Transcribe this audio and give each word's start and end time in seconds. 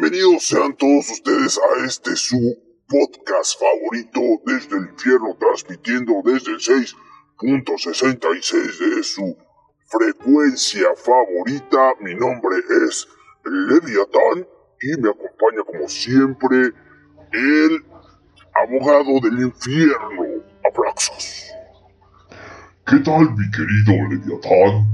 Bienvenidos 0.00 0.46
sean 0.46 0.72
todos 0.76 1.10
ustedes 1.10 1.58
a 1.58 1.84
este 1.84 2.16
su 2.16 2.38
podcast 2.88 3.60
favorito 3.60 4.20
desde 4.46 4.78
el 4.78 4.88
infierno, 4.88 5.36
transmitiendo 5.38 6.22
desde 6.24 6.52
el 6.52 6.58
6.66 6.58 8.96
de 8.96 9.02
su 9.02 9.36
frecuencia 9.84 10.86
favorita. 10.96 11.92
Mi 12.00 12.14
nombre 12.14 12.56
es 12.86 13.06
Leviatán 13.44 14.48
y 14.80 14.96
me 15.02 15.10
acompaña 15.10 15.64
como 15.66 15.86
siempre 15.86 16.72
el 17.32 17.84
abogado 18.54 19.20
del 19.20 19.38
infierno, 19.38 20.42
Abraxas. 20.64 21.52
¿Qué 22.86 23.00
tal, 23.00 23.36
mi 23.36 23.50
querido 23.50 23.92
Leviatán? 24.08 24.86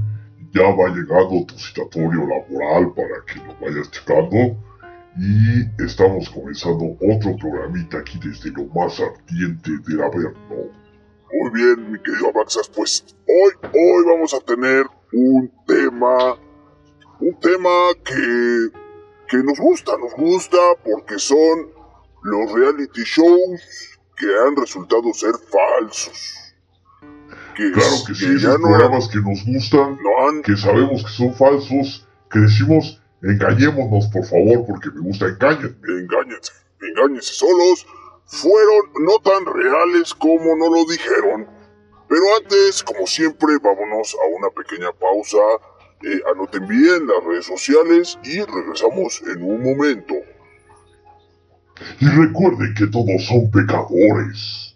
Ya 0.51 0.63
va 0.63 0.89
llegando 0.89 1.45
tu 1.45 1.57
citatorio 1.57 2.27
laboral 2.27 2.93
para 2.93 3.23
que 3.25 3.35
lo 3.47 3.55
vayas 3.61 3.89
checando. 3.89 4.67
Y 5.19 5.83
estamos 5.83 6.29
comenzando 6.29 6.95
otro 7.01 7.35
programita 7.37 7.97
aquí 7.97 8.19
desde 8.23 8.51
lo 8.51 8.65
más 8.67 8.99
ardiente 8.99 9.71
del 9.87 10.01
Averno. 10.01 10.71
Muy 11.33 11.51
bien, 11.53 11.91
mi 11.91 11.99
querido 11.99 12.29
Abraxas, 12.29 12.69
pues 12.69 13.03
hoy, 13.27 13.69
hoy 13.73 14.05
vamos 14.05 14.33
a 14.35 14.39
tener 14.41 14.85
un 15.11 15.51
tema, 15.65 16.37
un 17.19 17.39
tema 17.39 17.69
que, 18.05 18.69
que 19.27 19.37
nos 19.37 19.57
gusta, 19.57 19.93
nos 19.97 20.13
gusta 20.13 20.57
porque 20.85 21.17
son 21.17 21.67
los 22.21 22.51
reality 22.51 23.01
shows 23.03 23.99
que 24.15 24.27
han 24.27 24.55
resultado 24.55 25.13
ser 25.13 25.33
falsos. 25.51 26.53
Que, 27.55 27.71
claro 27.71 27.95
que 28.05 28.13
sí, 28.13 28.25
esos 28.35 28.57
programas 28.57 29.07
que 29.07 29.19
nos 29.19 29.43
gustan, 29.45 29.97
que 30.43 30.55
sabemos 30.55 31.03
que 31.03 31.09
son 31.09 31.33
falsos, 31.33 32.07
que 32.29 32.39
decimos 32.39 33.01
engañémonos 33.21 34.07
por 34.07 34.25
favor 34.25 34.65
porque 34.65 34.89
me 34.91 35.01
gusta 35.01 35.27
engañar. 35.27 35.71
Engáñense, 35.87 36.51
engáñense 36.81 37.33
solos. 37.33 37.85
Fueron 38.25 38.91
no 39.05 39.19
tan 39.23 39.45
reales 39.45 40.13
como 40.13 40.55
no 40.55 40.69
lo 40.69 40.85
dijeron. 40.85 41.47
Pero 42.09 42.21
antes, 42.37 42.83
como 42.83 43.05
siempre, 43.07 43.57
vámonos 43.61 44.15
a 44.15 44.27
una 44.35 44.49
pequeña 44.49 44.91
pausa. 44.93 45.37
Eh, 46.03 46.21
anoten 46.31 46.67
bien 46.67 47.07
las 47.07 47.23
redes 47.23 47.45
sociales 47.45 48.19
y 48.23 48.41
regresamos 48.41 49.21
en 49.23 49.43
un 49.43 49.63
momento. 49.63 50.13
Y 51.99 52.07
recuerden 52.07 52.73
que 52.75 52.87
todos 52.87 53.25
son 53.25 53.49
pecadores. 53.51 54.66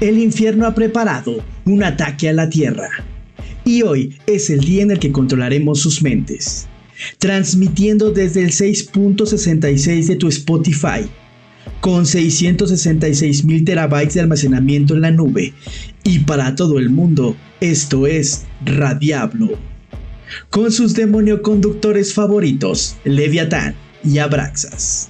El 0.00 0.18
infierno 0.18 0.66
ha 0.66 0.74
preparado 0.74 1.44
un 1.66 1.82
ataque 1.82 2.30
a 2.30 2.32
la 2.32 2.48
Tierra. 2.48 2.88
Y 3.66 3.82
hoy 3.82 4.14
es 4.26 4.48
el 4.48 4.60
día 4.60 4.82
en 4.82 4.90
el 4.90 4.98
que 4.98 5.12
controlaremos 5.12 5.80
sus 5.80 6.02
mentes. 6.02 6.66
Transmitiendo 7.18 8.10
desde 8.10 8.42
el 8.42 8.50
6.66 8.50 10.06
de 10.06 10.16
tu 10.16 10.28
Spotify, 10.28 11.06
con 11.82 12.06
666 12.06 13.44
mil 13.44 13.62
terabytes 13.62 14.14
de 14.14 14.22
almacenamiento 14.22 14.94
en 14.94 15.02
la 15.02 15.10
nube. 15.10 15.52
Y 16.02 16.20
para 16.20 16.54
todo 16.54 16.78
el 16.78 16.88
mundo, 16.88 17.36
esto 17.60 18.06
es 18.06 18.46
Radiablo. 18.64 19.50
Con 20.48 20.72
sus 20.72 20.94
demonio 20.94 21.42
conductores 21.42 22.14
favoritos, 22.14 22.96
Leviatán 23.04 23.74
y 24.02 24.16
Abraxas. 24.16 25.09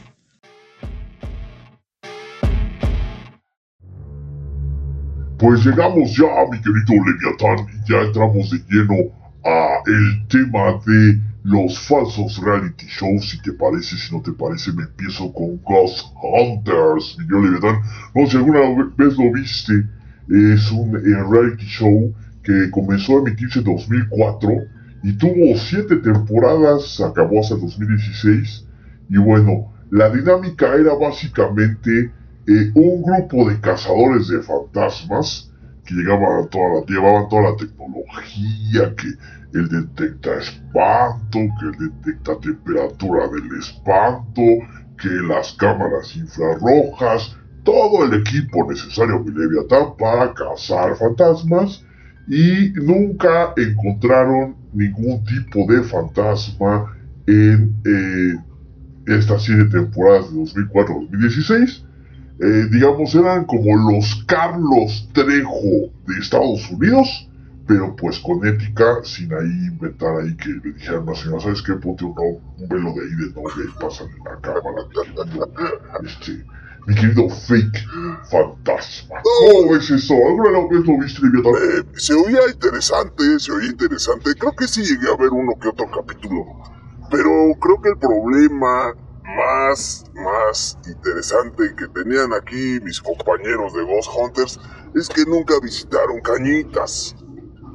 Pues 5.40 5.64
llegamos 5.64 6.14
ya, 6.14 6.26
mi 6.50 6.60
querido 6.60 7.02
Leviatán, 7.02 7.66
y 7.72 7.90
ya 7.90 8.02
entramos 8.02 8.50
de 8.50 8.58
lleno 8.68 9.10
a 9.42 9.80
el 9.86 10.28
tema 10.28 10.78
de 10.84 11.18
los 11.44 11.78
falsos 11.78 12.36
reality 12.44 12.84
shows. 12.86 13.30
Si 13.30 13.40
te 13.40 13.54
parece, 13.54 13.96
si 13.96 14.14
no 14.14 14.20
te 14.20 14.32
parece, 14.32 14.70
me 14.74 14.82
empiezo 14.82 15.32
con 15.32 15.56
Ghost 15.62 16.08
Hunters, 16.22 17.16
mi 17.18 17.26
querido 17.26 17.40
Leviatán. 17.40 17.80
No 18.14 18.26
sé 18.26 18.32
si 18.32 18.36
alguna 18.36 18.60
vez 18.98 19.16
lo 19.16 19.32
viste. 19.32 19.86
Es 20.28 20.70
un 20.72 20.94
eh, 20.96 21.24
reality 21.30 21.64
show 21.64 22.14
que 22.44 22.70
comenzó 22.70 23.16
a 23.16 23.20
emitirse 23.20 23.60
en 23.60 23.64
2004 23.64 24.50
y 25.04 25.14
tuvo 25.14 25.56
siete 25.56 25.96
temporadas, 25.96 27.00
acabó 27.00 27.40
hasta 27.40 27.54
el 27.54 27.62
2016. 27.62 28.66
Y 29.08 29.16
bueno, 29.16 29.72
la 29.90 30.10
dinámica 30.10 30.74
era 30.74 30.92
básicamente 30.92 32.12
eh, 32.50 32.72
un 32.74 33.02
grupo 33.02 33.48
de 33.48 33.60
cazadores 33.60 34.26
de 34.26 34.42
fantasmas 34.42 35.52
que 35.84 35.94
toda 36.50 36.68
la, 36.68 36.86
llevaban 36.86 37.28
toda 37.28 37.42
la 37.50 37.56
tecnología, 37.56 38.94
que 38.96 39.06
él 39.56 39.68
detecta 39.68 40.36
espanto, 40.38 41.38
que 41.38 41.66
él 41.66 41.92
detecta 42.02 42.40
temperatura 42.40 43.28
del 43.28 43.56
espanto, 43.56 44.42
que 45.00 45.08
las 45.28 45.52
cámaras 45.52 46.16
infrarrojas, 46.16 47.36
todo 47.62 48.04
el 48.04 48.20
equipo 48.20 48.68
necesario 48.68 49.24
que 49.24 49.30
Leviatán 49.30 49.96
para 49.96 50.34
cazar 50.34 50.96
fantasmas 50.96 51.84
y 52.26 52.72
nunca 52.74 53.54
encontraron 53.56 54.56
ningún 54.72 55.22
tipo 55.24 55.72
de 55.72 55.84
fantasma 55.84 56.96
en 57.28 57.76
eh, 57.84 58.34
estas 59.06 59.44
siete 59.44 59.66
temporadas 59.66 60.32
de 60.32 60.40
2004-2016 60.40 61.89
eh, 62.42 62.66
digamos, 62.70 63.14
eran 63.14 63.44
como 63.44 63.90
los 63.90 64.24
Carlos 64.26 65.08
Trejo 65.12 65.90
de 66.06 66.18
Estados 66.20 66.70
Unidos, 66.70 67.28
pero 67.66 67.94
pues 67.94 68.18
con 68.18 68.46
ética, 68.46 68.98
sin 69.04 69.32
ahí 69.32 69.66
inventar 69.68 70.16
ahí 70.16 70.34
que 70.36 70.48
le 70.48 70.72
dijeran 70.72 71.06
a 71.06 71.12
la 71.12 71.16
señora, 71.16 71.40
¿sabes 71.40 71.62
qué? 71.62 71.74
Ponte 71.74 72.04
un, 72.04 72.14
un 72.18 72.68
velo 72.68 72.92
de 72.94 73.02
ahí 73.02 73.14
de 73.14 73.32
novia 73.34 73.64
y 73.64 73.80
pásale 73.80 74.10
la 74.24 74.40
cámara. 74.40 74.82
este, 76.02 76.44
mi 76.86 76.94
querido 76.94 77.28
fake 77.28 77.84
fantasma. 78.30 79.16
¿Cómo 79.22 79.76
es 79.76 79.90
eso? 79.90 80.14
¿Alguna 80.14 80.66
vez 80.68 80.86
lo 80.86 80.98
viste, 80.98 81.20
eh, 81.26 81.84
Se 81.94 82.14
oía 82.14 82.40
interesante, 82.50 83.38
se 83.38 83.52
oía 83.52 83.68
interesante. 83.68 84.34
Creo 84.34 84.52
que 84.52 84.66
sí 84.66 84.82
llegué 84.82 85.12
a 85.12 85.16
ver 85.16 85.30
uno 85.30 85.52
que 85.60 85.68
otro 85.68 85.90
capítulo. 85.90 86.46
Pero 87.10 87.30
creo 87.60 87.82
que 87.82 87.90
el 87.90 87.98
problema 87.98 88.94
más, 89.40 90.04
más 90.14 90.78
interesante 90.86 91.74
que 91.76 91.88
tenían 91.88 92.32
aquí 92.32 92.78
mis 92.82 93.00
compañeros 93.00 93.72
de 93.72 93.84
Ghost 93.84 94.10
Hunters 94.14 94.60
es 94.94 95.08
que 95.08 95.24
nunca 95.24 95.54
visitaron 95.62 96.20
Cañitas. 96.20 97.14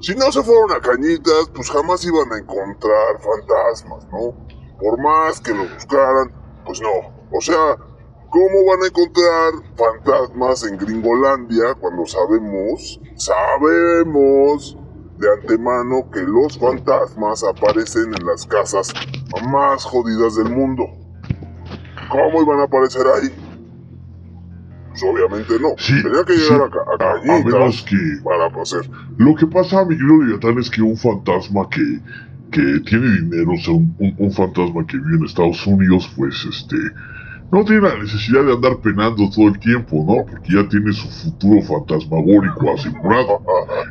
Si 0.01 0.13
no 0.15 0.31
se 0.31 0.43
fueron 0.43 0.71
a 0.71 0.79
Cañitas, 0.79 1.49
pues 1.53 1.69
jamás 1.71 2.05
iban 2.05 2.31
a 2.31 2.37
encontrar 2.37 3.19
fantasmas, 3.19 4.07
¿no? 4.11 4.35
Por 4.79 5.01
más 5.01 5.39
que 5.39 5.53
lo 5.53 5.63
buscaran, 5.73 6.31
pues 6.65 6.81
no. 6.81 7.15
O 7.31 7.41
sea, 7.41 7.77
¿cómo 8.29 8.65
van 8.67 8.83
a 8.83 8.87
encontrar 8.87 9.53
fantasmas 9.75 10.63
en 10.65 10.77
Gringolandia 10.77 11.73
cuando 11.75 12.05
sabemos, 12.05 12.99
sabemos 13.15 14.77
de 15.17 15.31
antemano 15.31 16.11
que 16.11 16.21
los 16.21 16.59
fantasmas 16.59 17.43
aparecen 17.43 18.13
en 18.13 18.25
las 18.27 18.45
casas 18.45 18.93
más 19.49 19.83
jodidas 19.85 20.35
del 20.35 20.49
mundo? 20.49 21.04
¿Cómo 22.23 22.41
iban 22.41 22.59
a 22.59 22.63
aparecer 22.63 23.01
ahí? 23.07 23.29
Pues 24.89 25.03
obviamente 25.03 25.53
no. 25.59 25.69
Sí, 25.77 25.93
Tenía 26.01 26.23
que 26.23 26.33
llegar 26.33 26.61
a, 26.61 27.03
a, 27.03 27.11
a 27.13 27.43
menos 27.43 27.81
que 27.83 27.97
para 28.23 28.47
hacer. 28.61 28.89
Lo 29.17 29.35
que 29.35 29.45
pasa, 29.47 29.83
mi 29.85 29.97
querido 29.97 30.21
Leviatán, 30.23 30.57
es 30.57 30.69
que 30.69 30.81
un 30.81 30.95
fantasma 30.95 31.67
que, 31.69 31.99
que 32.51 32.79
tiene 32.85 33.11
dinero, 33.19 33.51
o 33.51 33.57
sea, 33.57 33.73
un, 33.73 33.95
un, 34.17 34.31
fantasma 34.31 34.85
que 34.87 34.97
vive 34.97 35.17
en 35.17 35.25
Estados 35.25 35.67
Unidos, 35.67 36.09
pues 36.15 36.45
este 36.49 36.77
no 37.51 37.63
tiene 37.63 37.81
la 37.81 37.97
necesidad 37.97 38.43
de 38.43 38.53
andar 38.53 38.77
penando 38.77 39.29
todo 39.29 39.47
el 39.47 39.59
tiempo, 39.59 40.03
¿no? 40.07 40.25
Porque 40.29 40.53
ya 40.53 40.67
tiene 40.67 40.91
su 40.93 41.07
futuro 41.07 41.61
fantasmagórico 41.61 42.73
asegurado. 42.73 43.41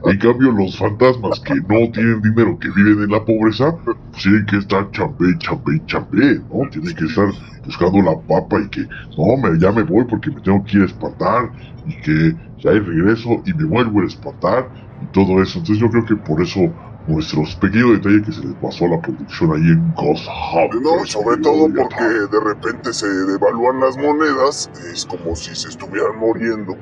En 0.05 0.19
cambio, 0.19 0.53
los 0.53 0.77
fantasmas 0.77 1.41
que 1.41 1.55
no 1.55 1.91
tienen 1.93 2.21
dinero, 2.21 2.59
que 2.59 2.69
viven 2.71 3.05
en 3.05 3.11
la 3.11 3.25
pobreza, 3.25 3.75
pues 3.85 3.97
tienen 4.23 4.45
que 4.47 4.57
estar 4.59 4.91
chambé, 4.91 5.39
chambé, 5.39 5.81
chambé, 5.87 6.41
¿no? 6.53 6.69
Tienen 6.71 6.95
que 6.95 7.05
estar 7.05 7.29
buscando 7.65 8.03
la 8.03 8.19
papa 8.27 8.61
y 8.61 8.69
que, 8.69 8.87
no, 9.17 9.37
me, 9.37 9.59
ya 9.59 9.73
me 9.73 9.83
voy 9.83 10.05
porque 10.05 10.31
me 10.31 10.41
tengo 10.41 10.63
que 10.65 10.79
ir 10.79 10.83
a 10.83 10.87
espantar 10.87 11.51
y 11.87 11.95
que 12.03 12.37
ya 12.59 12.71
hay 12.71 12.81
regreso 12.81 13.43
y 13.47 13.55
me 13.55 13.65
vuelvo 13.65 14.01
a 14.01 14.07
espantar 14.07 14.69
y 15.01 15.07
todo 15.07 15.41
eso. 15.43 15.61
Entonces 15.61 15.79
yo 15.79 15.89
creo 15.91 16.05
que 16.05 16.17
por 16.17 16.43
eso 16.43 16.73
nuestros 17.07 17.55
pequeños 17.57 17.99
detalles 17.99 18.27
que 18.27 18.33
se 18.33 18.47
les 18.47 18.55
pasó 18.57 18.87
a 18.87 18.89
la 18.89 19.01
producción 19.01 19.53
ahí 19.53 19.69
en 19.69 19.95
Ghost 19.95 20.27
Hub. 20.27 20.81
No, 20.81 21.05
sobre 21.05 21.37
todo 21.43 21.69
porque 21.75 22.05
de 22.05 22.41
repente 22.41 22.93
se 22.93 23.09
devalúan 23.09 23.81
las 23.81 23.97
monedas, 23.97 24.71
es 24.93 25.05
como 25.05 25.37
si 25.37 25.55
se 25.55 25.69
estuvieran 25.69 26.19
muriendo. 26.19 26.77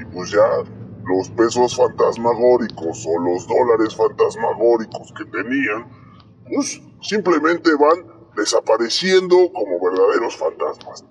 Y 0.00 0.04
pues 0.06 0.30
ya 0.30 0.46
los 1.04 1.30
pesos 1.30 1.76
fantasmagóricos 1.76 3.04
o 3.06 3.18
los 3.20 3.46
dólares 3.48 3.96
fantasmagóricos 3.96 5.12
que 5.16 5.24
tenían, 5.24 5.88
pues 6.48 6.80
simplemente 7.00 7.70
van 7.74 8.30
desapareciendo 8.36 9.52
como 9.52 9.80
verdaderos 9.80 10.36
fantasmas. 10.36 11.04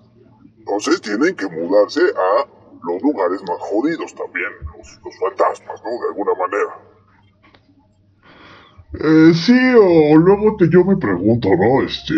Entonces 0.58 1.00
tienen 1.02 1.36
que 1.36 1.46
mudarse 1.48 2.00
a 2.00 2.46
los 2.84 3.02
lugares 3.02 3.42
más 3.42 3.58
jodidos 3.60 4.14
también, 4.14 4.50
los, 4.76 5.00
los 5.04 5.18
fantasmas, 5.18 5.82
¿no? 5.84 5.90
De 5.90 6.08
alguna 6.08 6.34
manera. 6.34 6.91
Eh, 8.94 9.32
sí, 9.34 9.52
o 9.78 10.16
luego 10.16 10.56
te, 10.58 10.68
yo 10.70 10.84
me 10.84 10.96
pregunto, 10.96 11.48
¿no? 11.56 11.82
Este, 11.82 12.14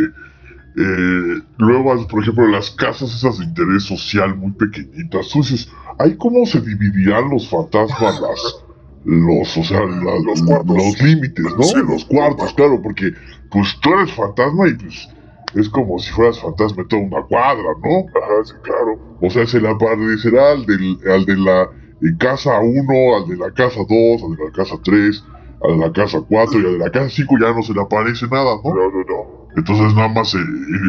eh, 0.77 1.43
luego, 1.59 2.07
por 2.09 2.23
ejemplo, 2.23 2.47
las 2.49 2.71
casas 2.73 3.15
esas 3.15 3.39
de 3.39 3.45
interés 3.45 3.85
social 3.85 4.37
muy 4.37 4.53
pequeñitas, 4.53 5.29
tú 5.31 5.41
dices, 5.41 5.69
¿ahí 5.99 6.17
cómo 6.17 6.47
se 6.47 6.61
dividirán 6.61 7.31
los 7.31 7.49
fantasmas, 7.49 8.21
las, 8.21 8.65
los, 9.05 9.57
o 9.57 9.65
sea, 9.65 9.81
la- 9.81 10.65
Los 10.67 11.01
límites, 11.01 11.45
¿no? 11.57 11.63
Sí, 11.63 11.77
los 11.87 12.05
cuartos, 12.07 12.55
claro, 12.55 12.81
porque 12.83 13.13
pues 13.51 13.79
tú 13.81 13.93
eres 13.95 14.13
fantasma 14.13 14.69
y 14.69 14.75
pues 14.75 15.09
es 15.55 15.69
como 15.69 15.99
si 16.01 16.11
fueras 16.13 16.41
fantasma 16.41 16.83
de 16.83 16.89
toda 16.89 17.03
una 17.03 17.23
cuadra, 17.23 17.69
¿no? 17.83 18.07
Ajá, 18.21 18.45
sí, 18.45 18.55
claro. 18.63 19.01
O 19.21 19.31
sea, 19.31 19.47
se 19.47 19.61
le 19.61 19.69
aparecerá 19.69 20.53
al, 20.53 20.67
del, 20.67 20.99
al 21.09 21.25
de 21.25 21.37
la 21.37 21.63
eh, 22.01 22.17
casa 22.19 22.59
1, 22.61 23.17
al 23.17 23.29
de 23.29 23.37
la 23.37 23.53
casa 23.53 23.81
2, 23.89 24.23
al 24.25 24.37
de 24.37 24.45
la 24.45 24.51
casa 24.53 24.77
3, 24.83 25.23
de 25.69 25.77
la 25.79 25.93
casa 25.93 26.21
4 26.29 26.59
y 26.59 26.63
de 26.63 26.79
la 26.79 26.91
casa 26.91 27.09
5 27.11 27.37
ya 27.41 27.53
no 27.53 27.63
se 27.63 27.73
le 27.75 27.81
aparece 27.83 28.27
nada, 28.29 28.57
¿no? 28.63 28.71
No, 28.75 28.91
no, 28.91 28.99
no. 28.99 29.49
Entonces 29.57 29.95
nada 29.95 30.09
más 30.09 30.35
eh, 30.35 30.39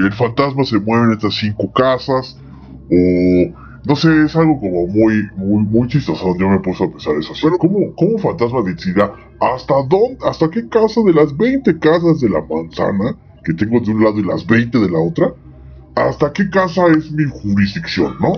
el 0.05 0.13
fantasma 0.13 0.63
se 0.63 0.79
mueve 0.79 1.05
en 1.05 1.11
estas 1.13 1.35
cinco 1.35 1.71
casas 1.71 2.37
o 2.89 3.65
no 3.87 3.95
sé, 3.95 4.23
es 4.25 4.35
algo 4.35 4.59
como 4.59 4.87
muy 4.87 5.13
muy 5.35 5.63
muy 5.63 5.87
chistoso. 5.87 6.35
Yo 6.39 6.49
me 6.49 6.59
puse 6.59 6.83
a 6.83 6.89
pensar 6.89 7.13
eso. 7.19 7.33
Pero- 7.41 7.57
¿cómo, 7.59 7.77
¿Cómo 7.95 8.17
fantasma 8.17 8.61
decidirá 8.63 9.13
hasta 9.39 9.75
dónde, 9.87 10.17
hasta 10.27 10.49
qué 10.49 10.67
casa 10.69 11.01
de 11.05 11.13
las 11.13 11.35
20 11.37 11.77
casas 11.77 12.19
de 12.21 12.29
la 12.29 12.41
manzana 12.41 13.15
que 13.43 13.53
tengo 13.53 13.79
de 13.79 13.91
un 13.91 14.03
lado 14.03 14.17
y 14.19 14.23
las 14.23 14.45
20 14.47 14.79
de 14.79 14.89
la 14.89 14.97
otra, 14.99 15.31
hasta 15.95 16.33
qué 16.33 16.49
casa 16.49 16.87
es 16.87 17.11
mi 17.11 17.25
jurisdicción, 17.25 18.15
¿no? 18.19 18.33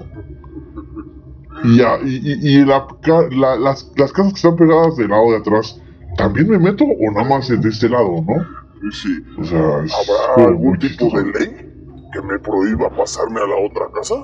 Y, 1.63 1.77
ya, 1.77 1.97
y, 2.03 2.15
y- 2.17 2.57
y 2.61 2.65
la 2.65 2.85
la- 3.31 3.55
las, 3.55 3.91
las 3.95 4.11
casas 4.11 4.33
que 4.33 4.37
están 4.37 4.55
pegadas 4.57 4.95
del 4.97 5.09
lado 5.09 5.31
de 5.31 5.37
atrás, 5.37 5.79
¿también 6.17 6.49
me 6.49 6.59
meto 6.59 6.83
o 6.83 7.11
nada 7.13 7.29
más 7.29 7.49
es 7.49 7.61
de 7.61 7.69
este 7.69 7.87
lado, 7.89 8.23
no? 8.27 8.91
Sí. 8.91 9.23
O 9.39 9.43
sea, 9.43 9.59
¿Habrá 9.59 10.47
algún 10.47 10.77
tipo 10.79 11.05
de 11.17 11.23
ley 11.25 12.09
que 12.13 12.21
me 12.21 12.39
prohíba 12.39 12.89
pasarme 12.89 13.39
a 13.39 13.47
la 13.47 13.55
otra 13.65 13.85
casa? 13.93 14.15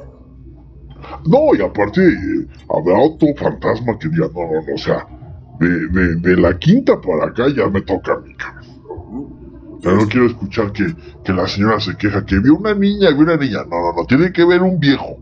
No, 1.26 1.56
y 1.56 1.62
aparte, 1.62 2.02
eh, 2.02 2.48
habrá 2.70 3.00
otro 3.00 3.28
fantasma 3.38 3.98
que 4.00 4.10
diga, 4.10 4.28
no, 4.34 4.42
no, 4.42 4.62
no, 4.68 4.74
o 4.74 4.78
sea, 4.78 5.08
de, 5.60 5.88
de, 5.90 6.16
de 6.16 6.38
la 6.38 6.58
quinta 6.58 7.00
para 7.00 7.26
acá 7.28 7.46
ya 7.56 7.68
me 7.70 7.82
toca 7.82 8.14
a 8.14 8.20
mí. 8.20 8.36
Ya 9.80 9.92
no 9.92 10.08
quiero 10.08 10.28
escuchar 10.28 10.72
que, 10.72 10.96
que 11.26 11.34
la 11.34 11.46
señora 11.48 11.80
se 11.80 11.96
queja 11.98 12.26
que 12.26 12.40
vio 12.40 12.56
una 12.56 12.74
niña, 12.74 13.10
vio 13.10 13.20
una 13.22 13.36
niña. 13.36 13.64
No, 13.70 13.82
no, 13.82 13.94
no, 13.98 14.06
tiene 14.06 14.32
que 14.32 14.46
ver 14.46 14.62
un 14.62 14.80
viejo, 14.80 15.18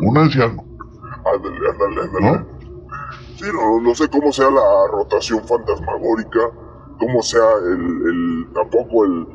un 0.00 0.18
anciano, 0.18 0.64
Ándale, 1.24 1.56
ándale, 1.70 2.00
ándale. 2.02 2.38
¿no? 2.38 2.51
No, 3.50 3.94
sé 3.94 4.08
cómo 4.08 4.32
sea 4.32 4.50
la 4.50 4.86
rotación 4.92 5.42
fantasmagórica, 5.46 6.50
cómo 6.98 7.22
sea 7.22 7.44
el, 7.66 8.46
tampoco 8.54 9.04
el, 9.04 9.26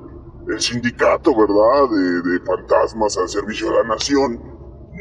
el 0.48 0.62
sindicato, 0.62 1.36
¿verdad? 1.36 1.89
De, 1.92 2.21
de 2.31 2.39
fantasmas 2.45 3.18
al 3.18 3.27
servicio 3.27 3.69
de 3.69 3.75
la 3.77 3.83
nación. 3.83 4.42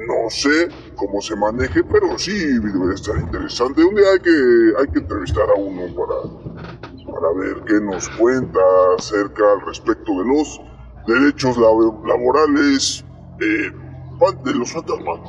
No 0.09 0.29
sé 0.29 0.69
cómo 0.97 1.21
se 1.21 1.37
maneje, 1.37 1.85
pero 1.85 2.19
sí 2.19 2.33
debe 2.59 2.95
estar 2.95 3.17
interesante. 3.19 3.85
Un 3.85 3.95
día 3.95 4.11
hay 4.13 4.21
que, 4.21 4.73
hay 4.79 4.87
que 4.93 4.99
entrevistar 4.99 5.49
a 5.51 5.55
uno 5.55 5.83
para, 5.95 7.15
para 7.15 7.33
ver 7.39 7.63
qué 7.65 7.81
nos 7.81 8.09
cuenta 8.11 8.61
acerca 8.99 9.53
al 9.53 9.61
respecto 9.67 10.13
de 10.13 10.25
los 10.27 10.61
derechos 11.07 11.57
labo- 11.57 12.03
laborales 12.07 13.05
eh. 13.41 13.73
De 14.45 14.55
los 14.55 14.73
fantasmas. 14.73 15.21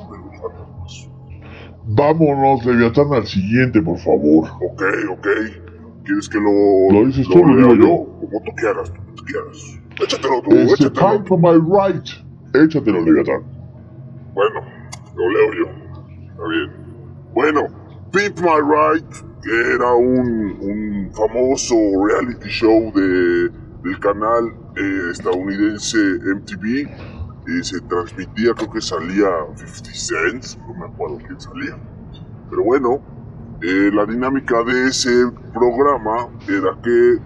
Vámonos, 1.90 2.66
Leviatán, 2.66 3.14
al 3.14 3.26
siguiente, 3.26 3.82
por 3.82 3.98
favor. 4.00 4.50
Ok, 4.62 4.84
ok. 5.12 5.28
¿Quieres 6.04 6.30
que 6.30 6.38
lo, 6.38 6.92
¿Lo 6.92 7.06
dices 7.08 7.28
tú 7.28 7.44
lo 7.46 7.56
digo 7.56 7.76
yo? 7.76 8.20
Como 8.20 8.42
tú 8.46 8.52
quieras, 8.56 8.90
como 8.92 9.14
tú 9.16 9.24
quieras. 9.26 9.80
Échatelo 10.02 10.42
tú, 10.42 10.52
Este, 10.52 10.86
échatelo. 10.86 11.12
time 11.12 11.26
for 11.26 11.40
my 11.40 11.58
right. 11.58 12.08
Échatelo, 12.54 13.02
Leviatán. 13.02 13.44
Bueno, 14.34 14.62
lo 15.16 15.30
leo 15.30 15.54
yo. 15.54 15.72
Está 16.30 16.48
bien. 16.50 16.72
Bueno, 17.34 17.62
Pimp 18.12 18.40
My 18.40 18.60
Ride, 18.62 19.08
que 19.44 19.74
era 19.76 19.94
un, 19.94 20.58
un 20.62 21.12
famoso 21.14 21.76
reality 22.06 22.50
show 22.50 22.92
de, 22.94 23.50
del 23.84 24.00
canal 24.00 24.46
eh, 24.76 25.12
estadounidense 25.12 25.98
MTV, 26.36 26.88
y 27.48 27.64
se 27.64 27.80
transmitía, 27.82 28.54
creo 28.54 28.72
que 28.72 28.82
salía 28.82 29.30
50 29.56 29.92
Cent, 29.94 30.62
no 30.68 30.74
me 30.74 30.86
acuerdo 30.86 31.18
quién 31.26 31.40
salía. 31.40 31.78
Pero 32.50 32.64
bueno, 32.64 33.02
eh, 33.62 33.90
la 33.94 34.06
dinámica 34.06 34.64
de 34.64 34.88
ese 34.88 35.32
programa 35.54 36.30
era 36.48 36.78
que 36.84 37.18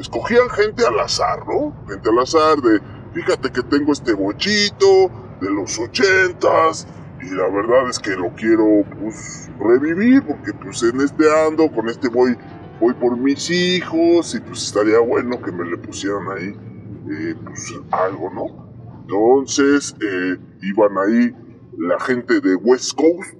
escogían 0.00 0.48
gente 0.50 0.86
al 0.86 0.98
azar, 0.98 1.46
¿no? 1.46 1.74
Gente 1.86 2.08
al 2.08 2.18
azar 2.18 2.56
de, 2.62 2.80
fíjate 3.12 3.50
que 3.50 3.62
tengo 3.62 3.92
este 3.92 4.14
bochito 4.14 5.10
de 5.40 5.50
los 5.50 5.78
ochentas 5.78 6.86
y 7.20 7.34
la 7.34 7.48
verdad 7.48 7.88
es 7.90 7.98
que 7.98 8.12
lo 8.16 8.30
quiero 8.34 8.84
pues 8.98 9.50
revivir 9.60 10.22
porque 10.26 10.52
pues 10.54 10.82
en 10.82 11.00
este 11.00 11.24
ando, 11.46 11.70
con 11.70 11.88
este 11.88 12.08
voy, 12.08 12.36
voy 12.80 12.94
por 12.94 13.16
mis 13.16 13.50
hijos 13.50 14.34
y 14.34 14.40
pues 14.40 14.64
estaría 14.64 14.98
bueno 14.98 15.40
que 15.40 15.52
me 15.52 15.64
le 15.64 15.76
pusieran 15.76 16.26
ahí 16.36 16.56
eh, 17.10 17.34
pues 17.44 17.72
algo, 17.90 18.30
¿no? 18.30 18.71
Entonces 19.02 19.96
eh, 20.00 20.38
iban 20.62 20.96
ahí 20.98 21.34
la 21.78 21.98
gente 22.00 22.40
de 22.40 22.54
West 22.56 22.94
Coast, 22.94 23.34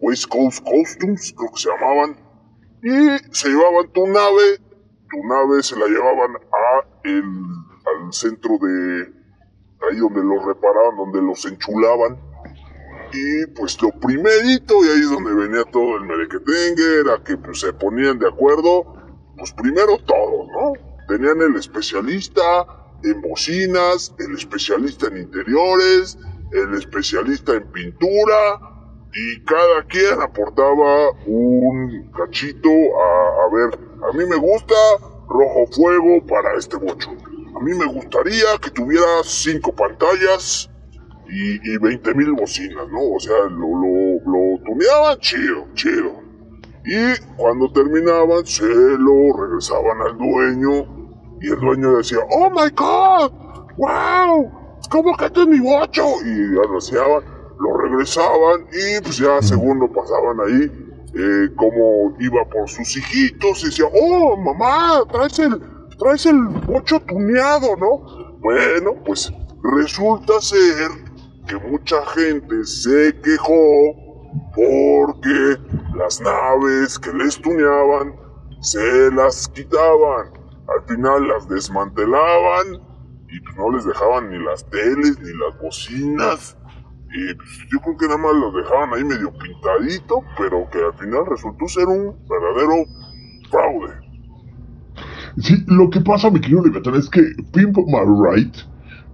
West 0.00 0.26
Coast 0.26 0.62
Costumes, 0.64 1.34
creo 1.36 1.50
que 1.50 1.60
se 1.60 1.70
llamaban, 1.70 2.16
y 2.82 3.34
se 3.34 3.48
llevaban 3.48 3.90
tu 3.92 4.06
nave, 4.06 4.58
tu 5.10 5.26
nave 5.26 5.62
se 5.62 5.78
la 5.78 5.86
llevaban 5.86 6.36
a 6.36 6.84
el, 7.04 7.22
al 7.22 8.12
centro 8.12 8.58
de 8.60 9.12
ahí 9.88 9.96
donde 9.96 10.22
los 10.22 10.44
reparaban, 10.44 10.96
donde 10.96 11.22
los 11.22 11.44
enchulaban. 11.46 12.20
Y 13.14 13.46
pues 13.54 13.80
lo 13.82 13.90
primerito, 14.00 14.84
y 14.84 14.88
ahí 14.88 15.00
es 15.00 15.10
donde 15.10 15.34
venía 15.34 15.64
todo 15.64 15.96
el 15.96 16.04
merequetengue, 16.04 17.00
era 17.00 17.22
que 17.22 17.36
pues 17.36 17.60
se 17.60 17.72
ponían 17.72 18.18
de 18.18 18.28
acuerdo, 18.28 18.96
pues 19.36 19.52
primero 19.52 19.98
todos, 19.98 20.48
¿no? 20.48 20.72
Tenían 21.08 21.40
el 21.42 21.56
especialista 21.56 22.81
en 23.04 23.20
bocinas, 23.22 24.14
el 24.18 24.34
especialista 24.36 25.08
en 25.08 25.18
interiores, 25.18 26.18
el 26.52 26.74
especialista 26.74 27.54
en 27.54 27.70
pintura, 27.72 28.60
y 29.14 29.40
cada 29.44 29.84
quien 29.88 30.20
aportaba 30.22 31.10
un 31.26 32.10
cachito 32.16 32.68
a, 32.68 33.54
ver, 33.54 33.78
a 34.08 34.16
mí 34.16 34.24
me 34.26 34.36
gusta 34.36 34.74
rojo 35.28 35.66
fuego 35.72 36.24
para 36.26 36.54
este 36.56 36.76
bocho. 36.76 37.10
A 37.54 37.60
mí 37.62 37.74
me 37.74 37.86
gustaría 37.86 38.58
que 38.60 38.70
tuviera 38.70 39.06
cinco 39.22 39.74
pantallas 39.74 40.70
y, 41.28 41.74
y 41.74 41.78
20 41.78 42.14
mil 42.14 42.32
bocinas, 42.32 42.88
¿no? 42.88 43.12
O 43.14 43.20
sea, 43.20 43.36
lo, 43.50 43.68
lo, 43.68 44.20
lo 44.24 44.64
tuneaban 44.64 45.18
chido, 45.18 45.66
chido. 45.74 46.22
Y 46.84 47.20
cuando 47.36 47.70
terminaban, 47.72 48.44
se 48.46 48.64
lo 48.66 49.36
regresaban 49.38 50.00
al 50.00 50.18
dueño 50.18 51.01
y 51.42 51.48
el 51.48 51.60
dueño 51.60 51.96
decía, 51.96 52.18
¡Oh 52.30 52.50
my 52.50 52.70
god! 52.74 53.32
¡Wow! 53.76 54.50
¿Cómo 54.90 55.16
que 55.16 55.26
este 55.26 55.42
es 55.42 55.48
mi 55.48 55.58
bocho? 55.58 56.04
Y 56.24 56.58
anunciaban, 56.66 57.24
lo 57.58 57.76
regresaban 57.76 58.66
y 58.72 59.00
pues 59.02 59.18
ya 59.18 59.42
según 59.42 59.80
lo 59.80 59.92
pasaban 59.92 60.38
ahí, 60.46 60.70
eh, 61.14 61.48
como 61.56 62.16
iba 62.20 62.44
por 62.46 62.68
sus 62.68 62.96
hijitos 62.96 63.62
y 63.62 63.66
decía, 63.66 63.86
¡Oh 63.92 64.36
mamá! 64.36 65.02
Traes 65.10 65.38
el, 65.38 65.60
traes 65.98 66.26
el 66.26 66.42
bocho 66.66 67.00
tuneado, 67.00 67.76
¿no? 67.76 68.38
Bueno, 68.40 68.94
pues 69.04 69.32
resulta 69.62 70.40
ser 70.40 70.90
que 71.46 71.56
mucha 71.68 72.04
gente 72.06 72.64
se 72.64 73.14
quejó 73.20 74.02
porque 74.54 75.58
las 75.96 76.20
naves 76.20 76.98
que 76.98 77.12
les 77.12 77.40
tuneaban 77.40 78.14
se 78.60 79.10
las 79.12 79.48
quitaban. 79.48 80.41
Al 80.76 80.86
final 80.86 81.28
las 81.28 81.48
desmantelaban 81.48 82.74
y 83.28 83.40
pues 83.40 83.56
no 83.56 83.70
les 83.72 83.84
dejaban 83.84 84.30
ni 84.30 84.38
las 84.44 84.68
teles 84.68 85.18
ni 85.20 85.32
las 85.38 85.58
bocinas. 85.60 86.56
Y 87.14 87.34
pues, 87.34 87.48
yo 87.70 87.78
creo 87.80 87.96
que 87.96 88.06
nada 88.06 88.18
más 88.18 88.34
los 88.34 88.54
dejaban 88.54 88.94
ahí 88.94 89.04
medio 89.04 89.32
pintadito, 89.32 90.22
pero 90.38 90.68
que 90.70 90.78
al 90.78 90.94
final 90.94 91.26
resultó 91.26 91.68
ser 91.68 91.86
un 91.86 92.16
verdadero 92.28 92.86
fraude. 93.50 93.92
Sí, 95.38 95.64
lo 95.66 95.90
que 95.90 96.00
pasa, 96.00 96.30
mi 96.30 96.40
querido 96.40 96.62
Leviatán, 96.62 96.94
es 96.94 97.08
que 97.08 97.22
Pimp 97.52 97.76
My 97.78 98.04
Right 98.04 98.54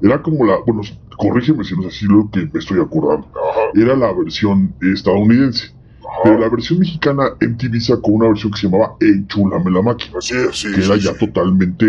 era 0.03 0.21
como 0.23 0.45
la. 0.45 0.59
Bueno, 0.67 0.83
corrígeme 1.17 1.65
si 1.65 1.75
no 1.75 1.83
es 1.83 1.95
así 1.95 2.07
lo 2.07 2.29
que 2.31 2.49
me 2.53 2.59
estoy 2.59 2.81
acordando. 2.81 3.29
Ajá, 3.29 3.61
Era 3.75 3.97
la 3.97 4.13
versión 4.13 4.75
estadounidense. 4.81 5.75
Pero 6.23 6.39
la 6.39 6.49
versión 6.49 6.81
mexicana 6.81 7.25
MTV 7.41 7.81
sacó 7.81 8.11
una 8.13 8.29
versión 8.29 8.53
que 8.53 8.59
se 8.59 8.69
llamaba 8.69 8.97
Enchulame 9.01 9.71
la 9.71 9.83
máquina. 9.83 10.19
Así 10.19 10.35
es, 10.35 10.57
sí. 10.59 10.69
Que 10.75 10.85
era 10.85 10.97
ya 10.97 11.17
totalmente 11.17 11.87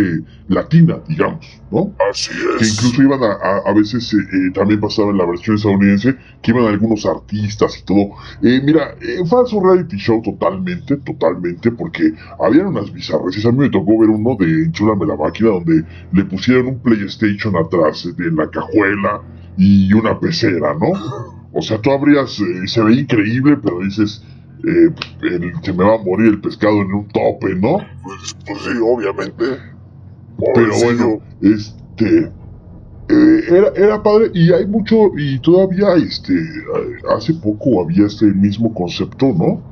latina, 0.47 0.99
digamos, 1.07 1.45
¿no? 1.71 1.95
Así 2.11 2.31
Que 2.57 2.65
es. 2.65 2.73
incluso 2.73 3.01
iban 3.01 3.23
a, 3.23 3.31
a, 3.33 3.57
a 3.69 3.73
veces, 3.73 4.13
eh, 4.13 4.17
eh, 4.17 4.51
también 4.53 4.79
pasaba 4.79 5.09
en 5.11 5.17
la 5.17 5.25
versión 5.25 5.55
estadounidense, 5.55 6.15
que 6.41 6.51
iban 6.51 6.65
algunos 6.65 7.05
artistas 7.05 7.77
y 7.79 7.83
todo. 7.85 8.11
Eh, 8.41 8.61
mira, 8.63 8.95
eh, 9.01 9.25
falso 9.25 9.61
reality 9.63 9.97
show 9.97 10.21
totalmente, 10.21 10.97
totalmente, 10.97 11.71
porque 11.71 12.13
habían 12.39 12.67
unas 12.67 12.91
bizarreces. 12.91 13.45
A 13.45 13.51
mí 13.51 13.59
me 13.59 13.69
tocó 13.69 13.97
ver 13.99 14.09
uno 14.09 14.35
de 14.39 14.65
Enchúlame 14.65 15.05
la 15.05 15.15
máquina, 15.15 15.49
donde 15.49 15.83
le 16.11 16.25
pusieron 16.25 16.67
un 16.67 16.79
PlayStation 16.79 17.55
atrás 17.55 18.05
eh, 18.05 18.13
de 18.15 18.31
la 18.31 18.49
cajuela 18.49 19.21
y 19.57 19.91
una 19.93 20.19
pecera, 20.19 20.73
¿no? 20.75 21.38
O 21.51 21.61
sea, 21.61 21.79
tú 21.81 21.91
abrías, 21.91 22.39
eh, 22.39 22.67
se 22.67 22.81
ve 22.83 22.93
increíble, 22.95 23.57
pero 23.63 23.79
dices, 23.79 24.21
eh, 24.63 24.93
el- 25.21 25.53
se 25.63 25.73
me 25.73 25.83
va 25.83 25.95
a 25.95 26.03
morir 26.03 26.27
el 26.27 26.41
pescado 26.41 26.81
en 26.81 26.93
un 26.93 27.07
tope, 27.09 27.55
¿no? 27.55 27.77
Pues, 28.03 28.35
pues 28.45 28.61
sí, 28.63 28.71
obviamente. 28.83 29.43
Pero 30.53 30.73
bueno, 30.83 31.19
este. 31.41 32.33
eh, 33.09 33.41
era, 33.49 33.69
era 33.75 34.03
padre 34.03 34.31
y 34.33 34.51
hay 34.53 34.67
mucho, 34.67 35.11
y 35.17 35.39
todavía 35.41 35.95
este, 35.95 36.33
hace 37.15 37.33
poco 37.35 37.81
había 37.81 38.05
este 38.07 38.25
mismo 38.27 38.73
concepto, 38.73 39.27
¿no? 39.33 39.65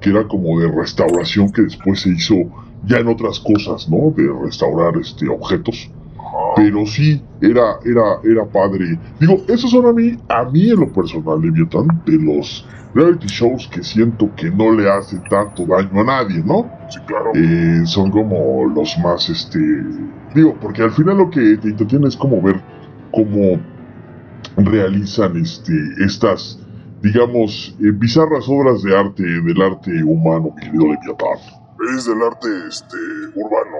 Que 0.00 0.10
era 0.10 0.26
como 0.28 0.60
de 0.60 0.70
restauración 0.70 1.52
que 1.52 1.62
después 1.62 2.00
se 2.02 2.10
hizo 2.10 2.34
ya 2.82 2.98
en 2.98 3.08
otras 3.08 3.40
cosas, 3.40 3.88
¿no? 3.88 4.12
De 4.16 4.28
restaurar 4.44 4.96
este, 5.00 5.28
objetos. 5.28 5.90
Pero 6.56 6.86
sí, 6.86 7.22
era, 7.40 7.76
era, 7.84 8.18
era 8.24 8.44
padre. 8.46 8.98
Digo, 9.20 9.42
esos 9.48 9.70
son 9.70 9.86
a 9.86 9.92
mí, 9.92 10.16
a 10.28 10.44
mí 10.44 10.70
en 10.70 10.80
lo 10.80 10.92
personal, 10.92 11.40
Leviathan, 11.40 11.88
de 12.06 12.18
los 12.18 12.66
reality 12.94 13.26
shows 13.26 13.68
que 13.68 13.82
siento 13.82 14.30
que 14.36 14.50
no 14.50 14.72
le 14.72 14.88
hacen 14.88 15.22
tanto 15.24 15.66
daño 15.66 16.00
a 16.00 16.04
nadie, 16.04 16.42
¿no? 16.44 16.70
Sí, 16.88 17.00
claro. 17.06 17.32
eh, 17.34 17.82
son 17.86 18.10
como 18.10 18.66
los 18.66 18.96
más, 18.98 19.28
este, 19.28 19.58
digo, 20.34 20.54
porque 20.60 20.82
al 20.82 20.92
final 20.92 21.18
lo 21.18 21.30
que 21.30 21.56
te 21.56 21.68
entretiene 21.68 22.06
es 22.08 22.16
como 22.16 22.40
ver 22.40 22.60
cómo 23.12 23.60
realizan, 24.56 25.36
este, 25.36 25.72
estas, 26.04 26.58
digamos, 27.02 27.74
eh, 27.80 27.90
bizarras 27.92 28.48
obras 28.48 28.82
de 28.82 28.96
arte, 28.96 29.22
del 29.22 29.60
arte 29.60 29.90
humano, 30.04 30.52
mi 30.54 30.62
querido 30.62 30.84
Leviatán. 30.86 31.38
Es 31.96 32.06
del 32.06 32.22
arte 32.22 32.48
este, 32.68 32.96
urbano. 33.34 33.76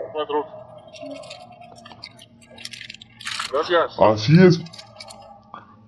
Gracias. 3.55 3.97
Así 4.01 4.33
es. 4.43 4.59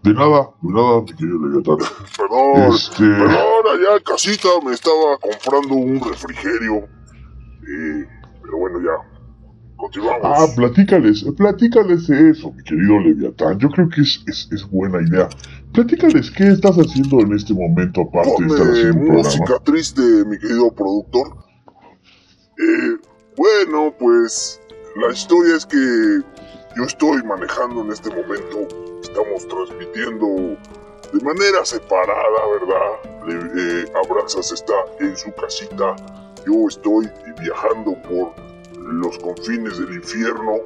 De 0.04 0.14
nada, 0.14 0.50
de 0.62 0.73
nada, 0.73 1.00
mi 1.00 1.12
querido 1.14 1.38
Leviatán. 1.49 1.78
Perdón, 2.16 2.73
Este- 2.73 3.02
perdón, 3.02 3.62
allá 3.75 3.96
en 3.96 4.02
casita 4.04 4.49
me 4.64 4.73
estaba 4.73 5.18
comprando 5.18 5.75
un 5.75 6.00
refrigerio. 6.00 6.76
Eh, 6.76 8.06
pero 8.40 8.58
bueno, 8.58 8.78
ya. 8.80 9.16
Continuamos. 9.76 10.20
Ah, 10.23 10.46
platícales, 10.54 11.25
platícales 11.37 12.06
de 12.06 12.30
eso, 12.30 12.52
mi 12.52 12.62
querido 12.62 13.00
Leviatán. 13.00 13.58
Yo 13.58 13.68
creo 13.68 13.88
que 13.88 14.02
es, 14.02 14.23
es, 14.28 14.49
es 14.52 14.70
buena 14.70 15.02
idea. 15.02 15.28
Platícales 15.75 16.30
qué 16.30 16.46
estás 16.52 16.76
haciendo 16.76 17.20
en 17.20 17.32
este 17.35 17.52
momento, 17.52 18.02
aparte 18.02 18.44
de 18.44 18.46
estar 18.46 18.66
haciendo 18.68 18.99
un 19.00 19.04
programa. 19.06 19.23
música 19.25 19.58
triste, 19.64 20.00
mi 20.26 20.38
querido 20.38 20.73
productor. 20.73 21.37
Eh, 22.58 22.96
bueno, 23.37 23.92
pues 23.99 24.61
la 24.96 25.12
historia 25.12 25.56
es 25.56 25.66
que 25.66 26.23
yo 26.76 26.85
estoy 26.85 27.23
manejando 27.23 27.80
en 27.80 27.92
este 27.92 28.11
momento. 28.11 28.68
Estamos 29.02 29.49
transmitiendo 29.49 30.26
de 31.12 31.25
manera 31.25 31.64
separada, 31.64 32.40
¿verdad? 32.61 33.49
Eh, 33.56 33.92
Abrazas 34.04 34.52
está 34.52 34.75
en 35.00 35.16
su 35.16 35.33
casita. 35.35 35.97
Yo 36.47 36.68
estoy 36.68 37.11
viajando 37.40 37.97
por 38.02 38.33
los 38.78 39.18
confines 39.18 39.78
del 39.78 39.95
infierno, 39.95 40.59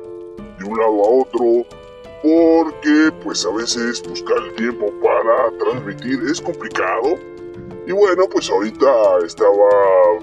de 0.59 0.64
un 0.64 0.79
lado 0.79 1.05
a 1.05 1.11
otro, 1.23 1.67
porque 2.23 3.12
pues 3.23 3.47
a 3.47 3.52
veces 3.52 4.02
buscar 4.02 4.38
el 4.38 4.55
tiempo 4.57 4.93
para 5.00 5.50
transmitir 5.59 6.21
es 6.25 6.40
complicado. 6.40 7.14
Y 7.87 7.93
bueno, 7.93 8.25
pues 8.31 8.50
ahorita 8.50 9.19
estaba 9.25 9.71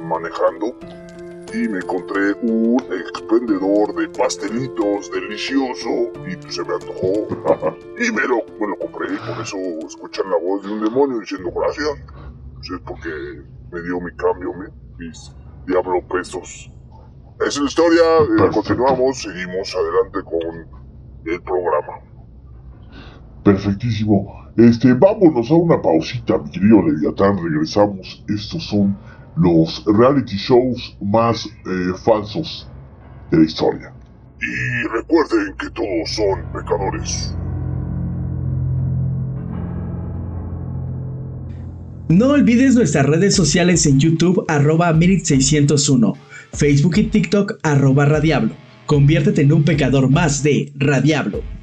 manejando 0.04 0.76
y 1.54 1.68
me 1.70 1.80
encontré 1.80 2.34
un 2.42 2.78
expendedor 2.92 3.96
de 3.96 4.08
pastelitos 4.10 5.10
delicioso 5.12 6.12
y 6.28 6.36
pues 6.38 6.56
se 6.56 6.64
me 6.64 6.74
antojó 6.74 7.28
y 7.98 8.12
me 8.12 8.22
lo, 8.28 8.38
me 8.60 8.68
lo 8.68 8.78
compré 8.78 9.14
y 9.14 9.18
por 9.18 9.42
eso 9.42 9.58
escuchan 9.88 10.30
la 10.30 10.38
voz 10.38 10.64
de 10.64 10.72
un 10.72 10.84
demonio 10.84 11.20
diciendo 11.20 11.52
gracias. 11.56 11.90
Pues 12.54 12.70
es 12.72 12.82
porque 12.86 13.10
me 13.72 13.82
dio 13.82 14.00
mi 14.02 14.12
cambio, 14.16 14.54
mi- 14.54 15.06
mis 15.06 15.32
diablo 15.66 16.02
pesos. 16.08 16.70
Esa 17.40 17.50
es 17.50 17.58
la 17.60 17.66
historia, 17.68 18.02
eh, 18.02 18.50
continuamos, 18.54 19.22
seguimos 19.22 19.76
adelante 19.76 20.24
con 20.24 20.68
el 21.26 21.42
programa. 21.44 21.94
Perfectísimo. 23.44 24.36
Este, 24.58 24.94
vámonos 24.94 25.50
a 25.52 25.56
una 25.56 25.82
pausita, 25.82 26.38
mi 26.40 26.50
querido 26.50 26.82
Leviatán. 26.82 27.38
Regresamos. 27.44 28.24
Estos 28.28 28.64
son 28.68 28.98
los 29.38 29.84
reality 29.86 30.36
shows 30.36 30.98
más 31.02 31.46
eh, 31.46 31.94
falsos 32.04 32.70
de 33.32 33.38
la 33.38 33.46
historia. 33.46 33.94
Y 34.40 34.88
recuerden 34.90 35.56
que 35.60 35.70
todos 35.72 36.10
son 36.12 36.52
pecadores. 36.54 37.36
No 42.10 42.30
olvides 42.30 42.76
nuestras 42.76 43.06
redes 43.06 43.36
sociales 43.36 43.86
en 43.86 44.00
YouTube 44.00 44.46
arroba 44.48 44.94
Merit601, 44.94 46.16
Facebook 46.54 46.98
y 46.98 47.04
TikTok 47.04 47.60
arroba 47.64 48.06
Radiablo. 48.06 48.54
Conviértete 48.86 49.42
en 49.42 49.52
un 49.52 49.66
pecador 49.66 50.10
más 50.10 50.42
de 50.42 50.72
Radiablo. 50.76 51.57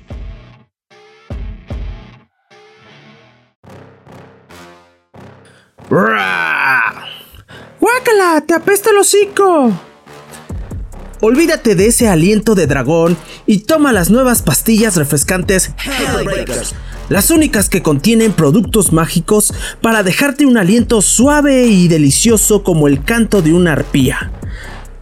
¡Guácala! 8.05 8.43
¡Te 8.43 8.53
apesta 8.53 8.91
el 8.91 8.99
hocico! 8.99 9.73
Olvídate 11.21 11.75
de 11.75 11.87
ese 11.87 12.07
aliento 12.07 12.55
de 12.55 12.67
dragón 12.67 13.17
y 13.47 13.61
toma 13.61 13.95
las 13.95 14.11
nuevas 14.11 14.43
pastillas 14.43 14.97
refrescantes 14.97 15.71
Hellbreakers, 15.83 16.75
las 17.09 17.31
únicas 17.31 17.71
que 17.71 17.83
contienen 17.83 18.33
productos 18.33 18.93
mágicos 18.93 19.55
para 19.81 20.03
dejarte 20.03 20.45
un 20.45 20.59
aliento 20.59 21.01
suave 21.01 21.67
y 21.67 21.89
delicioso 21.89 22.63
como 22.63 22.89
el 22.89 23.03
canto 23.05 23.41
de 23.41 23.55
una 23.55 23.73
arpía. 23.73 24.33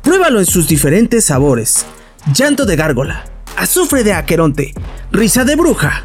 Pruébalo 0.02 0.38
en 0.38 0.46
sus 0.46 0.68
diferentes 0.68 1.24
sabores: 1.24 1.84
llanto 2.32 2.66
de 2.66 2.76
gárgola, 2.76 3.24
azufre 3.56 4.04
de 4.04 4.12
aqueronte, 4.12 4.74
risa 5.10 5.44
de 5.44 5.56
bruja 5.56 6.04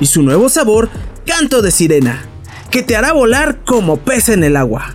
y 0.00 0.06
su 0.06 0.22
nuevo 0.22 0.48
sabor, 0.48 0.88
canto 1.24 1.62
de 1.62 1.70
sirena, 1.70 2.24
que 2.70 2.82
te 2.82 2.96
hará 2.96 3.12
volar 3.12 3.62
como 3.64 3.98
pez 3.98 4.28
en 4.28 4.42
el 4.42 4.56
agua. 4.56 4.92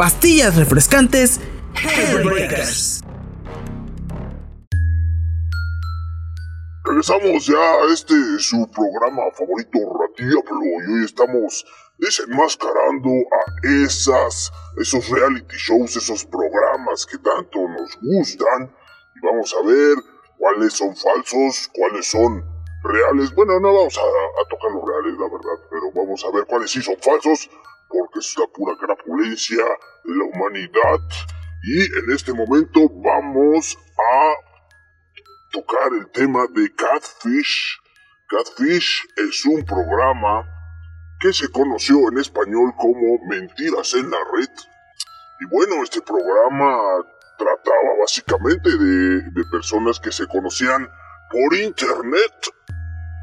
Pastillas 0.00 0.56
refrescantes 0.56 1.42
Hellbreakers. 1.76 3.04
Regresamos 6.86 7.46
ya 7.46 7.58
a 7.58 7.92
este 7.92 8.14
su 8.38 8.66
programa 8.70 9.24
favorito, 9.36 9.78
Radiablo, 9.92 10.40
y 10.88 10.92
hoy 10.94 11.04
estamos 11.04 11.66
desenmascarando 11.98 13.10
a 13.10 13.84
esas, 13.84 14.50
esos 14.80 15.06
reality 15.10 15.54
shows, 15.58 15.94
esos 15.94 16.24
programas 16.24 17.04
que 17.04 17.18
tanto 17.18 17.58
nos 17.68 17.90
gustan, 18.00 18.74
y 19.16 19.26
vamos 19.26 19.54
a 19.54 19.66
ver 19.66 19.98
cuáles 20.38 20.72
son 20.72 20.96
falsos, 20.96 21.68
cuáles 21.74 22.06
son 22.06 22.42
reales. 22.84 23.34
Bueno, 23.34 23.60
no 23.60 23.74
vamos 23.74 23.98
a, 23.98 24.00
a 24.00 24.48
tocar 24.48 24.70
los 24.70 24.82
reales, 24.82 25.20
la 25.20 25.28
verdad, 25.28 25.68
pero 25.68 25.92
vamos 25.94 26.24
a 26.24 26.34
ver 26.34 26.46
cuáles 26.46 26.70
sí 26.70 26.80
son 26.80 26.96
falsos, 27.02 27.50
porque 27.90 28.20
es 28.20 28.34
la 28.38 28.46
pura 28.46 28.76
crapulencia 28.78 29.64
de 30.04 30.14
la 30.14 30.24
humanidad. 30.24 31.00
Y 31.62 31.82
en 31.98 32.10
este 32.14 32.32
momento 32.32 32.88
vamos 32.88 33.76
a 33.98 34.34
tocar 35.52 35.92
el 35.92 36.10
tema 36.10 36.46
de 36.54 36.72
Catfish. 36.74 37.78
Catfish 38.28 39.06
es 39.16 39.44
un 39.44 39.64
programa 39.64 40.46
que 41.18 41.32
se 41.32 41.50
conoció 41.50 42.08
en 42.08 42.18
español 42.18 42.72
como 42.78 43.18
Mentiras 43.28 43.92
en 43.94 44.10
la 44.10 44.18
Red. 44.32 44.48
Y 45.40 45.46
bueno, 45.46 45.82
este 45.82 46.00
programa 46.00 47.04
trataba 47.36 47.98
básicamente 48.00 48.70
de, 48.70 49.22
de 49.30 49.44
personas 49.50 49.98
que 49.98 50.12
se 50.12 50.26
conocían 50.26 50.88
por 51.30 51.54
internet 51.54 52.32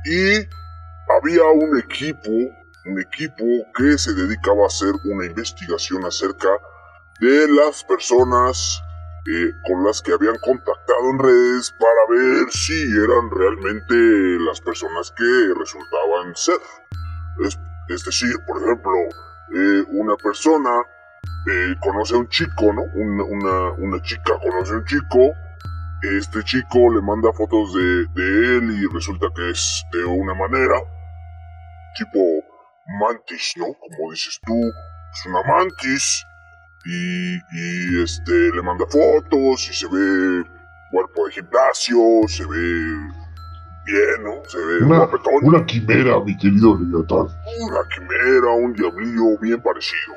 y 0.05 0.47
había 1.09 1.43
un 1.43 1.77
equipo, 1.79 2.29
un 2.87 2.99
equipo 2.99 3.43
que 3.75 3.97
se 3.97 4.13
dedicaba 4.13 4.63
a 4.63 4.67
hacer 4.67 4.93
una 5.05 5.25
investigación 5.25 6.05
acerca 6.05 6.49
de 7.19 7.47
las 7.49 7.83
personas 7.83 8.81
eh, 9.27 9.51
con 9.67 9.83
las 9.83 10.01
que 10.01 10.13
habían 10.13 10.37
contactado 10.39 11.09
en 11.11 11.19
redes 11.19 11.73
para 11.79 12.19
ver 12.21 12.51
si 12.51 12.81
eran 12.97 13.29
realmente 13.31 13.95
las 14.45 14.61
personas 14.61 15.11
que 15.17 15.53
resultaban 15.57 16.35
ser. 16.35 16.59
Es, 17.89 18.03
decir, 18.05 18.35
por 18.45 18.61
ejemplo, 18.61 18.93
eh, 19.55 19.85
una 19.89 20.15
persona 20.17 20.81
eh, 21.47 21.75
conoce 21.81 22.15
a 22.15 22.19
un 22.19 22.29
chico, 22.29 22.73
¿no? 22.73 22.83
Una, 22.95 23.71
una, 23.77 24.01
chica 24.01 24.33
conoce 24.41 24.73
a 24.73 24.77
un 24.77 24.85
chico 24.85 25.33
este 26.03 26.43
chico 26.43 26.93
le 26.93 27.01
manda 27.01 27.33
fotos 27.33 27.73
de, 27.73 28.57
él 28.57 28.71
y 28.71 28.93
resulta 28.93 29.27
que 29.35 29.49
es 29.49 29.83
de 29.91 30.05
una 30.05 30.33
manera, 30.35 30.75
tipo 31.97 32.19
mantis, 32.99 33.53
¿no? 33.57 33.65
Como 33.65 34.11
dices 34.11 34.39
tú, 34.45 34.53
es 34.55 35.25
una 35.25 35.43
mantis. 35.43 36.25
Y, 36.85 37.35
y 37.35 38.03
este, 38.03 38.31
le 38.31 38.61
manda 38.61 38.85
fotos 38.85 39.69
y 39.69 39.73
se 39.73 39.87
ve 39.87 40.45
cuerpo 40.91 41.25
de 41.25 41.33
gimnasio, 41.33 41.97
se 42.27 42.45
ve 42.45 42.57
bien, 43.85 44.23
¿no? 44.23 44.41
Se 44.47 44.57
ve 44.57 44.85
una, 44.85 45.09
una 45.41 45.65
quimera, 45.65 46.19
mi 46.23 46.37
querido 46.37 46.77
Leviatán. 46.77 47.27
Una 47.59 47.79
quimera, 47.93 48.51
un 48.51 48.73
diablillo 48.73 49.37
bien 49.39 49.61
parecido. 49.61 50.13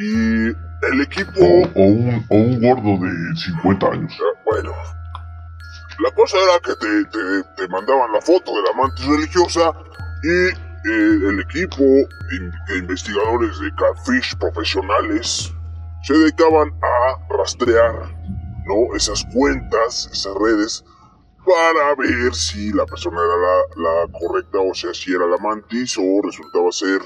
Y 0.00 0.48
el 0.92 1.00
equipo... 1.02 1.40
O, 1.40 1.62
o, 1.74 1.86
un, 1.86 2.26
o 2.28 2.36
un 2.36 2.60
gordo 2.60 3.06
de 3.06 3.36
50 3.36 3.86
años. 3.86 4.12
Eh, 4.12 4.38
bueno, 4.44 4.72
la 6.00 6.10
cosa 6.12 6.36
era 6.38 6.58
que 6.60 6.74
te, 7.56 7.68
mandaban 7.68 8.12
la 8.12 8.20
foto 8.20 8.52
de 8.56 8.62
la 8.62 8.72
mantis 8.76 9.06
religiosa 9.06 9.72
y 10.22 10.63
el 10.84 11.40
equipo 11.40 11.82
de 11.82 12.78
investigadores 12.78 13.58
de 13.58 13.74
catfish 13.74 14.36
profesionales 14.38 15.52
se 16.02 16.12
dedicaban 16.14 16.70
a 16.82 17.36
rastrear 17.36 18.14
¿no? 18.66 18.94
esas 18.94 19.24
cuentas, 19.32 20.08
esas 20.12 20.34
redes, 20.34 20.84
para 21.44 21.94
ver 21.96 22.34
si 22.34 22.72
la 22.72 22.86
persona 22.86 23.18
era 23.18 23.82
la, 23.82 24.18
correcta, 24.18 24.58
o 24.60 24.74
sea, 24.74 24.92
si 24.94 25.12
era 25.12 25.26
la 25.26 25.38
mantis 25.38 25.96
o 25.98 26.22
resultaba 26.22 26.70
ser 26.72 27.00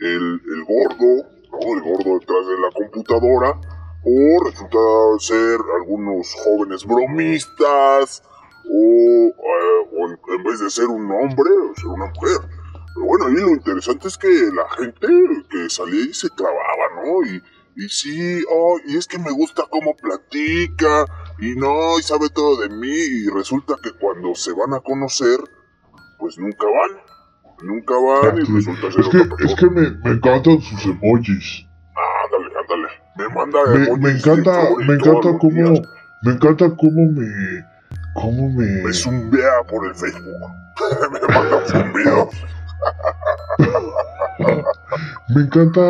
el, 0.00 0.40
el 0.54 0.64
gordo, 0.64 1.28
¿no? 1.52 1.74
el 1.74 1.82
gordo 1.82 2.18
detrás 2.18 2.46
de 2.46 2.58
la 2.58 2.70
computadora 2.74 3.60
o 4.04 4.44
resulta 4.44 4.78
ser 5.20 5.58
algunos 5.80 6.34
jóvenes 6.44 6.84
bromistas, 6.84 8.22
o, 8.64 9.28
eh, 9.28 10.18
en, 10.28 10.44
vez 10.44 10.60
de 10.60 10.70
ser 10.70 10.86
un 10.86 11.10
hombre, 11.10 11.50
ser 11.76 11.86
una 11.86 12.06
mujer. 12.06 12.61
Pero 12.94 13.06
bueno, 13.06 13.26
ahí 13.26 13.34
lo 13.34 13.50
interesante 13.50 14.08
es 14.08 14.18
que 14.18 14.28
la 14.28 14.68
gente 14.76 15.08
que 15.50 15.70
salía 15.70 16.04
ahí 16.04 16.14
se 16.14 16.28
clavaba, 16.30 17.02
¿no? 17.02 17.26
Y, 17.26 17.42
y 17.76 17.88
sí, 17.88 18.42
oh, 18.50 18.78
y 18.86 18.96
es 18.96 19.06
que 19.06 19.18
me 19.18 19.30
gusta 19.30 19.64
cómo 19.70 19.96
platica, 19.96 21.06
y 21.38 21.54
no, 21.56 21.98
y 21.98 22.02
sabe 22.02 22.28
todo 22.28 22.60
de 22.60 22.68
mí, 22.68 22.88
y 22.88 23.28
resulta 23.28 23.74
que 23.82 23.92
cuando 23.92 24.34
se 24.34 24.52
van 24.52 24.74
a 24.74 24.80
conocer, 24.80 25.38
pues 26.18 26.38
nunca 26.38 26.66
van. 26.66 27.12
Nunca 27.62 27.94
van 27.94 28.38
y 28.38 28.40
resulta 28.40 28.90
ser 28.90 29.00
es 29.00 29.08
que, 29.08 29.44
Es 29.44 29.54
que 29.54 29.66
me, 29.66 29.90
me 29.90 30.10
encantan 30.10 30.60
sus 30.60 30.84
emojis. 30.84 31.66
Ándale, 32.24 32.52
ándale. 32.60 32.88
Me 33.16 33.28
manda 33.28 33.58
me, 33.66 33.96
me 33.98 34.10
encanta, 34.10 34.70
me 34.86 34.94
encanta 34.94 35.38
cómo, 35.38 35.82
me 36.22 36.32
encanta 36.32 36.70
cómo 36.76 37.12
me, 37.12 37.64
cómo 38.14 38.48
me. 38.50 38.82
Me 38.82 38.92
zumbea 38.92 39.62
por 39.68 39.86
el 39.86 39.94
Facebook. 39.94 40.34
me 41.12 41.34
manda 41.34 41.66
zumbidos. 41.66 42.28
Me 45.28 45.42
encanta 45.42 45.80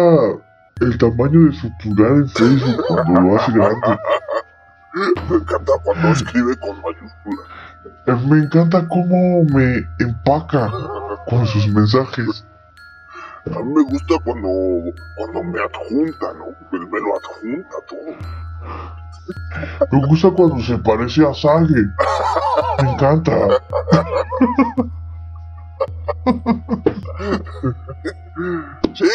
el 0.80 0.98
tamaño 0.98 1.48
de 1.48 1.52
su 1.54 1.70
plural 1.78 2.22
en 2.22 2.28
Facebook 2.28 2.84
cuando 2.88 3.20
lo 3.20 3.36
hace 3.36 3.52
grande. 3.52 3.98
Me 5.28 5.36
encanta 5.36 5.72
cuando 5.84 6.08
escribe 6.08 6.56
con 6.58 6.76
mayúsculas. 6.82 7.46
Eh, 8.06 8.26
me 8.28 8.38
encanta 8.38 8.86
cómo 8.88 9.44
me 9.44 9.86
empaca 10.00 10.70
con 11.26 11.46
sus 11.46 11.68
mensajes. 11.68 12.44
A 13.46 13.58
mí 13.60 13.72
me 13.74 13.82
gusta 13.82 14.14
cuando, 14.24 14.48
cuando 15.16 15.42
me 15.44 15.60
adjunta, 15.60 16.32
¿no? 16.34 16.46
Él 16.72 16.88
me 16.88 17.00
lo 17.00 17.16
adjunta 17.16 17.76
todo. 17.88 18.16
Me 19.90 20.06
gusta 20.06 20.30
cuando 20.30 20.62
se 20.62 20.78
parece 20.78 21.26
a 21.26 21.34
Sage. 21.34 21.74
Me 22.82 22.92
encanta. 22.92 23.32
Sí, 28.94 29.08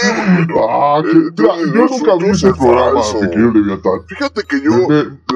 ah, 0.59 1.01
que, 1.03 1.43
eh, 1.43 1.71
yo 1.73 1.85
nunca 1.85 2.15
vi 2.15 2.29
ese 2.29 2.53
programa, 2.53 3.01
pequeño 3.19 3.51
Leviatán. 3.51 4.05
Fíjate 4.07 4.43
que 4.43 4.61
yo, 4.61 4.87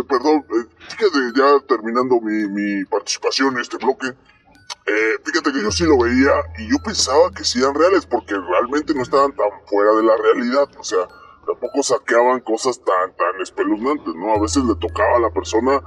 perdón, 0.08 0.46
eh, 0.50 0.66
fíjate 0.90 1.20
ya 1.36 1.60
terminando 1.68 2.20
mi, 2.22 2.48
mi 2.48 2.86
participación 2.86 3.56
en 3.56 3.62
este 3.62 3.78
bloque, 3.78 4.08
eh, 4.08 5.20
fíjate 5.24 5.52
que 5.52 5.62
yo 5.62 5.72
sí 5.72 5.84
lo 5.86 5.98
veía 6.00 6.32
y 6.58 6.72
yo 6.72 6.78
pensaba 6.84 7.30
que 7.32 7.44
sí 7.44 7.60
eran 7.60 7.76
reales 7.76 8.06
porque 8.06 8.34
realmente 8.34 8.94
no 8.94 9.04
estaban 9.04 9.32
tan 9.34 9.50
fuera 9.68 9.94
de 9.94 10.04
la 10.04 10.18
realidad. 10.18 10.70
O 10.78 10.84
sea, 10.84 11.08
tampoco 11.46 11.84
saqueaban 11.84 12.40
cosas 12.42 12.80
tan, 12.84 13.16
tan 13.16 13.42
espeluznantes, 13.42 14.16
¿no? 14.16 14.34
A 14.34 14.40
veces 14.40 14.64
le 14.64 14.76
tocaba 14.76 15.18
a 15.18 15.20
la 15.20 15.30
persona 15.30 15.82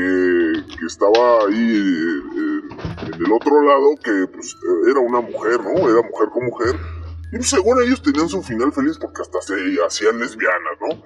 que, 0.00 0.76
que 0.76 0.86
estaba 0.86 1.44
ahí 1.46 1.56
eh, 1.56 3.14
en 3.14 3.14
el 3.14 3.32
otro 3.32 3.62
lado 3.62 3.96
que 4.02 4.26
pues 4.32 4.56
era 4.88 5.00
una 5.00 5.20
mujer, 5.20 5.60
¿no? 5.62 5.88
Era 5.88 6.08
mujer 6.08 6.28
con 6.32 6.44
mujer. 6.46 6.76
Y 7.32 7.42
según 7.42 7.82
ellos 7.82 8.02
tenían 8.02 8.28
su 8.28 8.42
final 8.42 8.72
feliz 8.72 8.98
porque 8.98 9.22
hasta 9.22 9.40
se 9.42 9.54
hacían 9.86 10.18
lesbianas, 10.18 10.78
¿no? 10.80 11.02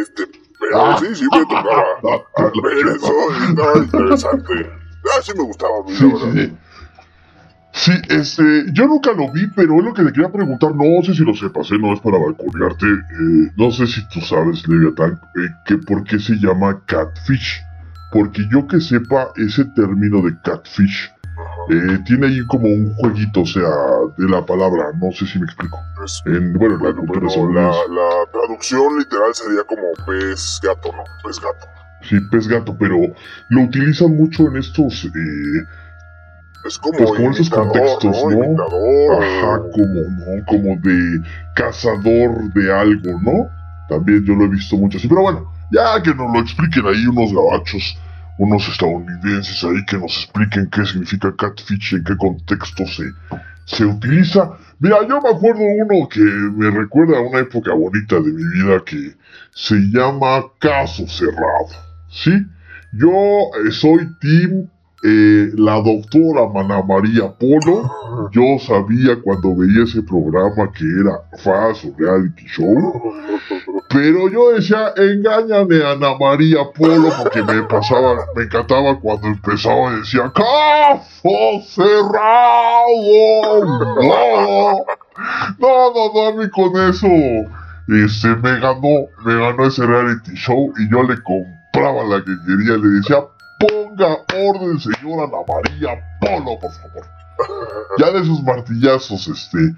Este, 0.00 0.26
pero 0.58 0.80
ah. 0.80 0.98
sí, 1.00 1.14
sí 1.14 1.26
me 1.32 1.40
tocaba 1.42 1.84
ver 2.62 2.96
eso 2.96 3.14
y 3.40 3.50
estaba 3.50 3.78
interesante. 3.78 4.70
Ah, 5.04 5.20
sí 5.22 5.32
me 5.36 5.42
gustaba 5.44 5.72
a 5.78 5.88
sí, 5.88 6.52
Sí, 7.72 7.92
sí. 7.92 7.92
este, 8.08 8.64
yo 8.72 8.86
nunca 8.86 9.12
lo 9.12 9.32
vi, 9.32 9.46
pero 9.56 9.78
es 9.78 9.84
lo 9.84 9.94
que 9.94 10.02
le 10.02 10.12
quería 10.12 10.30
preguntar, 10.30 10.74
no 10.74 11.02
sé 11.02 11.14
si 11.14 11.24
lo 11.24 11.34
sepas, 11.34 11.70
¿eh? 11.70 11.78
no 11.78 11.94
es 11.94 12.00
para 12.00 12.18
balconearte, 12.18 12.86
eh, 12.86 13.52
no 13.56 13.70
sé 13.70 13.86
si 13.86 14.06
tú 14.08 14.20
sabes, 14.20 14.66
Leviatán, 14.68 15.20
eh, 15.36 15.48
que 15.64 15.78
por 15.78 16.04
qué 16.04 16.18
se 16.18 16.34
llama 16.34 16.82
catfish, 16.86 17.62
porque 18.10 18.42
yo 18.50 18.66
que 18.66 18.80
sepa 18.80 19.30
ese 19.36 19.64
término 19.76 20.22
de 20.22 20.36
catfish, 20.42 21.10
eh, 21.70 21.98
tiene 22.04 22.26
ahí 22.26 22.46
como 22.46 22.66
un 22.66 22.92
jueguito, 22.94 23.42
o 23.42 23.46
sea, 23.46 23.70
de 24.16 24.28
la 24.28 24.44
palabra, 24.44 24.90
no 25.00 25.12
sé 25.12 25.26
si 25.26 25.38
me 25.38 25.44
explico. 25.44 25.78
En, 26.26 26.52
bueno, 26.54 26.78
la, 26.78 26.90
la, 26.90 28.26
traducción 28.32 28.98
literal 28.98 29.34
sería 29.34 29.62
como 29.64 29.82
pez 30.06 30.60
gato, 30.62 30.90
¿no? 30.92 31.04
Pez 31.22 31.38
gato. 31.40 31.66
Sí, 32.02 32.16
pez 32.30 32.48
gato, 32.48 32.76
pero 32.78 32.96
lo 33.50 33.62
utilizan 33.62 34.16
mucho 34.16 34.48
en 34.48 34.56
estos... 34.56 35.04
Eh, 35.04 35.64
es 36.66 36.78
como, 36.78 36.98
pues 36.98 37.10
como 37.12 37.30
esos 37.30 37.48
contextos, 37.48 38.16
¿no? 38.30 38.64
Ajá, 39.14 39.62
como, 39.72 40.00
¿no? 40.10 40.44
Como 40.46 40.76
de 40.82 41.22
cazador 41.54 42.52
de 42.52 42.72
algo, 42.72 43.20
¿no? 43.22 43.48
También 43.88 44.24
yo 44.24 44.34
lo 44.34 44.44
he 44.44 44.48
visto 44.48 44.76
mucho 44.76 44.98
así, 44.98 45.08
pero 45.08 45.22
bueno, 45.22 45.49
ya 45.70 46.02
que 46.02 46.14
nos 46.14 46.32
lo 46.32 46.40
expliquen 46.40 46.86
ahí 46.86 47.06
unos 47.06 47.32
gabachos, 47.32 47.98
unos 48.38 48.68
estadounidenses 48.68 49.62
ahí 49.64 49.84
que 49.86 49.98
nos 49.98 50.24
expliquen 50.24 50.68
qué 50.70 50.84
significa 50.84 51.34
catfish, 51.36 51.94
en 51.94 52.04
qué 52.04 52.16
contexto 52.16 52.86
se, 52.86 53.04
se 53.66 53.84
utiliza. 53.84 54.52
Mira, 54.78 55.06
yo 55.06 55.20
me 55.20 55.28
acuerdo 55.28 55.60
uno 55.60 56.08
que 56.08 56.20
me 56.20 56.70
recuerda 56.70 57.18
a 57.18 57.20
una 57.20 57.40
época 57.40 57.72
bonita 57.74 58.16
de 58.16 58.32
mi 58.32 58.44
vida 58.54 58.82
que 58.84 59.14
se 59.52 59.76
llama 59.92 60.44
Caso 60.58 61.06
Cerrado. 61.06 61.68
¿Sí? 62.08 62.32
Yo 62.92 63.10
eh, 63.10 63.70
soy 63.70 64.08
Tim 64.20 64.68
eh, 65.02 65.52
la 65.56 65.80
doctora 65.80 66.46
Mana 66.52 66.82
María 66.82 67.32
Polo, 67.32 67.90
yo 68.32 68.58
sabía 68.58 69.18
cuando 69.22 69.56
veía 69.56 69.84
ese 69.84 70.02
programa 70.02 70.70
que 70.72 70.84
era 70.84 71.22
falso 71.42 71.94
reality 71.96 72.44
show, 72.46 73.14
pero 73.88 74.28
yo 74.28 74.52
decía, 74.52 74.92
engáñame 74.96 75.82
a 75.82 75.92
Ana 75.92 76.18
María 76.18 76.64
Polo 76.76 77.10
porque 77.18 77.42
me 77.42 77.62
pasaba, 77.62 78.26
me 78.36 78.42
encantaba 78.42 79.00
cuando 79.00 79.28
empezaba 79.28 79.94
y 79.94 80.00
decía, 80.00 80.30
¡Caso 80.34 81.62
cerrado! 81.66 82.84
No, 84.02 84.84
no, 85.58 85.94
no, 85.94 86.12
no, 86.14 86.26
a 86.26 86.32
mí 86.34 86.50
con 86.50 86.76
eso, 86.76 87.06
este, 87.88 88.28
me 88.36 88.60
ganó, 88.60 89.06
me 89.24 89.34
ganó 89.34 89.66
ese 89.66 89.86
reality 89.86 90.34
show 90.34 90.74
y 90.78 90.90
yo 90.90 91.04
le 91.04 91.16
compraba 91.22 92.04
la 92.04 92.22
que 92.22 92.32
quería, 92.46 92.76
le 92.76 92.88
decía, 92.98 93.24
Ponga 93.90 94.18
orden, 94.36 94.78
señora 94.78 95.24
Ana 95.24 95.42
María 95.48 96.00
Polo, 96.20 96.58
por 96.60 96.72
favor. 96.72 97.04
Ya 97.98 98.12
de 98.12 98.24
sus 98.24 98.40
martillazos, 98.42 99.26
este. 99.26 99.74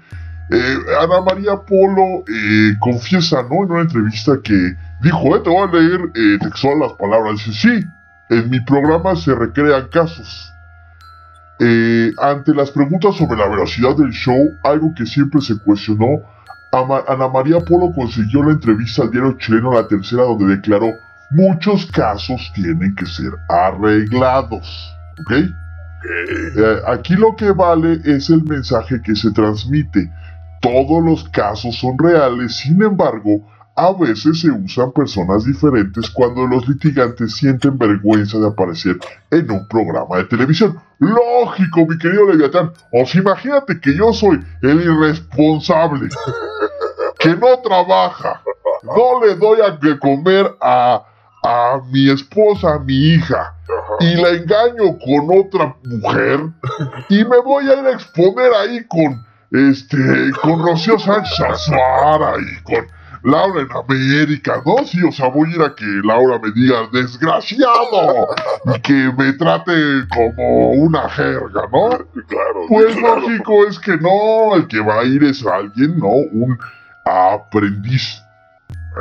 Eh, 0.51 0.77
Ana 1.01 1.21
María 1.21 1.55
Polo 1.55 2.23
eh, 2.27 2.73
confiesa, 2.79 3.41
¿no? 3.43 3.63
En 3.63 3.71
una 3.71 3.81
entrevista 3.81 4.33
que 4.43 4.75
dijo, 5.01 5.35
eh, 5.35 5.39
te 5.39 5.49
voy 5.49 5.67
a 5.67 5.71
leer 5.71 5.99
eh, 6.13 6.37
textual 6.41 6.79
las 6.79 6.93
palabras. 6.93 7.43
Dice, 7.43 7.53
sí, 7.53 7.87
en 8.29 8.49
mi 8.51 8.59
programa 8.61 9.15
se 9.15 9.33
recrean 9.33 9.87
casos. 9.87 10.51
ante 12.19 12.53
las 12.53 12.69
preguntas 12.69 13.15
sobre 13.15 13.37
la 13.37 13.47
veracidad 13.47 13.95
del 13.95 14.11
show, 14.11 14.59
algo 14.63 14.93
que 14.95 15.07
siempre 15.07 15.41
se 15.41 15.57
cuestionó, 15.57 16.21
Ana 16.71 17.29
María 17.29 17.59
Polo 17.61 17.91
consiguió 17.95 18.43
la 18.43 18.51
entrevista 18.51 19.03
al 19.03 19.11
diario 19.11 19.37
chileno 19.39 19.73
La 19.73 19.87
Tercera 19.87 20.23
donde 20.23 20.55
declaró, 20.55 20.93
muchos 21.33 21.85
casos 21.87 22.51
tienen 22.55 22.95
que 22.95 23.05
ser 23.05 23.31
arreglados. 23.49 24.95
¿Ok? 25.21 25.31
Eh, 25.33 26.81
aquí 26.87 27.15
lo 27.15 27.35
que 27.35 27.51
vale 27.51 27.99
es 28.03 28.29
el 28.29 28.43
mensaje 28.43 29.01
que 29.01 29.15
se 29.15 29.31
transmite. 29.31 30.11
Todos 30.61 31.03
los 31.03 31.27
casos 31.29 31.75
son 31.75 31.97
reales, 31.97 32.55
sin 32.57 32.81
embargo, 32.81 33.45
a 33.75 33.91
veces 33.91 34.41
se 34.41 34.51
usan 34.51 34.91
personas 34.91 35.45
diferentes 35.45 36.09
cuando 36.11 36.45
los 36.45 36.67
litigantes 36.67 37.35
sienten 37.35 37.77
vergüenza 37.77 38.37
de 38.37 38.47
aparecer 38.47 38.97
en 39.31 39.49
un 39.49 39.67
programa 39.67 40.17
de 40.17 40.25
televisión. 40.25 40.79
Lógico, 40.99 41.85
mi 41.87 41.97
querido 41.97 42.29
Leviatán. 42.29 42.71
O 42.91 43.05
sea, 43.05 43.21
imagínate 43.21 43.79
que 43.79 43.95
yo 43.95 44.13
soy 44.13 44.39
el 44.61 44.81
irresponsable, 44.81 46.09
que 47.19 47.35
no 47.35 47.59
trabaja, 47.63 48.41
no 48.83 49.25
le 49.25 49.35
doy 49.35 49.59
a 49.61 49.99
comer 49.99 50.55
a, 50.61 51.03
a 51.43 51.81
mi 51.91 52.09
esposa, 52.09 52.75
a 52.75 52.79
mi 52.79 52.93
hija, 52.93 53.53
y 53.99 54.15
la 54.15 54.29
engaño 54.29 54.97
con 54.97 55.39
otra 55.39 55.75
mujer, 55.83 56.39
y 57.09 57.23
me 57.25 57.39
voy 57.41 57.69
a 57.69 57.73
ir 57.73 57.85
a 57.85 57.91
exponer 57.91 58.51
ahí 58.53 58.85
con, 58.87 59.25
este, 59.51 60.31
con 60.41 60.63
Rocío 60.63 60.97
Sánchez 60.97 61.39
Azuara 61.41 62.35
y 62.39 62.63
con 62.63 62.87
Laura 63.23 63.61
en 63.61 63.69
América, 63.71 64.61
¿no? 64.65 64.85
Sí, 64.85 65.01
o 65.03 65.11
sea, 65.11 65.27
voy 65.29 65.49
a 65.51 65.55
ir 65.55 65.61
a 65.61 65.75
que 65.75 65.85
Laura 66.03 66.39
me 66.39 66.51
diga 66.51 66.87
desgraciado 66.91 68.27
y 68.65 68.79
que 68.81 69.11
me 69.17 69.33
trate 69.33 69.73
como 70.13 70.71
una 70.71 71.09
jerga, 71.09 71.61
¿no? 71.71 71.89
Claro. 72.27 72.65
Pues 72.67 72.95
claro. 72.95 73.21
lógico 73.21 73.65
es 73.65 73.79
que 73.79 73.97
no, 73.97 74.55
el 74.55 74.67
que 74.67 74.79
va 74.81 75.01
a 75.01 75.03
ir 75.05 75.23
es 75.23 75.45
alguien, 75.45 75.99
¿no? 75.99 76.07
Un 76.07 76.57
aprendiz 77.05 78.21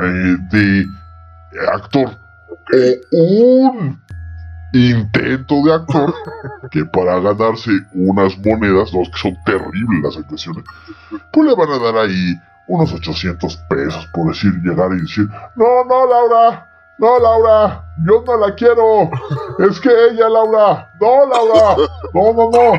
eh, 0.00 0.36
de 0.50 0.86
actor 1.72 2.21
o 3.12 3.18
un 3.18 4.00
intento 4.72 5.62
de 5.64 5.74
actor 5.74 6.14
que 6.70 6.84
para 6.86 7.20
ganarse 7.20 7.70
unas 7.94 8.36
monedas, 8.38 8.92
los 8.92 9.08
que 9.10 9.18
son 9.18 9.36
terribles 9.44 10.02
las 10.02 10.16
actuaciones, 10.16 10.64
pues 11.32 11.48
le 11.48 11.54
van 11.54 11.70
a 11.70 11.78
dar 11.78 11.96
ahí 11.96 12.34
unos 12.68 12.92
800 12.92 13.56
pesos 13.68 14.08
por 14.14 14.28
decir, 14.28 14.52
llegar 14.62 14.90
y 14.92 15.02
decir, 15.02 15.26
no, 15.56 15.84
no, 15.84 16.06
Laura, 16.06 16.68
no, 16.98 17.18
Laura, 17.18 17.84
yo 18.06 18.22
no 18.26 18.36
la 18.38 18.54
quiero, 18.54 19.10
es 19.68 19.78
que 19.80 19.90
ella, 19.90 20.28
Laura, 20.28 20.90
no, 21.00 21.26
Laura, 21.26 21.76
no, 22.14 22.32
no, 22.32 22.50
no, 22.50 22.72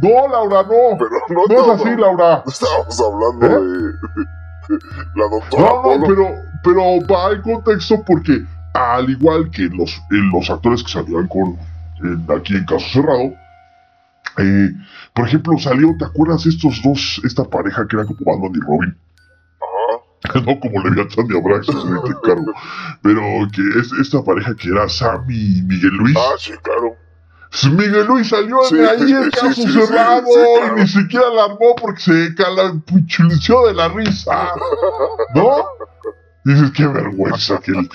no, 0.00 0.28
Laura, 0.28 0.62
no, 0.64 0.98
Pero 0.98 1.40
no, 1.48 1.54
no 1.66 1.74
es 1.74 1.80
así. 1.80 1.96
Laura. 1.96 2.42
Estábamos 2.46 3.00
hablando 3.00 3.46
¿Eh? 3.46 3.94
de, 4.68 4.74
de 4.74 4.80
la 5.14 5.28
doctora 5.30 5.62
No, 5.62 5.76
no, 5.76 5.82
Polo. 5.82 6.06
pero, 6.06 6.28
pero 6.62 6.82
va 7.06 7.32
en 7.32 7.42
contexto 7.42 8.02
porque 8.06 8.44
al 8.78 9.10
igual 9.10 9.50
que 9.50 9.62
los, 9.62 9.90
eh, 10.10 10.22
los 10.32 10.48
actores 10.50 10.82
que 10.82 10.90
salían 10.92 11.26
con 11.28 11.56
en- 12.02 12.26
aquí 12.36 12.54
en 12.56 12.64
Caso 12.64 12.86
Cerrado, 12.92 13.32
eh, 14.38 14.70
por 15.14 15.26
ejemplo, 15.26 15.58
salió, 15.58 15.94
¿te 15.98 16.04
acuerdas 16.04 16.46
estos 16.46 16.80
dos, 16.82 17.20
esta 17.24 17.44
pareja 17.44 17.86
que 17.88 17.96
era 17.96 18.04
como 18.06 18.18
Batman 18.24 18.52
y 18.54 18.60
Robin? 18.60 18.98
Ajá. 19.60 20.40
no 20.46 20.60
como 20.60 20.82
Leviathan 20.84 21.26
y 21.30 21.36
Abraxas, 21.36 21.74
eh, 21.76 21.88
te 22.04 22.10
encargo. 22.10 22.52
Pero 23.02 23.20
que 23.52 23.62
es 23.80 23.92
esta 24.00 24.22
pareja 24.22 24.54
que 24.54 24.68
era 24.68 24.88
Sammy 24.88 25.58
y 25.58 25.62
Miguel 25.62 25.94
Luis. 25.94 26.16
Ah, 26.16 26.34
sí, 26.38 26.52
claro. 26.62 26.94
Miguel 27.72 28.06
Luis 28.06 28.28
salió 28.28 28.58
Sí, 28.68 28.76
de 28.76 28.90
ahí 28.90 29.10
en 29.10 29.24
sí, 29.24 29.30
caso 29.30 29.52
sí, 29.54 29.62
sí, 29.62 29.72
cerrado 29.72 30.22
claro. 30.58 30.76
y 30.76 30.80
ni 30.82 30.86
siquiera 30.86 31.28
alarmó 31.28 31.74
porque 31.80 32.00
se 32.00 32.34
calampuchulició 32.34 33.66
de 33.68 33.74
la 33.74 33.88
risa. 33.88 34.50
¿No? 35.34 35.56
Dices, 36.48 36.70
qué 36.70 36.86
vergüenza 36.86 37.60
que 37.60 37.72
el, 37.72 37.90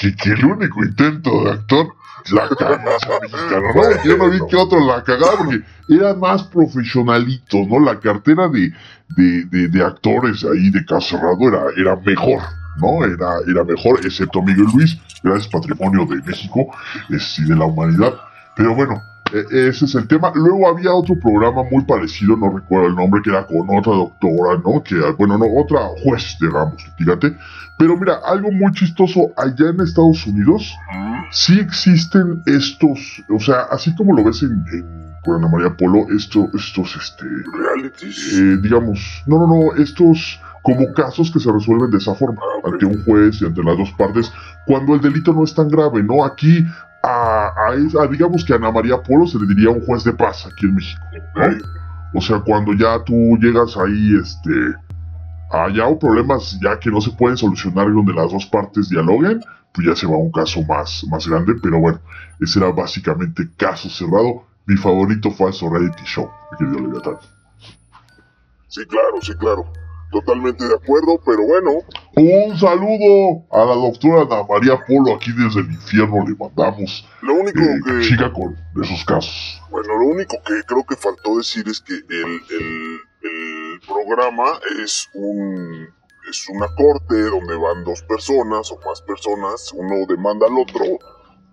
que, 0.00 0.16
que 0.16 0.30
el 0.30 0.42
único 0.46 0.82
intento 0.82 1.44
de 1.44 1.50
actor 1.50 1.94
la 2.30 2.48
caga 2.48 2.96
esa 2.96 3.20
mexicana, 3.20 3.72
¿no? 3.74 4.04
Yo 4.04 4.16
no 4.16 4.30
vi 4.30 4.38
que 4.48 4.56
otro 4.56 4.80
la 4.80 5.04
cagaba 5.04 5.36
porque 5.36 5.62
eran 5.90 6.18
más 6.18 6.42
profesionalitos, 6.44 7.68
¿no? 7.68 7.78
La 7.80 8.00
cartera 8.00 8.48
de, 8.48 8.72
de, 9.10 9.44
de, 9.44 9.68
de 9.68 9.84
actores 9.84 10.42
ahí 10.42 10.70
de 10.70 10.86
Caso 10.86 11.18
Cerrado 11.18 11.48
era, 11.48 11.62
era 11.76 11.96
mejor, 11.96 12.40
¿no? 12.78 13.04
Era, 13.04 13.28
era 13.46 13.62
mejor, 13.64 14.00
excepto 14.02 14.40
Miguel 14.42 14.68
Luis, 14.74 14.98
gracias 15.22 15.48
Patrimonio 15.48 16.06
de 16.06 16.22
México 16.22 16.66
es, 17.10 17.38
y 17.38 17.44
de 17.44 17.56
la 17.56 17.66
humanidad. 17.66 18.14
Pero 18.56 18.74
bueno, 18.74 19.02
ese 19.32 19.84
es 19.84 19.94
el 19.94 20.06
tema. 20.06 20.32
Luego 20.34 20.68
había 20.68 20.92
otro 20.92 21.14
programa 21.18 21.62
muy 21.70 21.84
parecido, 21.84 22.36
no 22.36 22.50
recuerdo 22.56 22.88
el 22.88 22.94
nombre, 22.94 23.20
que 23.22 23.30
era 23.30 23.46
con 23.46 23.68
otra 23.70 23.92
doctora, 23.92 24.60
¿no? 24.64 24.82
Que, 24.82 24.96
bueno, 25.18 25.38
no, 25.38 25.46
otra 25.56 25.80
juez, 26.02 26.36
digamos, 26.40 26.82
fíjate. 26.96 27.36
Pero 27.78 27.96
mira, 27.96 28.20
algo 28.24 28.50
muy 28.50 28.72
chistoso, 28.72 29.32
allá 29.36 29.70
en 29.70 29.80
Estados 29.80 30.26
Unidos 30.26 30.74
sí 31.30 31.60
existen 31.60 32.42
estos, 32.46 33.22
o 33.28 33.38
sea, 33.38 33.62
así 33.70 33.94
como 33.94 34.16
lo 34.16 34.24
ves 34.24 34.42
en, 34.42 34.64
en 34.72 35.08
con 35.24 35.36
Ana 35.36 35.48
María 35.48 35.76
Polo, 35.76 36.06
esto, 36.14 36.48
estos, 36.54 36.96
este, 36.96 37.24
Realities. 37.52 38.32
eh, 38.34 38.58
digamos, 38.62 39.22
no, 39.26 39.38
no, 39.38 39.46
no, 39.46 39.74
estos 39.82 40.40
como 40.62 40.92
casos 40.92 41.30
que 41.30 41.40
se 41.40 41.50
resuelven 41.50 41.90
de 41.90 41.98
esa 41.98 42.14
forma, 42.14 42.40
ante 42.64 42.84
un 42.84 43.02
juez 43.04 43.40
y 43.40 43.46
ante 43.46 43.62
las 43.62 43.78
dos 43.78 43.90
partes, 43.92 44.32
cuando 44.66 44.94
el 44.94 45.00
delito 45.00 45.32
no 45.32 45.44
es 45.44 45.54
tan 45.54 45.68
grave, 45.68 46.02
¿no? 46.02 46.24
Aquí, 46.24 46.64
a, 47.48 47.70
a 47.70 47.74
es- 47.74 47.94
a, 47.96 48.06
digamos 48.06 48.44
que 48.44 48.52
a 48.52 48.56
Ana 48.56 48.70
María 48.70 49.02
Polo 49.02 49.26
se 49.26 49.38
le 49.38 49.46
diría 49.46 49.70
un 49.70 49.84
juez 49.84 50.04
de 50.04 50.12
paz 50.12 50.46
aquí 50.46 50.66
en 50.66 50.74
México. 50.74 51.00
O 52.14 52.20
sea, 52.20 52.40
cuando 52.40 52.72
ya 52.74 53.02
tú 53.04 53.36
llegas 53.40 53.76
ahí, 53.76 54.16
este, 54.20 54.50
allá 55.50 55.86
o 55.86 55.98
problemas 55.98 56.58
ya 56.62 56.78
que 56.78 56.90
no 56.90 57.00
se 57.00 57.10
pueden 57.12 57.36
solucionar 57.36 57.92
donde 57.92 58.12
las 58.14 58.32
dos 58.32 58.46
partes 58.46 58.88
dialoguen, 58.88 59.40
pues 59.72 59.86
ya 59.86 59.94
se 59.94 60.06
va 60.06 60.14
a 60.14 60.18
un 60.18 60.32
caso 60.32 60.62
más, 60.62 61.04
más 61.10 61.26
grande, 61.28 61.54
pero 61.62 61.78
bueno, 61.80 62.00
ese 62.40 62.58
era 62.58 62.70
básicamente 62.72 63.48
caso 63.56 63.88
cerrado. 63.90 64.44
Mi 64.66 64.76
favorito 64.76 65.30
falso 65.30 65.70
reality 65.70 66.02
show, 66.04 66.28
mi 66.52 66.58
querido 66.58 66.80
Leviatán. 66.86 67.16
Sí, 68.68 68.84
claro, 68.86 69.16
sí, 69.22 69.32
claro. 69.34 69.64
Totalmente 70.10 70.66
de 70.66 70.74
acuerdo, 70.74 71.20
pero 71.24 71.46
bueno, 71.46 71.70
Un 72.16 72.58
saludo 72.58 73.44
a 73.52 73.64
la 73.64 73.74
doctora 73.74 74.22
Ana 74.22 74.42
María 74.48 74.82
Polo 74.86 75.14
aquí 75.14 75.30
desde 75.32 75.60
el 75.60 75.70
infierno. 75.70 76.24
Le 76.26 76.34
mandamos 76.34 77.06
lo 77.22 77.34
único 77.34 77.60
eh, 77.60 77.80
que. 77.84 78.00
chica 78.08 78.32
con 78.32 78.56
esos 78.82 79.04
casos. 79.04 79.62
Bueno, 79.70 79.94
lo 79.98 80.06
único 80.06 80.36
que 80.44 80.62
creo 80.66 80.84
que 80.84 80.96
faltó 80.96 81.36
decir 81.36 81.68
es 81.68 81.80
que 81.80 81.94
el, 81.94 82.40
el, 82.50 83.00
el 83.22 83.80
programa 83.86 84.58
es 84.82 85.08
un 85.14 85.88
es 86.28 86.48
una 86.50 86.66
corte 86.74 87.14
donde 87.14 87.56
van 87.56 87.84
dos 87.84 88.02
personas 88.02 88.70
o 88.70 88.78
más 88.86 89.00
personas, 89.02 89.72
uno 89.72 90.06
demanda 90.08 90.46
al 90.46 90.58
otro 90.58 90.84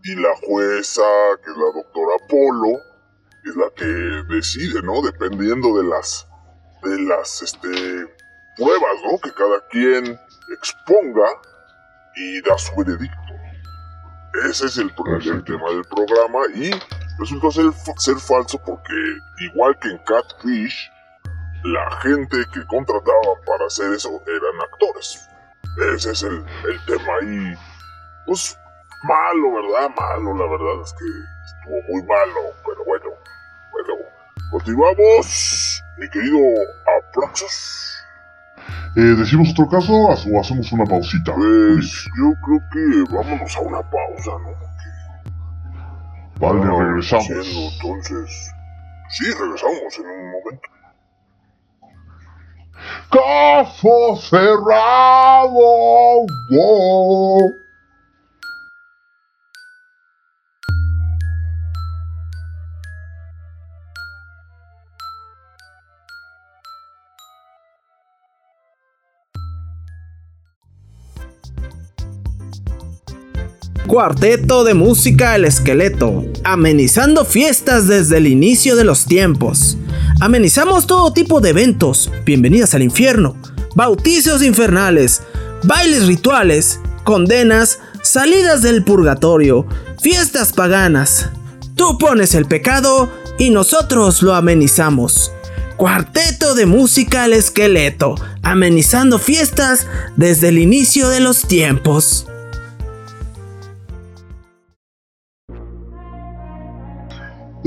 y 0.04 0.16
la 0.16 0.36
jueza, 0.46 1.02
que 1.44 1.52
es 1.52 1.58
la 1.58 1.72
doctora 1.74 2.16
Polo, 2.30 2.78
es 3.44 3.56
la 3.56 3.70
que 3.76 3.86
decide, 4.34 4.82
¿no? 4.82 5.02
Dependiendo 5.02 5.78
de 5.78 5.84
las 5.84 6.28
de 6.84 7.02
las 7.02 7.42
este 7.42 8.15
pruebas, 8.56 8.96
¿no? 9.04 9.20
Que 9.20 9.34
cada 9.34 9.60
quien 9.70 10.20
exponga 10.58 11.28
y 12.16 12.42
da 12.42 12.58
su 12.58 12.76
veredicto. 12.76 13.18
Ese 14.50 14.66
es 14.66 14.78
el, 14.78 14.88
el 14.88 15.44
tema 15.44 15.70
del 15.70 15.86
programa 15.86 16.40
y 16.54 16.72
resultó 17.20 17.52
ser, 17.52 17.72
ser 17.98 18.18
falso 18.18 18.60
porque 18.66 18.94
igual 19.40 19.78
que 19.80 19.90
en 19.90 19.98
Catfish, 20.00 20.92
la 21.64 21.92
gente 22.02 22.38
que 22.54 22.66
contrataban 22.68 23.42
para 23.46 23.66
hacer 23.66 23.94
eso 23.94 24.10
eran 24.28 24.62
actores. 24.72 25.28
Ese 25.96 26.12
es 26.12 26.24
el, 26.24 26.46
el 26.70 26.86
tema 26.86 27.14
ahí. 27.22 27.54
Pues 28.26 28.58
malo, 29.04 29.54
¿verdad? 29.54 29.90
Malo, 29.96 30.34
la 30.36 30.46
verdad 30.46 30.82
es 30.84 30.94
que 30.94 31.06
estuvo 31.46 31.82
muy 31.90 32.04
malo, 32.04 32.54
pero 32.66 32.86
bueno. 32.86 33.10
Bueno, 33.72 34.06
continuamos, 34.52 35.84
mi 35.98 36.10
querido 36.10 36.38
Apraxos. 36.98 37.85
Eh, 38.98 39.02
¿Decimos 39.02 39.50
otro 39.52 39.68
caso 39.68 39.94
o 39.94 40.40
hacemos 40.40 40.72
una 40.72 40.86
pausita? 40.86 41.34
Pues 41.36 42.06
yo 42.18 42.32
creo 42.46 42.60
que 42.72 43.14
vámonos 43.14 43.56
a 43.58 43.60
una 43.60 43.82
pausa, 43.90 44.32
¿no? 44.42 44.56
Vale, 46.40 46.62
Ah, 46.64 46.84
regresamos. 46.84 47.26
siendo, 47.26 47.72
entonces, 47.74 48.52
sí, 49.10 49.26
regresamos 49.32 50.00
en 50.00 50.06
un 50.06 50.32
momento. 50.32 50.70
Caso 53.10 54.16
cerrado. 54.30 55.60
Cuarteto 73.96 74.66
de 74.66 74.74
música 74.74 75.38
El 75.38 75.46
Esqueleto, 75.46 76.26
amenizando 76.44 77.24
fiestas 77.24 77.88
desde 77.88 78.18
el 78.18 78.28
inicio 78.28 78.76
de 78.76 78.84
los 78.84 79.06
tiempos. 79.06 79.78
Amenizamos 80.20 80.86
todo 80.86 81.14
tipo 81.14 81.40
de 81.40 81.52
eventos, 81.52 82.12
bienvenidas 82.26 82.74
al 82.74 82.82
infierno, 82.82 83.38
bautizos 83.74 84.44
infernales, 84.44 85.22
bailes 85.64 86.08
rituales, 86.08 86.82
condenas, 87.06 87.80
salidas 88.04 88.62
del 88.62 88.84
purgatorio, 88.84 89.66
fiestas 90.02 90.52
paganas. 90.52 91.30
Tú 91.76 91.98
pones 91.98 92.36
el 92.36 92.48
pecado 92.48 93.10
y 93.40 93.50
nosotros 93.50 94.22
lo 94.22 94.36
amenizamos. 94.36 95.32
Cuarteto 95.78 96.54
de 96.54 96.66
música 96.66 97.24
al 97.24 97.32
esqueleto, 97.32 98.16
amenizando 98.44 99.20
fiestas 99.20 99.88
desde 100.18 100.50
el 100.50 100.58
inicio 100.58 101.08
de 101.08 101.22
los 101.22 101.44
tiempos. 101.44 102.28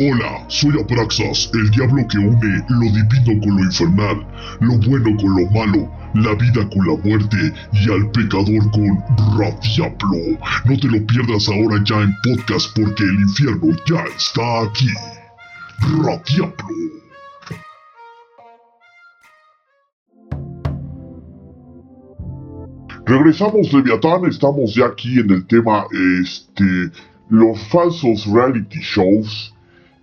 Hola, 0.00 0.44
soy 0.46 0.78
Abraxas, 0.78 1.50
el 1.54 1.70
diablo 1.70 2.06
que 2.06 2.18
une 2.18 2.64
lo 2.68 2.86
divino 2.92 3.40
con 3.42 3.56
lo 3.56 3.64
infernal, 3.64 4.24
lo 4.60 4.78
bueno 4.88 5.16
con 5.16 5.34
lo 5.34 5.50
malo, 5.50 5.90
la 6.14 6.34
vida 6.36 6.70
con 6.70 6.86
la 6.86 6.96
muerte 7.02 7.52
y 7.72 7.90
al 7.90 8.08
pecador 8.12 8.70
con 8.70 9.02
Radiablo. 9.36 10.38
No 10.66 10.78
te 10.78 10.86
lo 10.86 11.04
pierdas 11.04 11.48
ahora 11.48 11.82
ya 11.84 12.00
en 12.02 12.14
podcast 12.22 12.68
porque 12.76 13.02
el 13.02 13.14
infierno 13.22 13.74
ya 13.88 14.04
está 14.16 14.62
aquí. 14.62 14.86
Radiablo. 15.80 16.54
Regresamos 23.04 23.72
Leviatán, 23.72 24.26
estamos 24.26 24.76
ya 24.76 24.86
aquí 24.86 25.18
en 25.18 25.30
el 25.32 25.44
tema 25.48 25.86
este 26.22 26.92
los 27.30 27.58
falsos 27.68 28.26
reality 28.26 28.78
shows 28.80 29.57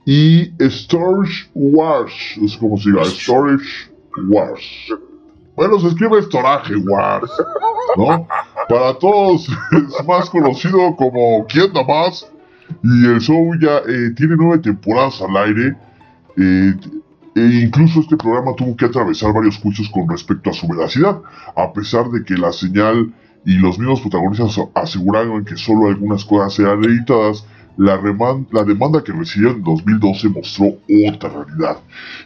y 0.06 0.54
Storage 0.60 1.50
Wars, 1.56 2.14
es 2.42 2.56
como 2.58 2.78
se 2.78 2.92
diga, 2.92 3.04
Storage 3.06 3.92
Wars. 4.30 4.62
Bueno, 5.56 5.80
se 5.80 5.88
escribe 5.88 6.22
Storage 6.22 6.76
Wars, 6.76 7.32
¿no? 7.98 8.28
Para 8.70 8.94
todos 9.00 9.50
es 9.72 10.08
más 10.08 10.30
conocido 10.30 10.96
como 10.96 11.46
¿Quién 11.48 11.74
da 11.74 11.84
más? 11.84 12.28
Y 12.84 13.06
el 13.06 13.20
show 13.20 13.54
ya 13.60 13.78
eh, 13.78 14.12
tiene 14.16 14.36
nueve 14.38 14.60
temporadas 14.60 15.22
al 15.22 15.36
aire. 15.38 15.76
Eh, 16.38 16.76
e 17.36 17.42
incluso 17.64 18.00
este 18.00 18.16
programa 18.16 18.56
tuvo 18.56 18.76
que 18.78 18.86
atravesar 18.86 19.34
varios 19.34 19.58
juicios 19.58 19.90
con 19.90 20.08
respecto 20.08 20.50
a 20.50 20.54
su 20.54 20.68
veracidad, 20.68 21.20
a 21.56 21.74
pesar 21.74 22.10
de 22.10 22.24
que 22.24 22.36
la 22.36 22.54
señal 22.54 23.14
y 23.46 23.56
los 23.56 23.78
mismos 23.78 24.02
protagonistas 24.02 24.58
aseguraron 24.74 25.44
que 25.44 25.58
solo 25.58 25.88
algunas 25.88 26.24
cosas 26.24 26.58
eran 26.60 26.84
editadas 26.84 27.46
la, 27.78 28.00
la, 28.52 28.64
demanda 28.64 29.04
que 29.04 29.12
recibió 29.12 29.52
en 29.52 29.64
2012 29.64 30.30
mostró 30.30 30.78
otra 31.08 31.30
realidad. 31.30 31.78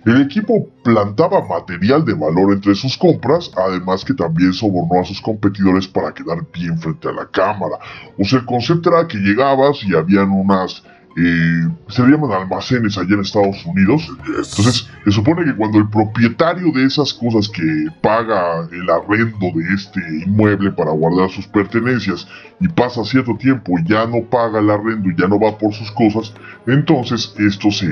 El 0.06 0.22
equipo 0.22 0.68
plantaba 0.84 1.46
material 1.48 2.06
de 2.06 2.14
valor 2.14 2.54
entre 2.54 2.76
sus 2.76 2.98
compras, 2.98 3.52
además 3.56 4.06
que 4.06 4.14
también 4.14 4.54
sobornó 4.54 5.02
a 5.02 5.06
sus 5.06 5.22
competidores 5.22 5.88
para 5.88 6.14
quedar 6.14 6.46
bien 6.54 6.78
frente 6.78 7.08
a 7.08 7.14
la 7.14 7.26
cámara. 7.26 7.78
O 8.18 8.24
sea, 8.24 8.40
el 8.40 8.46
concepto 8.46 8.90
era 8.90 9.08
que 9.08 9.18
llegabas 9.18 9.84
y 9.84 9.96
habían 9.96 10.30
unas 10.32 10.84
eh, 11.18 11.68
se 11.90 12.04
llaman 12.04 12.32
almacenes 12.32 12.98
allá 12.98 13.16
en 13.16 13.22
Estados 13.22 13.66
Unidos. 13.66 14.08
Entonces, 14.10 14.88
se 15.04 15.12
supone 15.12 15.44
que 15.44 15.56
cuando 15.56 15.80
el 15.80 15.90
propietario 15.90 16.72
de 16.72 16.86
esas 16.86 17.14
cosas 17.14 17.50
que 17.50 17.88
paga 18.02 18.68
el 18.72 18.90
arrendo 18.90 19.48
de 19.54 19.74
este 19.74 20.00
inmueble 20.26 20.72
para 20.72 20.92
guardar 20.92 21.30
sus 21.30 21.48
pertenencias 21.48 22.28
y 22.60 22.68
pasa 22.68 23.04
cierto 23.04 23.36
tiempo 23.38 23.74
y 23.80 23.90
ya 23.90 24.06
no 24.06 24.24
paga 24.30 24.60
el 24.60 24.70
arrendo 24.70 25.10
y 25.10 25.16
ya 25.16 25.28
no 25.28 25.40
va 25.40 25.58
por 25.58 25.74
sus 25.74 25.92
cosas, 25.92 26.34
entonces 26.68 27.34
esto 27.38 27.72
se, 27.72 27.88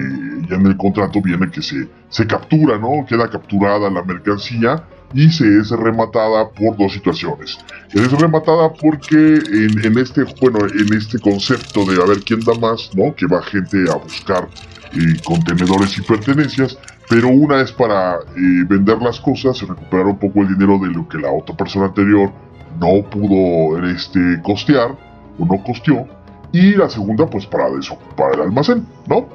ya 0.50 0.56
en 0.56 0.68
el 0.68 0.78
contrato 0.78 1.22
viene 1.22 1.50
que 1.50 1.62
se, 1.62 1.88
se 2.10 2.28
captura, 2.28 2.78
¿no? 2.78 3.06
Queda 3.08 3.30
capturada 3.30 3.90
la 3.90 4.04
mercancía 4.04 4.84
y 5.14 5.30
se 5.30 5.60
es 5.60 5.70
rematada 5.72 6.50
por 6.50 6.78
dos 6.78 6.94
situaciones. 6.94 7.58
Es 7.94 8.12
rematada 8.12 8.74
porque 8.74 9.36
en, 9.36 9.98
este, 9.98 10.24
bueno, 10.42 10.60
en 10.68 10.94
este 10.94 11.20
concepto 11.20 11.86
de 11.86 12.02
a 12.02 12.06
ver 12.06 12.20
quién 12.24 12.42
da 12.42 12.54
más, 12.56 12.90
¿no? 12.94 13.16
Que 13.16 13.26
va 13.26 13.42
gente 13.42 13.86
a 13.90 13.96
buscar 13.96 14.48
eh, 14.94 15.20
contenedores 15.24 15.98
y 15.98 16.02
pertenencias, 16.02 16.78
pero 17.10 17.30
una 17.30 17.62
es 17.62 17.72
para 17.72 18.16
eh, 18.16 18.64
vender 18.68 19.02
las 19.02 19.20
cosas, 19.20 19.62
recuperar 19.62 20.08
un 20.08 20.20
poco 20.20 20.42
el 20.42 20.50
dinero 20.50 20.78
de 20.80 20.90
lo 20.90 21.08
que 21.08 21.18
la 21.18 21.32
otra 21.32 21.56
persona 21.56 21.86
anterior 21.86 22.32
no 22.80 23.10
pudo 23.10 23.86
este, 23.88 24.42
costear 24.44 24.92
o 25.40 25.46
no 25.46 25.64
costeó, 25.64 26.08
y 26.52 26.72
la 26.72 26.90
segunda 26.90 27.26
pues 27.26 27.46
para 27.46 27.70
desocupar 27.70 28.34
el 28.34 28.42
almacén, 28.42 28.86
¿no? 29.08 29.28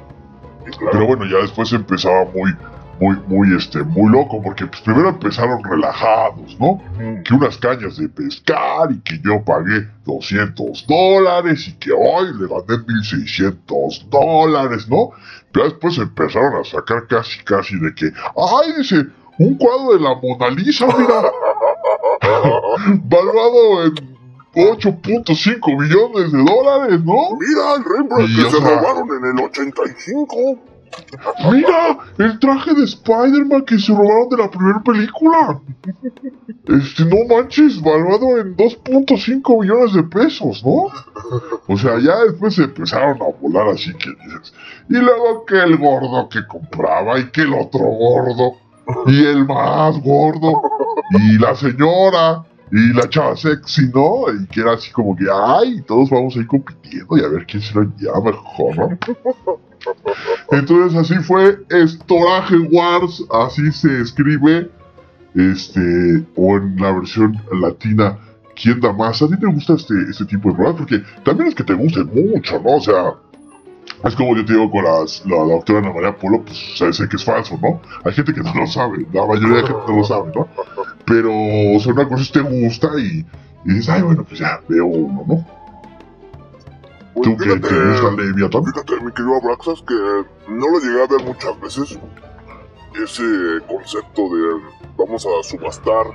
Pero 0.91 1.07
bueno, 1.07 1.25
ya 1.25 1.37
después 1.37 1.71
empezaba 1.73 2.25
muy, 2.33 2.55
muy, 3.03 3.17
muy, 3.27 3.57
este, 3.57 3.83
muy 3.83 4.11
loco, 4.11 4.41
porque 4.41 4.65
pues, 4.65 4.81
primero 4.81 5.09
empezaron 5.09 5.61
relajados, 5.63 6.57
¿no? 6.59 6.81
Que 7.23 7.33
unas 7.33 7.57
cañas 7.57 7.97
de 7.97 8.07
pescar 8.07 8.91
y 8.91 8.99
que 9.01 9.19
yo 9.23 9.43
pagué 9.43 9.87
200 10.05 10.87
dólares 10.87 11.67
y 11.67 11.73
que 11.73 11.91
hoy 11.91 12.27
le 12.39 12.47
gané 12.47 12.83
1600 12.87 14.07
dólares, 14.09 14.87
¿no? 14.87 15.09
Pero 15.51 15.65
después 15.65 15.97
empezaron 15.97 16.61
a 16.61 16.63
sacar 16.63 17.05
casi, 17.07 17.43
casi 17.43 17.77
de 17.77 17.93
que, 17.93 18.05
ay, 18.05 18.73
dice, 18.77 19.05
un 19.37 19.57
cuadro 19.57 19.93
de 19.93 19.99
la 19.99 20.15
Mona 20.15 20.49
Lisa, 20.49 20.85
mira, 20.85 21.23
valuado 23.03 23.83
en 23.83 24.13
8.5 24.55 25.77
millones 25.77 26.31
de 26.31 26.43
dólares, 26.43 27.03
¿no? 27.03 27.35
Mira 27.37 27.75
el 27.75 27.83
Rembrandt 27.83 28.35
que 28.35 28.49
se 28.49 28.59
robaron 28.59 29.09
en 29.09 29.37
el 29.37 29.45
85. 29.45 30.72
Mira, 31.51 31.97
el 32.17 32.39
traje 32.39 32.73
de 32.73 32.83
Spider-Man 32.83 33.63
que 33.65 33.77
se 33.79 33.93
robaron 33.93 34.29
de 34.29 34.37
la 34.37 34.49
primera 34.49 34.81
película. 34.81 35.59
Este, 36.67 37.05
no 37.05 37.17
manches, 37.29 37.81
valuado 37.81 38.37
en 38.37 38.55
2.5 38.55 39.61
millones 39.61 39.93
de 39.93 40.03
pesos, 40.03 40.63
¿no? 40.65 40.87
O 41.67 41.77
sea, 41.77 41.99
ya 41.99 42.23
después 42.23 42.55
se 42.55 42.63
empezaron 42.63 43.21
a 43.21 43.25
volar 43.41 43.69
así 43.69 43.93
que 43.93 44.09
dices. 44.09 44.53
Y 44.89 44.95
luego 44.95 45.45
que 45.45 45.59
el 45.59 45.77
gordo 45.77 46.29
que 46.29 46.45
compraba 46.47 47.19
y 47.19 47.29
que 47.29 47.41
el 47.41 47.53
otro 47.53 47.81
gordo. 47.81 48.55
Y 49.07 49.25
el 49.25 49.45
más 49.45 49.99
gordo. 50.01 50.61
Y 51.11 51.37
la 51.37 51.55
señora. 51.55 52.43
Y 52.71 52.91
la 52.93 53.07
chava 53.07 53.35
sexy, 53.35 53.91
¿no? 53.93 54.23
Y 54.33 54.47
que 54.47 54.61
era 54.61 54.73
así 54.73 54.91
como 54.91 55.15
que, 55.15 55.25
ay, 55.31 55.83
todos 55.83 56.09
vamos 56.09 56.35
a 56.35 56.39
ir 56.39 56.47
compitiendo 56.47 57.17
y 57.17 57.23
a 57.23 57.27
ver 57.27 57.45
quién 57.45 57.61
se 57.61 57.71
lo 57.75 57.83
lleva 57.97 58.19
mejor, 58.19 58.75
¿no? 58.75 58.97
Entonces 60.53 60.99
así 60.99 61.15
fue 61.23 61.57
Storage 61.69 62.57
Wars, 62.71 63.23
así 63.31 63.71
se 63.71 64.01
escribe, 64.01 64.69
este, 65.33 66.23
o 66.35 66.57
en 66.57 66.75
la 66.75 66.91
versión 66.91 67.41
latina, 67.59 68.19
¿quién 68.55 68.79
da 68.79 68.93
más? 68.93 69.19
¿A 69.23 69.27
ti 69.27 69.37
te 69.37 69.47
gusta 69.47 69.73
este, 69.73 69.95
este 70.11 70.25
tipo 70.25 70.49
de 70.49 70.55
programas? 70.55 70.81
Porque 70.81 71.03
también 71.23 71.49
es 71.49 71.55
que 71.55 71.63
te 71.63 71.73
guste 71.73 72.03
mucho, 72.03 72.61
¿no? 72.63 72.75
O 72.75 72.81
sea, 72.81 73.13
es 74.03 74.15
como 74.15 74.35
yo 74.35 74.45
te 74.45 74.53
digo 74.53 74.69
con 74.69 74.83
las, 74.83 75.25
la, 75.25 75.37
doctora 75.37 75.79
Ana 75.79 75.91
María 75.91 76.15
Polo, 76.15 76.43
pues 76.43 76.95
sé 76.95 77.09
que 77.09 77.15
es 77.15 77.23
falso, 77.23 77.57
¿no? 77.59 77.81
Hay 78.03 78.13
gente 78.13 78.31
que 78.31 78.41
no 78.41 78.53
lo 78.53 78.67
sabe, 78.67 79.07
la 79.11 79.25
mayoría 79.25 79.57
de 79.57 79.67
gente 79.67 79.81
no 79.87 79.97
lo 79.97 80.03
sabe, 80.03 80.31
¿no? 80.35 80.47
Pero, 81.05 81.31
o 81.31 81.79
sea, 81.79 81.93
una 81.93 82.07
cosa 82.07 82.21
es 82.21 82.31
te 82.31 82.41
gusta 82.41 82.89
y 82.99 83.25
dices, 83.65 83.89
ay, 83.89 84.03
bueno, 84.03 84.23
pues 84.23 84.39
ya 84.39 84.59
veo 84.69 84.85
uno, 84.85 85.23
¿no? 85.27 85.62
¿Tú 87.21 87.37
que 87.37 87.45
te 87.45 87.55
gusta 87.55 88.11
Leviathan? 88.11 88.65
Fíjate, 88.65 88.99
mi 89.01 89.11
querido 89.11 89.35
Abraxas, 89.35 89.83
que 89.87 89.93
no 90.47 90.69
lo 90.69 90.79
llegué 90.79 91.03
a 91.03 91.07
ver 91.07 91.23
muchas 91.23 91.59
veces. 91.61 91.99
Ese 92.95 93.23
concepto 93.67 94.21
de 94.35 94.61
vamos 94.97 95.25
a 95.25 95.43
subastar 95.43 96.05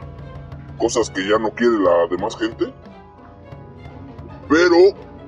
cosas 0.79 1.11
que 1.11 1.29
ya 1.29 1.39
no 1.39 1.51
quiere 1.51 1.79
la 1.79 2.07
demás 2.11 2.37
gente. 2.37 2.73
Pero 4.49 4.77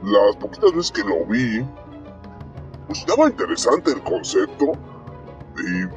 las 0.03 0.37
poquitas 0.37 0.73
veces 0.73 0.93
que 0.93 1.05
lo 1.05 1.25
vi, 1.27 1.65
pues 2.87 3.01
estaba 3.01 3.29
interesante 3.29 3.93
el 3.93 4.03
concepto. 4.03 4.73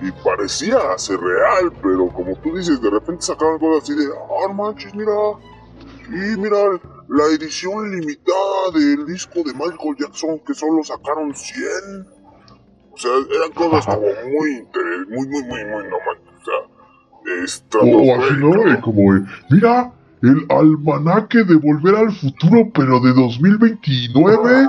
Y, 0.02 0.12
parecía 0.24 0.78
ser 0.98 1.22
real, 1.22 1.72
pero 1.82 2.10
como 2.10 2.36
tú 2.38 2.54
dices, 2.54 2.82
de 2.82 2.90
repente 2.90 3.22
sacaban 3.22 3.60
cosas 3.60 3.84
así 3.84 3.96
de, 3.96 4.12
ah, 4.12 4.52
manches, 4.52 4.94
mira, 4.94 5.14
y 6.10 6.38
mira, 6.38 6.58
la 7.08 7.26
edición 7.36 7.92
limitada 7.92 8.72
del 8.74 9.06
disco 9.06 9.44
de 9.44 9.54
Michael 9.54 9.96
Jackson 10.00 10.40
que 10.46 10.54
solo 10.54 10.84
sacaron 10.84 11.34
100. 11.34 12.08
O 12.92 12.98
sea, 12.98 13.12
eran 13.36 13.52
cosas 13.54 13.86
como 13.86 14.02
muy, 14.02 14.68
muy, 15.10 15.28
muy, 15.28 15.28
muy, 15.28 15.66
muy 15.66 15.84
normal. 15.84 16.18
O 16.40 16.46
sea, 16.46 17.82
O 17.82 18.22
así, 18.22 18.34
¿no? 18.38 18.82
Como, 18.82 19.26
mira, 19.50 19.92
el 20.22 20.46
almanaque 20.50 21.44
de 21.44 21.56
Volver 21.56 21.96
al 21.96 22.12
Futuro, 22.12 22.70
pero 22.74 23.00
de 23.00 23.14
2029, 23.14 24.68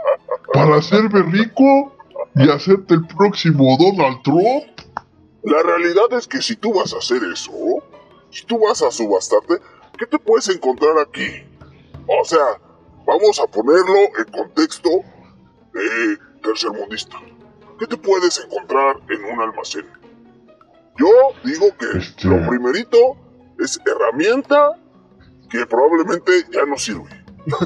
para 0.52 0.76
hacerme 0.76 1.22
rico 1.22 1.94
y 2.34 2.48
hacerte 2.50 2.94
el 2.94 3.06
próximo 3.06 3.76
Donald 3.78 4.22
Trump. 4.22 4.64
La 5.42 5.62
realidad 5.62 6.12
es 6.18 6.28
que 6.28 6.42
si 6.42 6.56
tú 6.56 6.74
vas 6.74 6.92
a 6.92 6.98
hacer 6.98 7.22
eso, 7.32 7.52
si 8.30 8.44
tú 8.44 8.58
vas 8.58 8.82
a 8.82 8.90
subastarte, 8.90 9.54
¿qué 10.00 10.06
te 10.06 10.18
puedes 10.18 10.48
encontrar 10.48 10.98
aquí? 10.98 11.44
O 12.06 12.24
sea, 12.24 12.58
vamos 13.06 13.38
a 13.38 13.46
ponerlo 13.46 13.98
en 14.18 14.32
contexto 14.32 14.88
de 15.74 16.18
tercermundista. 16.42 17.18
¿Qué 17.78 17.86
te 17.86 17.96
puedes 17.98 18.42
encontrar 18.42 18.96
en 19.10 19.24
un 19.24 19.42
almacén? 19.42 19.86
Yo 20.98 21.06
digo 21.44 21.66
que 21.78 21.98
este. 21.98 22.28
lo 22.28 22.48
primerito 22.48 23.16
es 23.58 23.78
herramienta 23.86 24.72
que 25.50 25.66
probablemente 25.66 26.32
ya 26.50 26.64
no 26.64 26.76
sirve. 26.76 27.08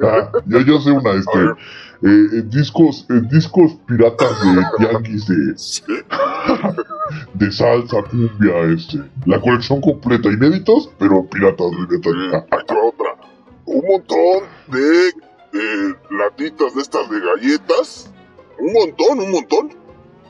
Ah, 0.00 0.30
yo, 0.46 0.60
yo 0.60 0.80
sé 0.80 0.92
una, 0.92 1.10
este, 1.10 1.38
eh, 2.00 2.42
discos, 2.44 3.06
discos 3.28 3.72
piratas 3.86 4.30
de 4.40 4.62
Yankees 4.84 5.26
de... 7.34 7.50
salsa, 7.50 8.02
cumbia, 8.04 8.60
este. 8.72 8.98
La 9.26 9.40
colección 9.40 9.80
completa, 9.80 10.28
inéditos, 10.28 10.90
pero 10.98 11.24
piratas 11.24 11.70
de. 11.70 12.36
Hay 12.50 12.64
otra. 12.84 13.16
Un 13.64 13.82
montón 13.86 14.44
de, 14.68 15.12
latitas 16.10 16.74
de 16.74 16.82
estas 16.82 17.10
de 17.10 17.20
galletas. 17.20 18.10
Un 18.60 18.72
montón, 18.72 19.18
un 19.18 19.30
montón. 19.32 19.70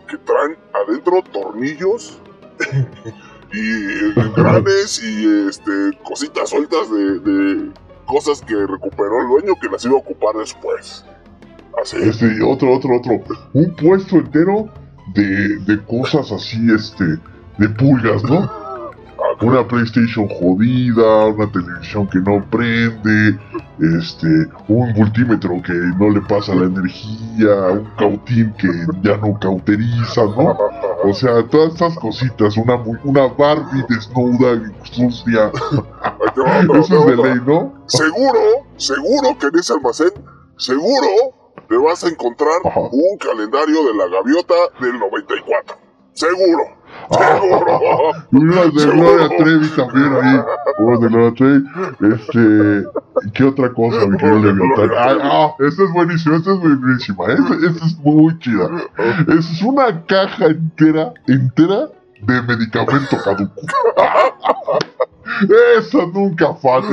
Que 0.09 0.17
traen 0.17 0.57
adentro 0.73 1.23
tornillos 1.31 2.19
y 3.53 4.19
engranes 4.19 5.03
y 5.03 5.47
este 5.49 5.99
cositas 6.03 6.49
sueltas 6.49 6.91
de, 6.91 7.19
de 7.19 7.71
cosas 8.07 8.41
que 8.41 8.55
recuperó 8.55 9.21
el 9.21 9.29
dueño 9.29 9.53
que 9.61 9.69
las 9.69 9.85
iba 9.85 9.97
a 9.97 9.99
ocupar 9.99 10.35
después. 10.37 11.05
Este, 11.83 12.43
otro, 12.43 12.75
otro, 12.75 12.97
otro. 12.97 13.21
Un 13.53 13.75
puesto 13.77 14.17
entero 14.17 14.69
de, 15.15 15.57
de 15.59 15.79
cosas 15.85 16.31
así, 16.33 16.59
este, 16.73 17.05
de 17.59 17.69
pulgas, 17.71 18.23
¿no? 18.25 18.51
Una 19.41 19.67
PlayStation 19.67 20.29
jodida, 20.29 21.27
una 21.27 21.51
televisión 21.53 22.09
que 22.09 22.19
no 22.19 22.45
prende, 22.51 23.39
este, 23.99 24.27
un 24.67 24.93
multímetro 24.95 25.63
que 25.63 25.73
no 25.73 26.11
le 26.11 26.21
pasa 26.23 26.55
la 26.55 26.65
energía, 26.67 27.55
un 27.73 27.89
cautín 27.97 28.53
que 28.59 28.69
ya 29.03 29.17
no 29.19 29.39
cauteriza, 29.39 30.25
¿no? 30.25 30.57
O 31.05 31.15
sea, 31.15 31.47
todas 31.47 31.75
estas 31.75 31.95
cositas, 31.99 32.57
una, 32.57 32.75
una 33.05 33.29
Barbie 33.29 33.85
desnuda 33.89 34.55
y 34.55 34.95
sucia. 34.95 35.53
Eso 36.75 36.99
es 36.99 37.07
de 37.07 37.17
ley, 37.17 37.41
¿no? 37.47 37.75
Seguro, 37.87 38.41
seguro 38.77 39.39
que 39.39 39.47
en 39.47 39.59
ese 39.59 39.73
almacén, 39.73 40.11
seguro 40.57 41.38
te 41.69 41.77
vas 41.77 42.03
a 42.05 42.09
encontrar 42.09 42.61
Ajá. 42.65 42.81
un 42.81 43.19
calendario 43.19 43.85
de 43.85 43.95
la 43.95 44.09
gaviota 44.09 44.55
del 44.81 44.99
94. 44.99 45.77
Seguro, 46.13 46.65
seguro. 47.11 48.11
Y 48.33 48.37
unas 48.39 48.75
de 48.75 48.87
Gloria 48.87 49.29
Trevi 49.39 49.69
también 49.69 50.13
ahí. 50.15 50.41
Unas 50.79 51.01
de 51.01 51.09
Gloria 51.09 51.35
Trevi. 51.35 52.15
Este. 52.15 52.89
¿Qué 53.35 53.45
otra 53.45 53.73
cosa, 53.73 54.07
mi 54.07 54.17
querido 54.17 54.39
Leviatán? 54.39 54.91
Ah, 54.97 55.17
ah, 55.23 55.55
esta 55.61 55.85
es 55.85 55.93
buenísima, 55.93 56.37
esta 56.37 56.53
es 56.55 56.59
buenísima. 56.59 57.25
Esta, 57.27 57.55
esta 57.55 57.87
es 57.87 57.99
muy 57.99 58.37
chida. 58.41 58.69
Es 59.29 59.63
una 59.63 60.05
caja 60.07 60.47
entera, 60.47 61.13
entera 61.29 61.89
de 62.23 62.43
medicamento 62.43 63.17
caduco. 63.23 63.61
Esa 65.79 66.07
nunca 66.07 66.55
falta. 66.55 66.89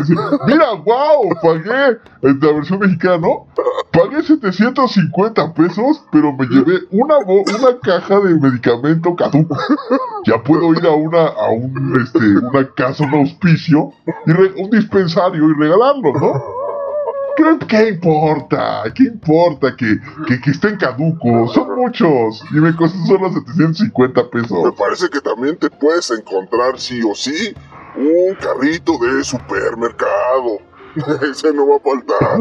Mira, 0.45 0.73
wow, 0.73 1.29
pagué 1.41 1.97
en 2.21 2.39
la 2.39 2.51
versión 2.51 2.79
mexicana, 2.79 3.17
¿no? 3.17 3.47
Pagué 3.91 4.21
750 4.21 5.53
pesos, 5.53 6.03
pero 6.11 6.33
me 6.33 6.45
llevé 6.45 6.81
una, 6.91 7.17
una 7.19 7.79
caja 7.81 8.19
de 8.19 8.35
medicamento 8.35 9.15
caduco. 9.15 9.57
Ya 10.25 10.41
puedo 10.43 10.73
ir 10.73 10.85
a 10.85 10.91
una, 10.91 11.25
a 11.27 11.49
un, 11.49 11.99
este, 12.01 12.19
una 12.19 12.67
casa, 12.75 13.03
un 13.05 13.15
auspicio, 13.15 13.91
y 14.27 14.31
un 14.61 14.69
dispensario 14.69 15.49
y 15.49 15.53
regalarlo, 15.53 16.13
¿no? 16.13 16.64
¿Qué, 17.35 17.65
qué 17.67 17.89
importa? 17.89 18.83
¿Qué 18.93 19.03
importa 19.03 19.75
que, 19.75 19.97
que, 20.27 20.39
que 20.41 20.51
estén 20.51 20.77
caducos? 20.77 21.53
Son 21.53 21.75
muchos. 21.75 22.43
Y 22.51 22.55
me 22.55 22.75
costó 22.75 22.97
solo 23.05 23.29
750 23.31 24.21
Me 24.23 24.29
pesos. 24.29 24.73
parece 24.77 25.09
que 25.09 25.21
también 25.21 25.57
te 25.57 25.69
puedes 25.69 26.09
encontrar 26.11 26.79
sí 26.79 27.01
o 27.03 27.13
sí 27.15 27.53
un 27.97 28.35
carrito 28.35 28.93
de 28.99 29.23
supermercado. 29.23 30.59
Ese 31.29 31.53
no 31.53 31.67
va 31.67 31.75
a 31.75 31.79
faltar. 31.79 32.39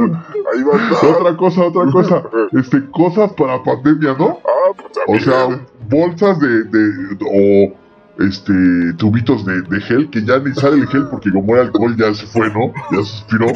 Ahí 0.54 0.62
va 0.62 0.76
a 0.78 0.92
estar. 0.92 1.11
Otra 1.11 1.37
cosa, 1.37 1.61
otra 1.64 1.90
cosa. 1.90 2.22
Este, 2.52 2.88
cosas 2.90 3.33
para 3.33 3.62
pandemia, 3.62 4.14
¿no? 4.16 4.38
Ah, 4.44 4.72
pues 4.76 4.92
O 4.92 5.00
también. 5.07 5.24
sea, 5.24 5.66
bolsas 5.88 6.38
de, 6.38 6.64
de, 6.64 7.18
o 7.26 7.74
este 8.24 8.52
tubitos 8.96 9.44
de, 9.44 9.61
de 9.62 9.80
gel 9.80 10.09
que 10.09 10.24
ya 10.24 10.38
ni 10.38 10.54
sale 10.54 10.76
el 10.76 10.87
gel 10.87 11.09
porque 11.11 11.33
como 11.33 11.52
era 11.54 11.64
alcohol 11.64 11.96
ya 11.96 12.14
se 12.14 12.26
fue, 12.26 12.48
¿no? 12.50 12.72
Ya 12.92 13.02
suspiró. 13.02 13.46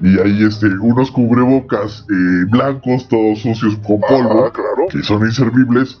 Y 0.00 0.18
ahí 0.18 0.44
este, 0.46 0.66
unos 0.66 1.10
cubrebocas 1.10 2.06
eh, 2.10 2.44
blancos, 2.48 3.06
todos 3.08 3.40
sucios 3.40 3.76
con 3.86 4.00
polvo, 4.00 4.50
claro. 4.52 4.86
que 4.90 5.02
son 5.02 5.24
inservibles. 5.26 6.00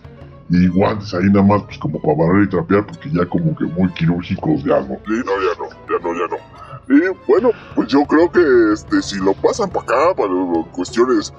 Y 0.52 0.66
guantes 0.66 1.14
ahí 1.14 1.26
nada 1.26 1.42
más, 1.46 1.62
pues 1.62 1.78
como 1.78 2.00
para 2.02 2.16
barrer 2.16 2.44
y 2.44 2.48
trapear, 2.48 2.84
porque 2.84 3.08
ya 3.12 3.24
como 3.26 3.54
que 3.56 3.64
muy 3.66 3.88
quirúrgicos 3.92 4.64
ya, 4.64 4.80
¿no? 4.80 4.96
Sí, 5.06 5.22
no, 5.24 5.32
ya 5.38 5.54
no, 5.58 5.68
ya 5.88 6.02
no, 6.02 6.14
ya 6.14 6.26
no. 6.28 6.96
Y 6.96 7.00
bueno, 7.28 7.50
pues 7.76 7.86
yo 7.88 8.02
creo 8.04 8.32
que 8.32 8.40
este, 8.72 9.00
si 9.00 9.18
lo 9.20 9.32
pasan 9.34 9.70
para 9.70 9.84
acá, 9.84 10.14
para 10.16 10.32
cuestiones 10.72 11.32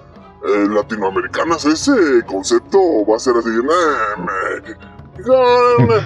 eh, 0.48 0.66
latinoamericanas, 0.70 1.66
ese 1.66 1.92
concepto 2.26 2.80
va 3.10 3.18
a 3.18 3.20
ser 3.20 3.36
así. 3.36 3.50
"Nah, 3.50 4.24
me- 4.24 4.72
no, 4.72 5.01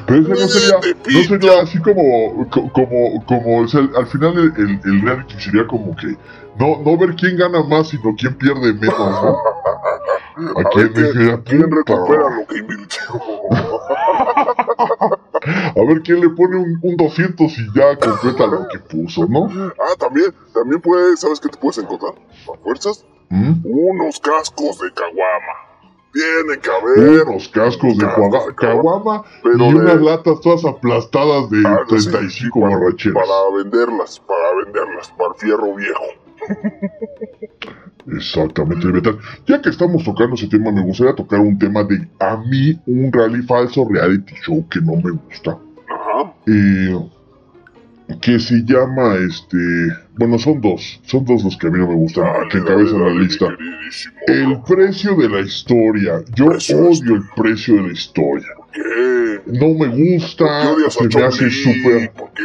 Pero 0.08 0.22
ese 0.22 0.30
no 0.30 0.48
sería, 0.48 0.76
no 0.76 0.82
pito". 1.04 1.24
sería 1.30 1.62
así 1.62 1.80
como, 1.82 2.50
co- 2.50 2.72
como, 2.74 3.26
como, 3.26 3.60
o 3.62 3.68
sea, 3.68 3.82
al 3.98 4.08
final 4.08 4.34
el, 4.38 4.54
el, 4.58 4.80
el 4.84 5.02
reality 5.02 5.40
sería 5.40 5.66
como 5.68 5.96
que 5.96 6.08
no, 6.60 6.82
no 6.84 6.98
ver 6.98 7.16
quién 7.16 7.38
gana 7.38 7.64
más, 7.64 7.90
sino 7.90 8.16
quién 8.18 8.36
pierde 8.36 8.74
menos, 8.74 8.98
¿no? 8.98 9.38
A 10.38 10.60
¿A 10.60 10.64
quién 10.74 10.92
quién, 10.92 11.42
quién 11.46 11.72
recupera 11.72 12.30
lo 12.30 12.46
que 12.48 12.58
invirtió. 12.58 13.00
A 15.46 15.82
ver 15.88 16.02
quién 16.04 16.20
le 16.22 16.30
pone 16.30 16.58
un, 16.58 16.80
un 16.82 16.98
200 16.98 17.58
y 17.58 17.68
ya 17.76 17.96
completa 17.98 18.48
lo 18.48 18.68
que 18.68 18.80
puso, 18.80 19.26
¿no? 19.28 19.48
ah, 19.80 19.96
también, 20.00 20.34
también 20.54 20.82
puedes, 20.82 21.20
¿sabes 21.22 21.40
qué 21.40 21.50
te 21.50 21.58
puedes 21.58 21.78
encontrar? 21.78 22.14
A 22.54 22.58
fuerzas, 22.64 23.06
¿Mm? 23.30 23.62
unos 23.64 24.20
cascos 24.20 24.80
de 24.80 24.92
caguama. 24.94 25.54
Haber. 26.16 27.28
Unos 27.28 27.48
cascos 27.50 27.98
de 27.98 28.08
caguama 28.56 29.24
Pero 29.44 29.56
y 29.56 29.70
de- 29.70 29.76
unas 29.76 30.02
latas 30.02 30.40
todas 30.42 30.64
aplastadas 30.66 31.50
de 31.50 31.64
Ah, 31.66 31.82
no, 31.90 32.00
sí, 32.00 32.10
35 32.10 32.30
sí, 32.30 32.50
para- 32.62 32.78
borracheras. 32.78 33.28
Para 33.28 33.58
venderlas, 33.64 34.20
para 34.22 34.56
venderlas, 34.64 35.14
para 35.18 35.30
el 35.34 35.36
fierro 35.40 35.76
viejo. 35.76 36.04
Exactamente, 38.08 38.88
Betal. 38.88 39.18
Ya 39.48 39.62
que 39.62 39.70
estamos 39.70 40.04
tocando 40.04 40.36
ese 40.36 40.48
tema, 40.48 40.72
me 40.72 40.84
gustaría 40.84 41.16
tocar 41.16 41.40
un 41.40 41.58
tema 41.58 41.84
de 41.84 42.08
a 42.20 42.38
mí, 42.38 42.80
un 42.86 43.12
rally 43.12 43.42
falso 43.42 43.88
reality 43.90 44.36
show 44.46 44.64
que 44.70 44.80
no 44.80 44.96
me 44.98 45.12
gusta. 45.12 45.58
Ajá. 45.90 46.32
Eh, 46.46 47.10
que 48.22 48.40
se 48.40 48.64
llama 48.64 49.16
este. 49.16 49.58
Bueno, 50.18 50.38
son 50.38 50.62
dos. 50.62 51.00
Son 51.06 51.26
dos 51.26 51.44
los 51.44 51.58
que 51.58 51.68
a 51.68 51.72
mí 51.72 51.80
no 51.80 51.88
me 51.88 51.96
gustan, 51.96 52.24
Dale, 52.24 52.50
que 52.50 52.60
dale, 52.60 52.72
encabezan 52.72 53.02
la 53.02 53.22
lista. 53.22 53.48
El 54.28 54.62
precio 54.62 55.16
de 55.16 55.30
la 55.30 55.40
historia. 55.42 56.24
Yo 56.36 56.48
odio 56.48 57.16
el 57.16 57.24
precio 57.36 57.76
de 57.76 57.82
la 57.82 57.94
historia. 57.94 58.48
¿Qué? 58.74 59.42
No 59.48 59.70
me 59.70 59.88
¿Por 59.88 59.96
qué 59.96 60.18
gusta. 60.18 60.76
Se 60.90 61.08
me 61.08 61.24
hace 61.24 61.50
súper. 61.50 62.12
¿Por 62.12 62.32
qué? 62.34 62.44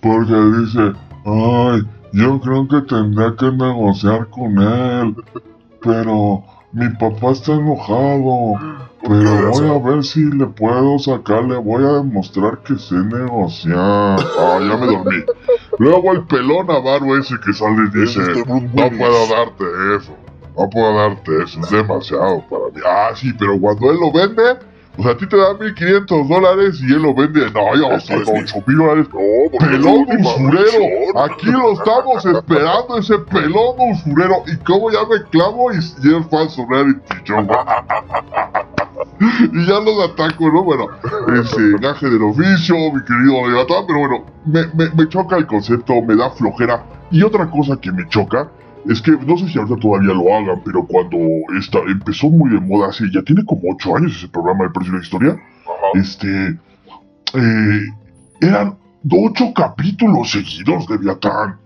Porque 0.00 0.34
dice, 0.60 0.92
ay, 1.24 1.82
yo 2.12 2.40
creo 2.40 2.68
que 2.68 2.80
tendría 2.82 3.34
que 3.36 3.50
negociar 3.50 4.28
con 4.30 4.58
él. 4.58 5.16
Pero 5.82 6.44
mi 6.72 6.88
papá 6.90 7.32
está 7.32 7.54
enojado. 7.54 8.54
¿Por 9.06 9.18
qué 9.18 9.24
Pero 9.24 9.50
voy 9.50 9.68
a- 9.90 9.94
ver 9.94 10.04
si 10.04 10.24
le 10.24 10.46
puedo 10.46 10.98
sacar, 10.98 11.44
le 11.44 11.56
voy 11.56 11.84
a 11.84 11.92
demostrar 11.94 12.58
que 12.58 12.76
sé 12.76 12.94
negociar. 12.96 13.76
Ah, 14.38 14.58
ya 14.60 14.76
me 14.76 14.86
dormí. 14.86 15.24
Luego 15.78 16.12
el 16.12 16.22
pelón 16.26 16.70
avaro 16.70 17.16
ese 17.18 17.34
que 17.44 17.52
sale 17.52 17.88
y 17.92 17.98
dice, 18.00 18.20
no 18.46 18.90
puedo 18.90 19.26
darte 19.28 19.64
eso. 19.96 20.12
No 20.58 20.70
puedo 20.70 20.94
darte 20.96 21.42
eso, 21.44 21.60
es 21.60 21.70
demasiado 21.70 22.42
para 22.48 22.64
mí. 22.74 22.80
Ah, 22.86 23.10
sí, 23.14 23.32
pero 23.38 23.60
cuando 23.60 23.90
él 23.90 23.98
lo 24.00 24.10
vende, 24.10 24.58
o 24.98 25.02
sea, 25.02 25.12
a 25.12 25.16
ti 25.18 25.26
te 25.28 25.36
dan 25.36 25.58
1500 25.58 26.26
dólares 26.28 26.80
y 26.80 26.86
él 26.94 27.02
lo 27.02 27.14
vende, 27.14 27.50
no, 27.50 27.76
yo 27.76 27.92
hasta 27.92 28.14
Pues 28.14 28.26
sí. 28.26 28.54
8 28.56 28.64
mil 28.66 28.78
dólares. 28.78 29.06
No, 29.12 29.58
Pelón 29.58 30.06
usurero. 30.18 31.20
Aquí 31.24 31.46
lo 31.50 31.72
estamos 31.72 32.24
esperando, 32.24 32.96
ese 32.98 33.18
pelón 33.18 33.76
usurero. 33.92 34.36
Y 34.46 34.56
como 34.64 34.90
ya 34.90 35.00
me 35.10 35.22
clavo 35.30 35.70
y, 35.72 35.76
y 35.76 36.16
es 36.16 36.26
falso 36.30 36.66
reality 36.70 37.02
show. 37.24 37.46
Y 39.52 39.66
ya 39.66 39.80
los 39.80 40.10
ataco, 40.10 40.50
¿no? 40.50 40.64
Bueno, 40.64 40.88
ese 41.34 41.78
gaje 41.80 42.08
del 42.08 42.22
oficio, 42.22 42.76
mi 42.92 43.02
querido 43.02 43.48
Levatán, 43.48 43.84
pero 43.86 43.98
bueno, 44.00 44.24
me, 44.44 44.66
me, 44.74 44.90
me 44.94 45.08
choca 45.08 45.36
el 45.36 45.46
concepto, 45.46 46.00
me 46.02 46.16
da 46.16 46.30
flojera. 46.30 46.84
Y 47.10 47.22
otra 47.22 47.50
cosa 47.50 47.76
que 47.80 47.92
me 47.92 48.08
choca 48.08 48.50
es 48.88 49.02
que 49.02 49.12
no 49.12 49.36
sé 49.36 49.48
si 49.48 49.58
ahorita 49.58 49.76
todavía 49.76 50.14
lo 50.14 50.34
hagan, 50.34 50.62
pero 50.64 50.86
cuando 50.86 51.18
esta, 51.58 51.78
empezó 51.80 52.28
muy 52.28 52.50
de 52.50 52.60
moda 52.60 52.88
hace, 52.88 53.04
ya 53.12 53.22
tiene 53.22 53.44
como 53.44 53.62
8 53.72 53.96
años 53.96 54.16
ese 54.16 54.28
programa 54.28 54.64
del 54.64 54.72
precio 54.72 54.92
de 54.92 54.98
la 54.98 55.04
historia 55.04 55.30
Ajá. 55.32 56.00
este 56.00 56.58
eh, 57.34 57.86
eran 58.40 58.76
ocho 59.10 59.52
capítulos 59.54 60.30
seguidos 60.30 60.86
de 60.88 60.98
Viatán. 60.98 61.58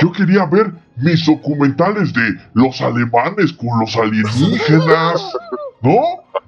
Yo 0.00 0.12
quería 0.12 0.46
ver 0.46 0.72
mis 1.00 1.26
documentales 1.26 2.12
de 2.12 2.38
los 2.54 2.80
alemanes 2.80 3.52
con 3.52 3.80
los 3.80 3.96
alienígenas, 3.96 5.32
¿no? 5.82 6.00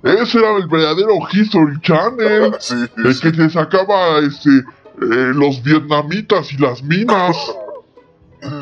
Ese 0.03 0.39
era 0.39 0.57
el 0.57 0.67
verdadero 0.67 1.19
History 1.31 1.81
Channel, 1.83 2.55
Sí, 2.59 2.75
el 2.97 3.21
que 3.21 3.35
se 3.35 3.51
sacaba 3.51 4.19
este 4.19 4.51
eh, 4.51 5.33
los 5.35 5.63
vietnamitas 5.63 6.53
y 6.53 6.59
las 6.59 6.83
minas. 6.83 7.37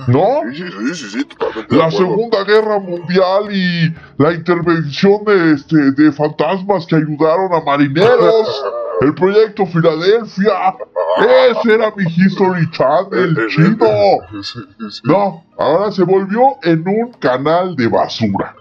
¿No? 0.08 0.42
Sí, 0.52 0.64
sí, 0.94 1.08
sí, 1.10 1.26
La. 1.68 1.88
Segunda 1.90 2.42
Guerra 2.42 2.80
Mundial 2.80 3.52
y 3.52 3.94
la 4.20 4.32
intervención 4.32 5.24
de, 5.24 5.52
este, 5.52 5.92
de 5.92 6.10
fantasmas 6.10 6.84
que 6.86 6.96
ayudaron 6.96 7.54
a 7.54 7.60
marineros. 7.60 8.64
El 9.00 9.14
proyecto 9.14 9.66
Filadelfia. 9.66 10.74
Ese 11.50 11.74
era 11.74 11.92
mi 11.96 12.04
History 12.04 12.70
Channel, 12.70 13.36
chido. 13.48 13.86
Sí, 14.42 14.60
sí. 14.90 15.00
No, 15.04 15.44
ahora 15.58 15.90
se 15.92 16.02
volvió 16.02 16.56
en 16.62 16.86
un 16.86 17.12
canal 17.14 17.76
de 17.76 17.88
basura. 17.88 18.54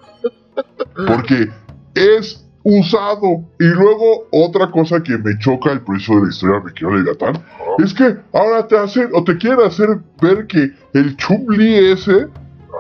Porque 1.08 1.50
es 1.96 2.46
usado. 2.64 3.44
Y 3.60 3.66
luego, 3.66 4.28
otra 4.32 4.70
cosa 4.72 5.02
que 5.02 5.18
me 5.18 5.38
choca 5.40 5.72
el 5.72 5.82
precio 5.82 6.16
de 6.16 6.24
la 6.24 6.30
historia 6.30 6.60
de 6.60 6.74
querido 6.74 6.96
Leviatán, 6.96 7.44
es 7.80 7.94
que 7.94 8.18
ahora 8.34 8.68
te 8.68 8.78
hacen, 8.78 9.10
o 9.14 9.24
te 9.24 9.38
quieren 9.38 9.62
hacer 9.62 10.00
ver 10.22 10.48
que 10.48 10.72
el 10.94 11.16
Chumli 11.18 11.92
ese, 11.92 12.28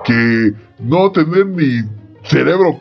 que 0.03 0.53
no 0.79 1.11
tener 1.11 1.47
ni 1.47 1.81
cerebro 2.23 2.79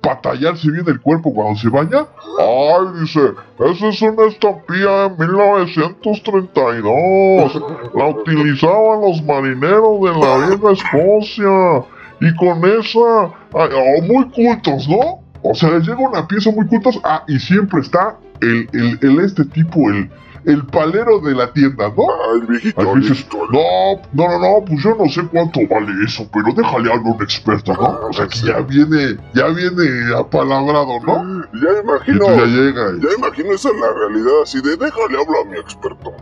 para 0.00 0.20
tallarse 0.20 0.70
bien 0.70 0.84
el 0.86 1.00
cuerpo 1.00 1.34
cuando 1.34 1.58
se 1.58 1.68
baña, 1.68 2.06
ay, 2.38 3.00
dice, 3.00 3.32
esa 3.58 3.88
es 3.88 4.02
una 4.02 4.26
estampilla 4.26 5.08
de 5.08 5.26
1932, 5.26 7.62
la 7.94 8.06
utilizaban 8.06 9.00
los 9.02 9.20
marineros 9.22 10.00
de 10.00 10.12
la 10.18 10.46
vieja 10.46 10.72
Escocia, 10.72 11.84
y 12.20 12.34
con 12.36 12.64
esa, 12.64 13.30
ay, 13.54 14.00
muy 14.08 14.30
cultos, 14.30 14.88
¿no? 14.88 15.20
O 15.42 15.54
sea, 15.54 15.70
les 15.70 15.86
llega 15.86 15.98
una 15.98 16.26
pieza 16.26 16.50
muy 16.50 16.66
cultos, 16.66 16.98
ah, 17.04 17.22
y 17.28 17.38
siempre 17.38 17.80
está 17.80 18.16
el, 18.40 18.66
el, 18.72 18.98
el 19.02 19.20
este 19.20 19.44
tipo, 19.44 19.90
el, 19.90 20.10
el 20.44 20.64
palero 20.66 21.20
de 21.20 21.34
la 21.34 21.52
tienda, 21.52 21.88
¿no? 21.96 22.04
Ah, 22.10 22.34
el 22.40 22.46
viejito, 22.46 22.94
viejito. 22.94 23.36
no, 23.52 24.00
no, 24.12 24.28
no, 24.28 24.38
no, 24.38 24.64
pues 24.64 24.82
yo 24.82 24.94
no 24.94 25.06
sé 25.08 25.22
cuánto 25.30 25.60
vale 25.70 25.92
eso, 26.04 26.26
pero 26.32 26.46
déjale 26.54 26.90
hablar 26.92 26.98
a 27.06 27.10
un 27.16 27.22
experto, 27.22 27.72
¿no? 27.74 28.08
O 28.08 28.12
sea, 28.12 28.26
que 28.26 28.38
ya 28.40 28.60
viene, 28.60 29.16
ya 29.34 29.48
viene 29.48 30.14
apalabrado, 30.16 30.98
¿no? 31.06 31.42
Ya 31.54 31.68
Y 31.76 31.80
imagino. 31.82 32.26
ya 32.36 32.44
llega 32.46 32.92
y, 32.96 33.00
Ya 33.00 33.08
imagino 33.18 33.52
esa 33.52 33.68
es 33.70 33.76
la 33.80 33.92
realidad, 33.92 34.42
así 34.42 34.60
de 34.62 34.76
déjale 34.76 35.18
hablo 35.20 35.40
a 35.40 35.44
mi 35.44 35.58
experto. 35.58 36.12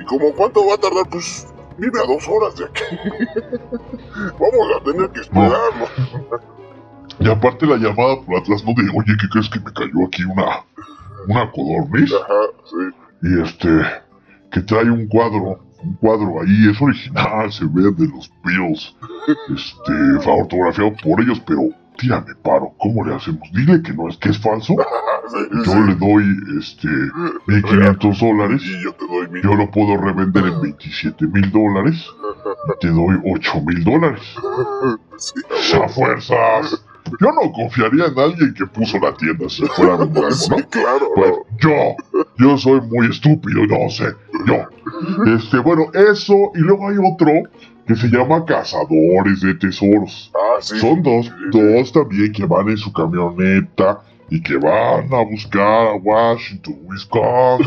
Y 0.00 0.04
como 0.04 0.32
cuánto 0.32 0.66
va 0.66 0.74
a 0.74 0.78
tardar, 0.78 1.08
pues 1.10 1.46
vive 1.78 1.98
a 2.00 2.06
dos 2.06 2.26
horas 2.28 2.56
de 2.56 2.64
aquí. 2.66 2.82
Vamos 4.38 4.76
a 4.80 4.84
tener 4.84 5.10
que 5.10 5.20
esperarlo. 5.20 5.86
y 7.18 7.28
aparte 7.28 7.66
la 7.66 7.76
llamada 7.76 8.20
por 8.20 8.36
atrás, 8.38 8.62
¿no? 8.64 8.72
De, 8.74 8.88
oye, 8.94 9.12
¿qué 9.20 9.28
crees 9.32 9.48
que 9.50 9.58
me 9.60 9.72
cayó 9.72 10.06
aquí 10.06 10.22
una, 10.24 10.64
una 11.28 11.50
codorniz? 11.50 12.12
Ajá, 12.14 12.40
sí. 12.64 12.96
Y 13.26 13.42
este, 13.42 13.68
que 14.50 14.60
trae 14.62 14.90
un 14.90 15.06
cuadro, 15.08 15.60
un 15.82 15.94
cuadro 15.94 16.40
ahí, 16.42 16.70
es 16.70 16.80
original, 16.80 17.50
se 17.52 17.64
ve 17.64 17.90
de 17.92 18.08
los 18.08 18.30
Beatles, 18.44 18.94
este, 19.54 20.30
autografiado 20.30 20.92
por 21.02 21.20
ellos, 21.20 21.40
pero 21.46 21.62
tírame 21.98 22.34
paro, 22.42 22.72
¿cómo 22.78 23.04
le 23.04 23.14
hacemos? 23.14 23.50
Dile 23.52 23.82
que 23.82 23.92
no 23.92 24.08
es, 24.08 24.16
que 24.18 24.30
es 24.30 24.38
falso. 24.38 24.74
Sí, 25.26 25.38
Yo 25.64 25.72
sí. 25.72 25.78
le 25.88 25.94
doy, 25.96 26.24
este, 26.60 26.86
1500 27.48 28.20
dólares. 28.20 28.62
Y 28.64 28.84
yo 28.84 28.92
te 28.92 29.06
doy 29.08 29.26
mi. 29.28 29.42
Yo 29.42 29.54
lo 29.56 29.68
puedo 29.72 29.96
revender 29.96 30.44
en 30.46 30.60
27 30.60 31.26
mil 31.26 31.50
dólares 31.50 32.06
y 32.68 32.78
te 32.78 32.92
doy 32.92 33.16
8 33.24 33.60
mil 33.62 33.82
dólares. 33.82 34.22
Sí, 35.18 35.76
¡A 35.82 35.88
fuerzas! 35.88 36.85
Yo 37.20 37.28
no 37.32 37.52
confiaría 37.52 38.06
en 38.06 38.18
alguien 38.18 38.54
que 38.54 38.66
puso 38.66 38.98
la 38.98 39.14
tienda 39.14 39.48
si 39.48 39.64
fuera 39.66 39.96
un 39.96 40.12
sí, 40.32 40.50
¿no? 40.50 40.56
claro. 40.68 41.08
Pues 41.14 41.32
yo, 41.58 41.72
yo 42.38 42.56
soy 42.58 42.80
muy 42.82 43.08
estúpido, 43.10 43.66
no 43.66 43.88
sé, 43.90 44.06
yo. 44.46 44.56
Este, 45.36 45.58
bueno, 45.58 45.86
eso, 45.94 46.34
y 46.54 46.58
luego 46.58 46.88
hay 46.88 46.96
otro 46.98 47.30
que 47.86 47.94
se 47.94 48.08
llama 48.08 48.44
Cazadores 48.44 49.40
de 49.42 49.54
Tesoros. 49.54 50.32
Ah, 50.34 50.58
sí. 50.60 50.78
Son 50.78 51.02
dos, 51.02 51.26
Sí, 51.26 51.32
sí. 51.52 51.58
dos 51.60 51.92
también 51.92 52.32
que 52.32 52.44
van 52.44 52.68
en 52.68 52.76
su 52.76 52.92
camioneta 52.92 54.00
y 54.28 54.42
que 54.42 54.56
van 54.56 55.12
a 55.14 55.22
buscar 55.24 55.86
a 55.88 55.94
Washington, 55.94 56.74
Wisconsin. 56.86 57.66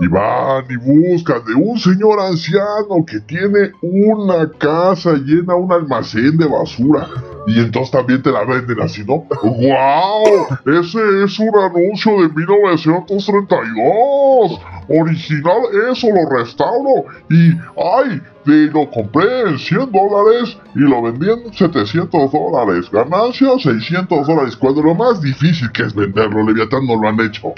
y 0.00 0.08
van 0.08 0.64
y 0.68 0.76
buscan 0.76 1.42
de 1.46 1.54
un 1.54 1.78
señor 1.78 2.20
anciano 2.20 3.02
que 3.06 3.18
tiene 3.20 3.72
una 3.80 4.50
casa 4.58 5.14
llena, 5.14 5.54
un 5.54 5.72
almacén 5.72 6.36
de 6.36 6.46
basura. 6.46 7.08
Y 7.46 7.58
entonces 7.58 7.90
también 7.90 8.22
te 8.22 8.30
la 8.30 8.44
venden 8.44 8.80
así, 8.82 9.02
¿no? 9.04 9.24
¡Wow! 9.42 10.46
Ese 10.66 11.24
es 11.24 11.38
un 11.38 11.58
anuncio 11.58 12.12
de 12.22 12.28
1932. 12.28 14.60
Original, 14.88 15.60
eso 15.90 16.08
lo 16.08 16.28
restauro. 16.36 17.04
Y, 17.30 17.52
ay, 17.76 18.20
de, 18.44 18.66
lo 18.72 18.90
compré 18.90 19.42
en 19.48 19.58
100 19.58 19.90
dólares 19.92 20.58
y 20.74 20.80
lo 20.80 21.02
vendí 21.02 21.30
en 21.30 21.52
700 21.52 22.32
dólares. 22.32 22.90
Ganancia 22.90 23.50
600 23.58 24.26
dólares. 24.26 24.56
Cuando 24.56 24.82
lo 24.82 24.94
más 24.94 25.20
difícil 25.22 25.70
que 25.72 25.82
es 25.84 25.94
venderlo, 25.94 26.42
Leviatán 26.42 26.86
no 26.86 26.96
lo 27.00 27.08
han 27.08 27.20
hecho. 27.20 27.52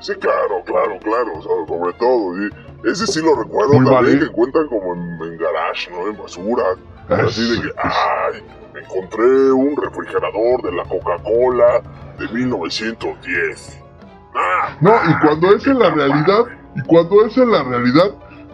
Sí, 0.00 0.12
claro, 0.20 0.62
claro, 0.66 0.98
claro. 1.02 1.32
O 1.38 1.42
sea, 1.42 1.52
sobre 1.66 1.92
todo. 1.94 2.36
Y 2.42 2.50
ese 2.90 3.06
sí 3.06 3.20
lo 3.22 3.34
recuerdo 3.36 3.80
Muy 3.80 3.86
también 3.90 4.04
vale. 4.04 4.18
que 4.18 4.24
encuentran 4.26 4.66
como 4.68 4.92
en, 4.94 5.00
en 5.32 5.38
garage, 5.38 5.90
¿no? 5.90 6.06
En 6.08 6.16
basura. 6.18 6.64
Así 7.08 7.56
de 7.56 7.62
que, 7.62 7.68
ay, 7.78 8.42
encontré 8.82 9.52
un 9.52 9.76
refrigerador 9.76 10.62
de 10.62 10.72
la 10.72 10.84
Coca-Cola 10.84 11.82
de 12.18 12.28
1910. 12.28 13.80
Ah, 14.34 14.76
No, 14.80 14.92
y 15.08 15.26
cuando 15.26 15.54
es 15.54 15.66
en 15.66 15.78
la 15.78 15.90
realidad, 15.90 16.44
y 16.74 16.82
cuando 16.82 17.24
es 17.24 17.36
en 17.36 17.50
la 17.50 17.62
realidad, 17.62 18.10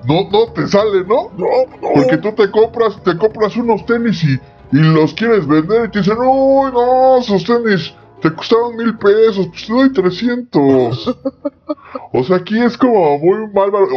no, 0.06 0.28
no 0.30 0.52
te 0.52 0.66
sale, 0.66 1.04
¿no? 1.04 1.30
No, 1.36 1.46
no. 1.80 1.88
Porque 1.94 2.18
tú 2.18 2.32
te 2.32 2.50
compras, 2.50 3.02
te 3.02 3.16
compras 3.16 3.56
unos 3.56 3.84
tenis 3.86 4.22
y, 4.24 4.40
y 4.76 4.80
los 4.80 5.14
quieres 5.14 5.46
vender 5.46 5.86
y 5.86 5.90
te 5.90 5.98
dicen, 6.00 6.18
uy, 6.18 6.70
no, 6.72 7.18
esos 7.18 7.44
tenis 7.44 7.94
te 8.20 8.32
costaron 8.32 8.76
mil 8.76 8.96
pesos, 8.98 9.48
pues 9.48 9.66
te 9.66 9.72
doy 9.72 9.92
300. 9.92 11.18
o 12.12 12.24
sea, 12.24 12.36
aquí 12.36 12.60
es 12.62 12.78
como 12.78 13.18
muy 13.18 13.48
mal, 13.52 13.70
o 13.74 13.88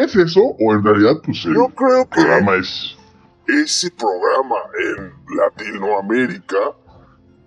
es 0.00 0.14
eso, 0.16 0.40
o 0.40 0.72
en 0.72 0.84
realidad, 0.84 1.14
pues 1.24 1.44
el 1.44 1.54
Yo 1.54 1.68
creo 1.68 2.04
que 2.08 2.22
programa 2.22 2.54
es... 2.56 2.96
ese 3.46 3.90
programa 3.92 4.56
en 4.96 5.12
Latinoamérica 5.36 6.72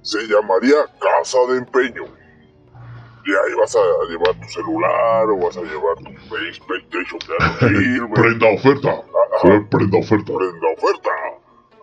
se 0.01 0.19
llamaría 0.27 0.75
Casa 0.99 1.37
de 1.51 1.57
Empeño. 1.59 2.03
Y 3.27 3.31
ahí 3.31 3.55
vas 3.59 3.75
a 3.75 3.79
llevar 4.09 4.39
tu 4.39 4.47
celular 4.49 5.25
o 5.29 5.37
vas 5.37 5.57
a 5.57 5.61
llevar 5.61 5.95
tu 5.97 6.13
PlayStation 6.29 7.19
que 7.19 7.65
no. 7.99 8.09
Prenda 8.13 8.47
oferta. 8.53 8.89
Ajá. 8.91 9.67
Prenda 9.71 9.97
oferta. 9.97 10.31
Prenda 10.37 10.67
oferta. 10.77 11.09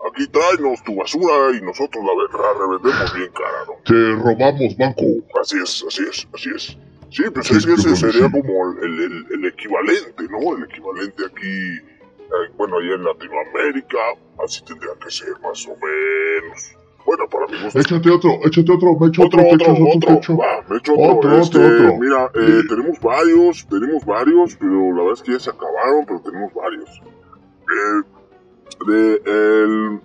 Aquí 0.09 0.27
tráenos 0.27 0.81
tu 0.83 0.95
basura 0.95 1.55
y 1.57 1.61
nosotros 1.61 2.03
la, 2.03 2.37
la 2.37 2.53
revendemos 2.59 3.13
bien 3.13 3.31
cara, 3.33 3.65
¿no? 3.67 3.73
Te 3.85 4.15
robamos 4.23 4.77
banco. 4.77 5.03
Así 5.41 5.57
es, 5.61 5.83
así 5.87 6.03
es, 6.09 6.27
así 6.33 6.49
es. 6.55 6.77
Sí, 7.09 7.23
pues 7.33 7.47
Sí, 7.47 7.55
es 7.57 7.65
que 7.65 7.73
ese 7.73 7.95
sería 7.95 8.25
sí. 8.27 8.31
como 8.31 8.73
el, 8.81 8.99
el- 9.03 9.25
el 9.31 9.45
equivalente, 9.45 10.23
¿no? 10.29 10.57
El 10.57 10.63
equivalente 10.63 11.23
aquí, 11.25 11.79
eh, 12.23 12.51
bueno, 12.57 12.77
allá 12.77 12.95
en 12.95 13.03
Latinoamérica, 13.03 13.97
así 14.43 14.63
tendría 14.63 14.93
que 15.03 15.11
ser 15.11 15.33
más 15.41 15.67
o 15.67 15.75
menos. 15.75 16.75
Bueno, 17.05 17.27
para 17.29 17.47
mi 17.47 17.61
gusto. 17.63 17.79
Échate 17.79 18.09
otro, 18.09 18.29
échate 18.45 18.71
otro, 18.71 18.97
me 18.97 19.07
echo 19.07 19.23
Otro, 19.23 19.41
otro, 19.41 19.73
otro, 19.73 19.87
otro, 19.95 20.13
otro, 20.17 20.37
va, 20.37 20.63
me 20.69 20.77
echo 20.77 20.93
otro, 20.93 21.17
Otro, 21.17 21.37
este, 21.41 21.57
otro, 21.57 21.97
mira, 21.97 22.31
eh, 22.33 22.61
Eh. 22.61 22.63
tenemos 22.69 22.99
varios, 23.01 23.67
tenemos 23.67 24.05
varios, 24.05 24.55
pero 24.55 24.91
la 24.91 25.03
verdad 25.03 25.13
es 25.13 25.21
que 25.21 25.31
ya 25.33 25.39
se 25.39 25.49
acabaron, 25.49 26.05
pero 26.05 26.21
tenemos 26.21 26.53
varios. 26.53 26.89
Eh, 26.89 28.03
de 28.87 29.21
el, 29.25 30.01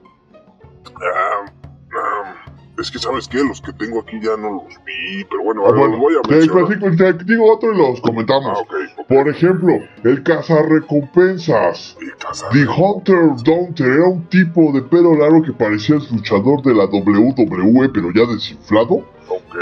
ah, 0.97 1.53
ah, 1.97 2.48
es 2.81 2.91
que 2.91 2.99
sabes 2.99 3.27
qué, 3.29 3.39
los 3.45 3.61
que 3.61 3.73
tengo 3.73 4.01
aquí 4.01 4.19
ya 4.23 4.37
no 4.37 4.53
los 4.65 4.85
vi, 4.85 5.25
pero 5.31 5.43
bueno, 5.45 5.63
Ah, 5.63 5.67
ahora 5.69 5.79
bueno, 5.81 5.93
los 5.95 6.01
voy 6.01 6.15
a 6.15 6.29
mencionar. 6.29 6.97
te- 6.97 7.25
te 7.25 7.33
digo 7.33 7.53
otro 7.53 7.73
y 7.73 7.77
los 7.79 7.99
Ah, 7.99 8.03
comentamos. 8.03 8.59
ok. 8.61 9.07
Por 9.09 9.29
ejemplo, 9.29 9.75
el 10.05 10.23
cazarrecompensas. 10.23 11.97
Y 12.01 12.11
casa- 12.23 12.49
The 12.53 12.67
Hunter 12.67 13.31
Downter 13.45 13.87
era 13.87 14.05
un 14.07 14.25
tipo 14.29 14.73
de 14.73 14.83
pelo 14.83 15.15
largo 15.17 15.43
que 15.43 15.53
parecía 15.53 15.97
el 15.97 16.03
luchador 16.11 16.63
de 16.63 16.75
la 16.75 16.87
WWE, 16.87 17.89
pero 17.89 18.11
ya 18.13 18.31
desinflado, 18.33 19.03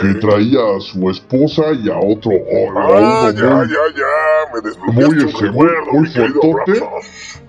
que 0.00 0.14
traía 0.20 0.76
a 0.76 0.80
su 0.80 1.08
esposa 1.10 1.72
y 1.72 1.88
a 1.90 1.98
otro, 1.98 2.30
o- 2.32 2.78
a 2.78 2.82
Ah, 2.82 3.30
uno 3.30 3.30
ya, 3.32 3.54
muy, 3.56 3.68
ya, 3.68 3.74
ya, 3.96 4.52
me 4.54 4.92
muy, 4.92 5.24
este, 5.24 5.50
muy 5.50 6.08
fuertote. 6.08 6.80
Rapsos. 6.80 7.42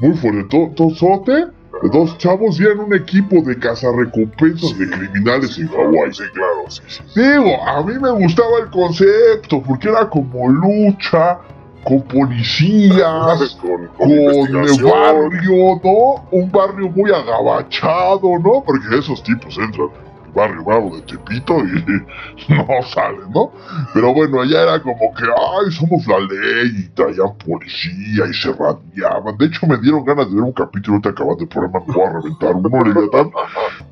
muy 0.00 0.16
fuertote. 0.16 1.53
Dos 1.82 2.16
chavos 2.18 2.56
ya 2.56 2.70
en 2.70 2.80
un 2.80 2.94
equipo 2.94 3.42
de 3.42 3.58
cazarrecompensas 3.58 4.78
de 4.78 4.88
criminales 4.88 5.58
en 5.58 5.68
Hawái. 5.68 6.14
Sí, 6.14 6.22
claro, 6.32 6.64
sí, 6.68 6.82
sí. 6.86 7.02
sí. 7.12 7.20
Digo, 7.20 7.62
a 7.66 7.82
mí 7.82 7.94
me 8.00 8.10
gustaba 8.10 8.60
el 8.62 8.70
concepto, 8.70 9.62
porque 9.62 9.88
era 9.88 10.08
como 10.08 10.48
lucha, 10.48 11.38
con 11.84 12.02
policías, 12.02 13.56
con, 13.60 13.86
con 13.98 14.08
con 14.08 14.64
el 14.64 14.82
barrio, 14.82 15.80
¿no? 15.82 16.24
Un 16.30 16.50
barrio 16.50 16.88
muy 16.90 17.10
agabachado, 17.10 18.38
¿no? 18.38 18.62
Porque 18.64 18.98
esos 18.98 19.22
tipos 19.22 19.58
entran 19.58 19.90
barrio 20.34 20.64
bravo 20.64 20.96
de 20.96 21.02
Tepito 21.02 21.58
y 21.60 21.84
no 22.52 22.82
salen, 22.82 23.30
¿no? 23.32 23.52
Pero 23.92 24.12
bueno, 24.12 24.40
allá 24.40 24.62
era 24.62 24.82
como 24.82 25.14
que, 25.14 25.24
ay, 25.24 25.72
somos 25.72 26.06
la 26.06 26.18
ley 26.18 26.72
y 26.78 26.88
traían 26.88 27.36
policía 27.38 28.26
y 28.28 28.34
se 28.34 28.52
radiaban. 28.52 29.36
De 29.38 29.46
hecho, 29.46 29.66
me 29.66 29.78
dieron 29.78 30.04
ganas 30.04 30.28
de 30.28 30.34
ver 30.34 30.44
un 30.44 30.52
capítulo 30.52 31.00
te 31.00 31.10
acabas 31.10 31.38
de 31.38 31.46
programa, 31.46 31.80
me 31.86 31.94
voy 31.94 32.04
a 32.04 32.12
reventar 32.12 32.54
uno, 32.54 32.84
Leviatán. 32.84 33.30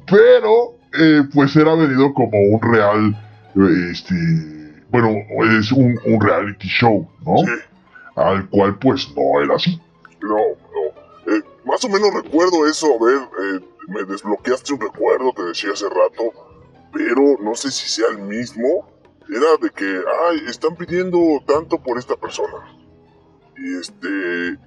Pero, 0.07 0.75
eh, 0.99 1.23
pues 1.33 1.55
era 1.57 1.75
venido 1.75 2.13
como 2.13 2.39
un 2.39 2.61
real, 2.61 3.17
este, 3.91 4.15
bueno, 4.91 5.09
es 5.59 5.73
un, 5.73 5.99
un 6.05 6.21
reality 6.21 6.69
show, 6.69 7.09
¿no? 7.25 7.39
Sí. 7.39 7.53
Al 8.17 8.49
cual, 8.51 8.79
pues, 8.79 9.09
no 9.17 9.43
era 9.43 9.55
así. 9.55 9.81
No, 10.21 10.37
no. 10.37 11.33
Eh, 11.35 11.43
más 11.65 11.83
o 11.85 11.89
menos 11.89 12.13
recuerdo 12.15 12.67
eso, 12.67 12.87
a 12.87 13.05
ver, 13.05 13.19
eh, 13.19 13.65
me 13.89 14.05
desbloqueaste 14.05 14.75
un 14.75 14.81
recuerdo, 14.81 15.33
te 15.35 15.43
decía 15.45 15.73
hace 15.73 15.89
rato, 15.89 16.33
pero 16.93 17.37
no 17.41 17.55
sé 17.55 17.71
si 17.71 17.89
sea 17.89 18.09
el 18.11 18.19
mismo. 18.19 18.91
Era 19.29 19.57
de 19.61 19.71
que, 19.71 20.03
ay, 20.25 20.43
están 20.49 20.77
pidiendo 20.77 21.19
tanto 21.47 21.83
por 21.83 21.99
esta 21.99 22.17
persona. 22.17 22.77
Y 23.57 23.79
este, 23.79 24.09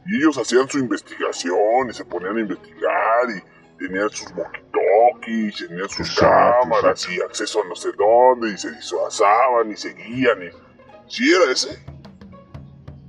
y 0.07 0.15
ellos 0.17 0.37
hacían 0.37 0.69
su 0.69 0.79
investigación 0.79 1.89
y 1.89 1.93
se 1.93 2.05
ponían 2.05 2.37
a 2.37 2.39
investigar 2.39 3.29
y 3.29 3.77
tenían 3.77 4.09
sus 4.09 4.33
walkie-talkies, 4.33 5.67
tenían 5.67 5.89
sus 5.89 6.09
Exacto, 6.09 6.61
cámaras 6.61 7.07
y 7.09 7.21
acceso 7.21 7.61
a 7.61 7.67
no 7.67 7.75
sé 7.75 7.89
dónde 7.97 8.53
y 8.53 8.57
se 8.57 8.71
disfrazaban 8.71 9.71
y 9.71 9.75
seguían 9.75 10.43
y... 10.43 10.49
¿Sí 11.07 11.31
era 11.31 11.51
ese? 11.51 11.77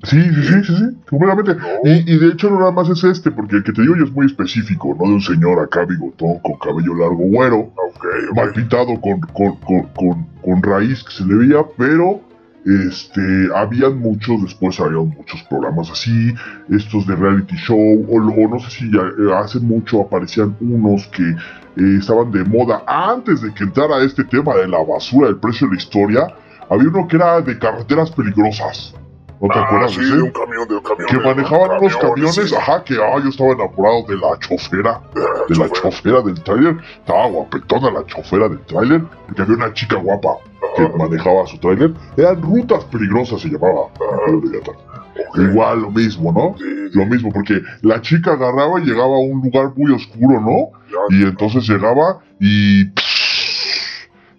Sí, 0.07 0.22
sí, 0.22 0.42
sí, 0.42 0.64
sí, 0.64 0.76
sí, 0.76 0.96
completamente. 1.11 1.57
Y, 1.84 2.14
y 2.14 2.18
de 2.18 2.28
hecho 2.28 2.48
no 2.48 2.61
nada 2.61 2.70
más 2.70 2.88
es 2.88 3.02
este, 3.04 3.30
porque 3.30 3.57
el 3.57 3.64
que 3.64 3.72
te 3.72 3.82
digo 3.82 3.96
yo 3.96 4.04
es 4.04 4.12
muy 4.12 4.26
específico, 4.26 4.96
¿no? 4.98 5.09
De 5.09 5.14
un 5.14 5.20
señor 5.20 5.59
acá 5.61 5.84
bigotón 5.84 6.38
con 6.40 6.59
cabello 6.59 6.94
largo 6.94 7.24
güero, 7.24 7.72
mal 8.34 8.52
pintado 8.52 9.00
con, 9.00 9.20
con, 9.20 9.57
con, 9.57 9.82
con, 9.94 10.26
con 10.42 10.62
raíz 10.62 11.02
que 11.02 11.12
se 11.12 11.24
le 11.26 11.34
veía, 11.34 11.64
pero 11.76 12.20
este, 12.64 13.48
habían 13.54 13.98
muchos, 13.98 14.42
después 14.42 14.78
había 14.80 14.98
muchos 14.98 15.42
programas 15.44 15.90
así, 15.90 16.34
estos 16.68 17.07
de 17.07 17.14
reality 17.16 17.57
show, 17.57 18.07
o, 18.09 18.16
o 18.16 18.48
no 18.48 18.59
sé 18.61 18.70
si 18.70 18.90
ya, 18.92 19.02
eh, 19.02 19.34
hace 19.36 19.61
mucho 19.61 20.02
aparecían 20.02 20.57
unos 20.61 21.07
que 21.09 21.22
eh, 21.22 21.96
estaban 21.98 22.32
de 22.32 22.44
moda 22.44 22.82
antes 22.86 23.42
de 23.42 23.52
que 23.54 23.64
entrara 23.64 24.02
este 24.02 24.24
tema 24.24 24.54
de 24.54 24.68
la 24.68 24.82
basura, 24.82 25.28
el 25.28 25.36
precio 25.36 25.68
de 25.68 25.74
la 25.74 25.78
historia, 25.80 26.26
había 26.68 26.88
uno 26.88 27.07
que 27.07 27.16
era 27.16 27.40
de 27.40 27.59
carreteras 27.59 28.11
peligrosas. 28.11 28.94
¿No 29.41 29.49
te 29.49 29.59
Ah, 29.59 29.64
acuerdas 29.64 29.93
sí, 29.93 30.01
de 30.01 30.07
ese? 30.07 30.16
de 30.16 30.22
un 30.22 30.30
camión, 30.30 30.68
de 30.68 30.74
un 30.76 30.82
camión. 30.82 31.09
que 31.09 31.16
manejaban 31.18 31.78
unos 31.80 31.97
camiones, 31.99 32.34
sí. 32.34 32.55
ajá, 32.55 32.82
que 32.84 32.95
ah, 32.95 33.18
yo 33.22 33.28
estaba 33.28 33.53
enamorado 33.53 34.03
de 34.09 34.16
la 34.16 34.39
chofera, 34.39 35.01
de 35.49 35.57
la 35.57 35.68
chofera 35.70 36.22
del 36.22 36.43
tráiler, 36.43 36.76
estaba 36.99 37.26
guapetona 37.26 37.91
la 37.91 38.07
chofera 38.07 38.49
del 38.49 38.61
tráiler, 38.61 39.03
porque 39.26 39.43
había 39.43 39.57
una 39.57 39.72
chica 39.74 39.97
guapa 39.97 40.37
que 40.76 40.89
manejaba 40.97 41.47
su 41.47 41.59
tráiler, 41.59 41.93
eran 42.16 42.41
rutas 42.43 42.84
peligrosas 42.87 43.41
se 43.41 43.49
llamaba, 43.49 43.89
igual 45.37 45.80
lo 45.82 45.91
mismo, 45.91 46.32
¿no? 46.32 46.55
Sí. 46.59 46.64
Lo 46.93 47.05
mismo, 47.07 47.30
porque 47.32 47.61
la 47.82 48.01
chica 48.01 48.32
agarraba 48.32 48.80
y 48.80 48.84
llegaba 48.84 49.16
a 49.16 49.20
un 49.20 49.41
lugar 49.43 49.72
muy 49.76 49.93
oscuro, 49.93 50.41
¿no? 50.41 50.70
Ya, 50.91 51.16
Y 51.16 51.22
entonces 51.24 51.68
llegaba 51.68 52.18
y 52.41 52.84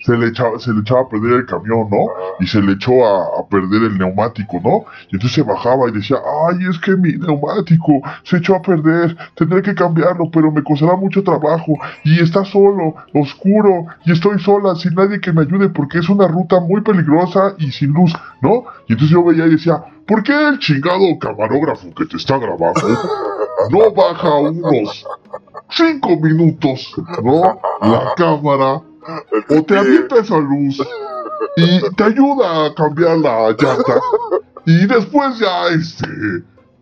se 0.08 0.18
le 0.18 0.28
echaba, 0.28 0.58
se 0.58 0.72
le 0.72 0.80
echaba 0.80 1.02
a 1.02 1.10
perder 1.10 1.34
el 1.34 1.46
camión, 1.46 1.90
¿no? 1.92 2.08
Y 2.40 2.48
se 2.48 2.62
le 2.62 2.74
echó 2.74 3.06
a, 3.06 3.42
a 3.42 3.48
perder 3.50 3.84
el 3.84 3.98
neumático, 3.98 4.58
¿no? 4.64 4.86
Y 5.12 5.16
entonces 5.16 5.34
se 5.34 5.44
bajaba 5.44 5.90
y 5.90 5.92
decía, 5.92 6.16
ay, 6.48 6.60
es 6.70 6.80
que 6.80 6.96
mi 6.96 7.12
neumático 7.18 8.02
se 8.24 8.38
echó 8.38 8.56
a 8.56 8.62
perder, 8.62 9.18
tendré 9.36 9.62
que 9.62 9.76
cambiarlo, 9.76 10.32
pero 10.32 10.50
me 10.50 10.64
costará 10.64 10.96
mucho 10.96 11.22
trabajo. 11.26 11.74
Y 12.06 12.22
está 12.22 12.46
solo, 12.46 12.96
oscuro, 13.14 13.88
y 14.06 14.14
estoy 14.14 14.40
sola, 14.40 14.76
sin 14.76 14.96
nadie 14.96 15.20
que 15.20 15.34
me 15.34 15.42
ayude, 15.42 15.68
porque 15.68 16.00
es 16.00 16.08
una 16.08 16.26
ruta 16.26 16.62
muy 16.62 16.80
peligrosa 16.80 17.56
y 17.58 17.70
sin 17.72 17.92
luz, 17.92 18.14
¿no? 18.42 18.64
Y 18.88 18.94
entonces 18.94 19.10
yo 19.10 19.26
veía 19.26 19.46
y 19.46 19.52
decía, 19.52 19.84
¿por 20.08 20.24
qué 20.24 20.32
el 20.48 20.60
chingado 20.60 21.20
camarógrafo 21.20 21.94
que 21.94 22.06
te 22.06 22.16
está 22.16 22.38
grabando 22.38 22.80
no 23.72 23.92
baja 23.92 24.36
unos 24.36 25.06
cinco 25.70 26.16
minutos, 26.16 26.96
¿no? 27.22 27.60
La 27.82 28.14
cámara 28.16 28.82
o 29.50 29.64
te 29.64 29.78
avienta 29.78 30.20
esa 30.20 30.38
luz 30.38 30.82
y 31.56 31.96
te 31.96 32.04
ayuda 32.04 32.66
a 32.66 32.74
cambiar 32.74 33.18
la 33.18 33.50
llanta 33.52 34.00
y 34.66 34.86
después 34.86 35.40
ya 35.40 35.68
este 35.68 36.08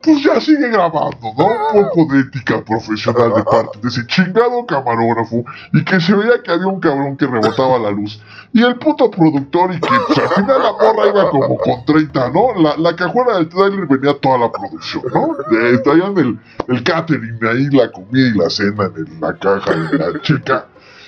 pues 0.06 0.24
ya 0.24 0.40
sigue 0.40 0.70
grabando, 0.70 1.34
¿no? 1.36 1.48
Un 1.74 1.90
poco 1.90 2.14
de 2.14 2.20
ética 2.22 2.64
profesional 2.64 3.34
de 3.34 3.44
parte 3.44 3.80
de 3.82 3.88
ese 3.88 4.06
chingado 4.06 4.64
camarógrafo 4.68 5.44
y 5.74 5.84
que 5.84 6.00
se 6.00 6.14
veía 6.14 6.44
que 6.44 6.52
había 6.52 6.68
un 6.68 6.80
cabrón 6.80 7.18
que 7.18 7.26
rebotaba 7.26 7.80
la 7.80 7.90
luz 7.90 8.22
y 8.54 8.62
el 8.62 8.76
puto 8.76 9.10
productor 9.10 9.74
y 9.74 9.80
que 9.80 9.90
pues, 10.08 10.20
al 10.20 10.30
final 10.30 10.62
la 10.62 10.72
morra 10.74 11.08
iba 11.10 11.30
como 11.32 11.58
con 11.58 11.86
30, 11.86 12.30
¿no? 12.30 12.54
La, 12.62 12.78
la 12.78 12.96
cajuela 12.96 13.38
del 13.38 13.50
trailer 13.50 13.88
venía 13.88 14.14
toda 14.20 14.38
la 14.38 14.52
producción, 14.52 15.04
¿no? 15.12 15.36
Traían 15.84 16.16
el, 16.20 16.40
el 16.68 16.84
catering 16.84 17.40
ahí, 17.42 17.70
la 17.72 17.92
comida 17.92 18.28
y 18.28 18.38
la 18.38 18.50
cena 18.52 18.92
en 18.96 19.20
la 19.20 19.34
caja 19.34 19.76
de 19.76 19.98
la 19.98 20.22
chica 20.22 20.68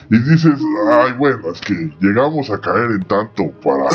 y 0.09 0.19
dices, 0.19 0.59
ay, 0.89 1.13
bueno, 1.13 1.51
es 1.51 1.61
que 1.61 1.91
llegamos 1.99 2.49
a 2.49 2.59
caer 2.59 2.91
en 2.91 3.03
tanto 3.03 3.51
para, 3.63 3.89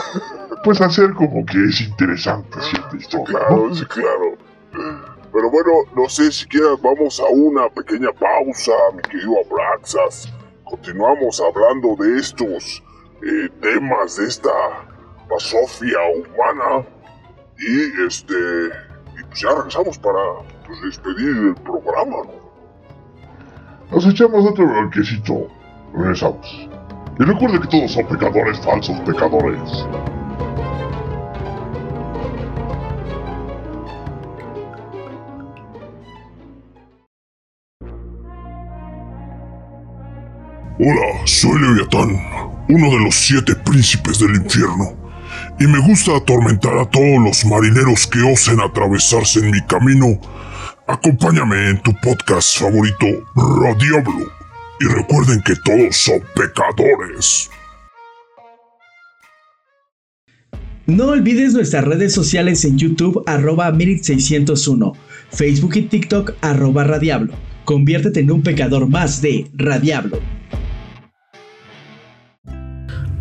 pues, 0.65 0.81
hacer 0.81 1.13
como 1.15 1.45
que 1.47 1.65
es 1.65 1.81
interesante 1.81 2.61
cierta 2.61 2.97
historia, 2.97 3.39
¿no? 3.39 3.47
Claro, 3.47 3.75
sí, 3.75 3.85
claro. 3.87 4.37
Pero 5.33 5.51
bueno, 5.51 5.71
no 5.97 6.09
sé 6.09 6.31
si 6.31 6.47
quieras, 6.47 6.81
vamos 6.83 7.19
a 7.19 7.25
una 7.33 7.69
pequeña 7.71 8.11
pausa, 8.13 8.73
mi 8.95 9.01
querido 9.01 9.33
Abraxas. 9.51 10.31
Continuamos 10.65 11.41
hablando 11.41 11.97
de 12.03 12.19
estos 12.19 12.83
eh, 13.23 13.49
temas, 13.63 14.17
de 14.17 14.27
esta 14.27 14.51
basofia 15.31 15.99
humana. 16.15 16.87
Y 17.59 18.07
este. 18.07 18.35
Y 19.19 19.25
pues 19.25 19.41
ya 19.41 19.55
regresamos 19.55 19.99
para 19.99 20.21
pues, 20.67 20.83
despedir 20.83 21.37
el 21.37 21.55
programa, 21.55 22.17
¿no? 22.25 22.43
Nos 23.91 24.07
echamos 24.07 24.45
otro 24.51 24.67
bronquecito, 24.67 25.49
regresamos. 25.95 26.69
Y 27.19 27.25
recuerde 27.25 27.61
que 27.61 27.69
todos 27.69 27.93
son 27.93 28.07
pecadores, 28.07 28.59
falsos 28.61 28.99
pecadores. 29.01 29.87
Hola, 40.85 41.27
soy 41.27 41.61
Leviatán, 41.61 42.11
uno 42.69 42.91
de 42.91 43.05
los 43.05 43.15
siete 43.15 43.55
príncipes 43.55 44.19
del 44.19 44.35
infierno, 44.35 44.97
y 45.61 45.67
me 45.69 45.79
gusta 45.79 46.17
atormentar 46.17 46.77
a 46.77 46.91
todos 46.91 47.23
los 47.23 47.45
marineros 47.45 48.09
que 48.09 48.21
osen 48.21 48.59
atravesarse 48.61 49.39
en 49.41 49.53
mi 49.53 49.61
camino. 49.67 50.19
Acompáñame 50.89 51.71
en 51.71 51.83
tu 51.83 51.93
podcast 52.03 52.59
favorito, 52.59 53.07
Radiablo, 53.37 54.42
y 54.83 54.85
recuerden 54.85 55.41
que 55.43 55.55
todos 55.65 55.97
son 55.97 56.21
pecadores. 56.35 57.49
No 60.87 61.07
olvides 61.07 61.55
nuestras 61.55 61.85
redes 61.85 62.13
sociales 62.13 62.65
en 62.65 62.77
YouTube 62.77 63.23
arroba 63.27 63.73
Mirit601, 63.73 64.95
Facebook 65.31 65.77
y 65.77 65.83
TikTok 65.83 66.33
arroba 66.41 66.83
Radiablo. 66.83 67.35
Conviértete 67.65 68.21
en 68.21 68.33
un 68.33 68.43
pecador 68.43 68.89
más 68.89 69.23
de 69.23 69.49
Radiablo. 69.55 70.19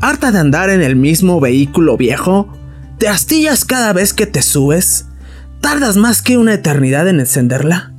¿Harta 0.02 0.32
de 0.32 0.40
andar 0.40 0.72
en 0.72 0.82
el 0.82 0.96
mismo 0.96 1.40
vehículo 1.40 1.96
viejo? 1.96 2.52
¿Te 2.98 3.08
astillas 3.08 3.66
cada 3.66 3.94
vez 3.94 4.14
que 4.14 4.26
te 4.26 4.42
subes? 4.42 5.06
¿Tardas 5.62 5.96
más 5.96 6.24
que 6.24 6.38
una 6.38 6.56
eternidad 6.56 7.08
en 7.08 7.20
encenderla? 7.20 7.91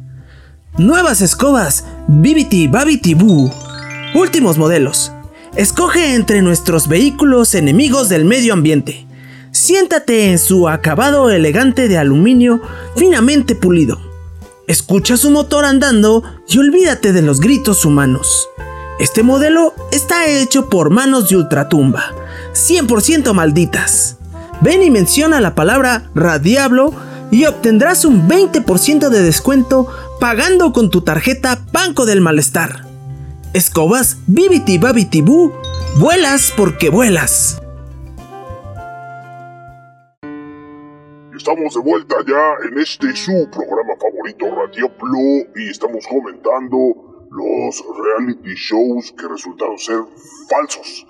Nuevas 0.78 1.20
escobas, 1.20 1.84
Bibiti 2.08 2.66
Babiti 2.66 3.12
Boo. 3.12 3.52
Últimos 4.14 4.56
modelos. 4.56 5.12
Escoge 5.54 6.14
entre 6.14 6.40
nuestros 6.40 6.88
vehículos 6.88 7.54
enemigos 7.54 8.08
del 8.08 8.24
medio 8.24 8.54
ambiente. 8.54 9.06
Siéntate 9.50 10.30
en 10.30 10.38
su 10.38 10.70
acabado 10.70 11.28
elegante 11.30 11.88
de 11.88 11.98
aluminio 11.98 12.62
finamente 12.96 13.54
pulido. 13.54 14.00
Escucha 14.66 15.18
su 15.18 15.30
motor 15.30 15.66
andando 15.66 16.24
y 16.48 16.58
olvídate 16.58 17.12
de 17.12 17.20
los 17.20 17.40
gritos 17.40 17.84
humanos. 17.84 18.48
Este 18.98 19.22
modelo 19.22 19.74
está 19.90 20.26
hecho 20.26 20.70
por 20.70 20.88
manos 20.88 21.28
de 21.28 21.36
ultratumba, 21.36 22.14
100% 22.54 23.34
malditas. 23.34 24.16
Ven 24.62 24.82
y 24.82 24.90
menciona 24.90 25.42
la 25.42 25.54
palabra 25.54 26.10
Radiablo 26.14 26.94
y 27.30 27.46
obtendrás 27.46 28.04
un 28.04 28.28
20% 28.28 29.08
de 29.08 29.22
descuento 29.22 29.88
pagando 30.22 30.72
con 30.72 30.88
tu 30.88 31.00
tarjeta 31.00 31.58
Banco 31.72 32.06
del 32.06 32.20
Malestar. 32.20 32.86
Escobas 33.54 34.18
Bibiti 34.28 34.78
Babiti 34.78 35.20
Boo, 35.20 35.52
vuelas 35.98 36.54
porque 36.56 36.90
vuelas. 36.90 37.60
Estamos 41.36 41.74
de 41.74 41.80
vuelta 41.80 42.14
ya 42.24 42.68
en 42.68 42.78
este 42.78 43.16
su 43.16 43.48
programa 43.50 43.94
favorito, 44.00 44.46
Radio 44.54 44.96
Plo, 44.96 45.50
y 45.56 45.68
estamos 45.68 46.06
comentando 46.06 47.26
los 47.28 47.82
reality 47.98 48.54
shows 48.54 49.12
que 49.18 49.26
resultaron 49.26 49.76
ser 49.76 50.04
falsos. 50.48 51.04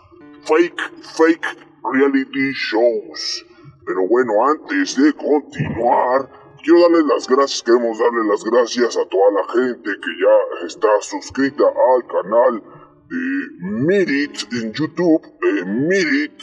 fake, 0.44 0.80
fake 1.18 1.46
reality 1.92 2.52
shows. 2.54 3.44
Pero 3.84 4.08
bueno, 4.08 4.32
antes 4.48 4.96
de 4.96 5.12
continuar, 5.12 6.30
quiero 6.62 6.80
darles 6.80 7.04
las 7.06 7.28
gracias, 7.28 7.62
queremos 7.62 7.98
darle 7.98 8.24
las 8.28 8.44
gracias 8.44 8.96
a 8.96 9.04
toda 9.06 9.30
la 9.32 9.48
gente 9.52 9.90
que 9.90 10.10
ya 10.20 10.66
está 10.66 10.88
suscrita 11.00 11.64
al 11.64 12.06
canal 12.06 12.62
de 13.08 13.22
Mirit 13.60 14.52
en 14.52 14.72
YouTube, 14.72 15.22
eh, 15.42 15.64
Mirit, 15.64 16.40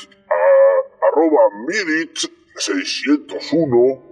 arroba 1.02 1.42
Mirit 1.68 2.18
601. 2.56 4.10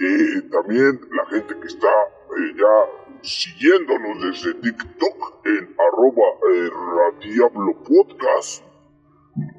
Eh, 0.00 0.42
también 0.50 1.00
la 1.10 1.26
gente 1.26 1.54
que 1.60 1.66
está 1.66 1.88
eh, 1.88 2.54
ya 2.56 3.02
siguiéndonos 3.22 4.22
desde 4.22 4.54
TikTok 4.54 5.46
en 5.46 5.76
arroba 5.78 6.28
eh, 6.52 6.70
Radiablo 6.96 7.82
Podcast. 7.84 8.64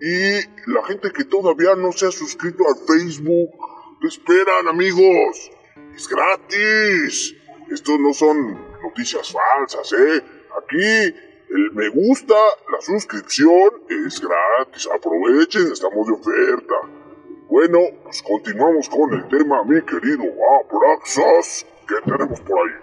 Y 0.01 0.71
la 0.71 0.83
gente 0.85 1.11
que 1.11 1.23
todavía 1.23 1.75
no 1.75 1.91
se 1.91 2.07
ha 2.07 2.11
suscrito 2.11 2.63
al 2.67 2.75
Facebook, 2.85 3.49
¿qué 4.01 4.07
esperan 4.07 4.67
amigos? 4.67 5.51
Es 5.95 6.07
gratis. 6.07 7.35
Esto 7.71 7.97
no 7.97 8.13
son 8.13 8.81
noticias 8.81 9.31
falsas, 9.31 9.93
¿eh? 9.93 10.23
Aquí 10.61 11.15
el 11.49 11.71
me 11.73 11.87
gusta, 11.89 12.35
la 12.71 12.81
suscripción 12.81 13.69
es 13.89 14.19
gratis. 14.19 14.87
Aprovechen, 14.93 15.71
estamos 15.71 16.07
de 16.07 16.13
oferta. 16.13 16.75
Bueno, 17.47 17.79
pues 18.03 18.21
continuamos 18.23 18.89
con 18.89 19.13
el 19.13 19.27
tema, 19.27 19.63
mi 19.63 19.81
querido 19.83 20.23
Abraxas. 20.59 21.65
¿Qué 21.87 21.95
tenemos 22.09 22.39
por 22.41 22.59
ahí? 22.59 22.73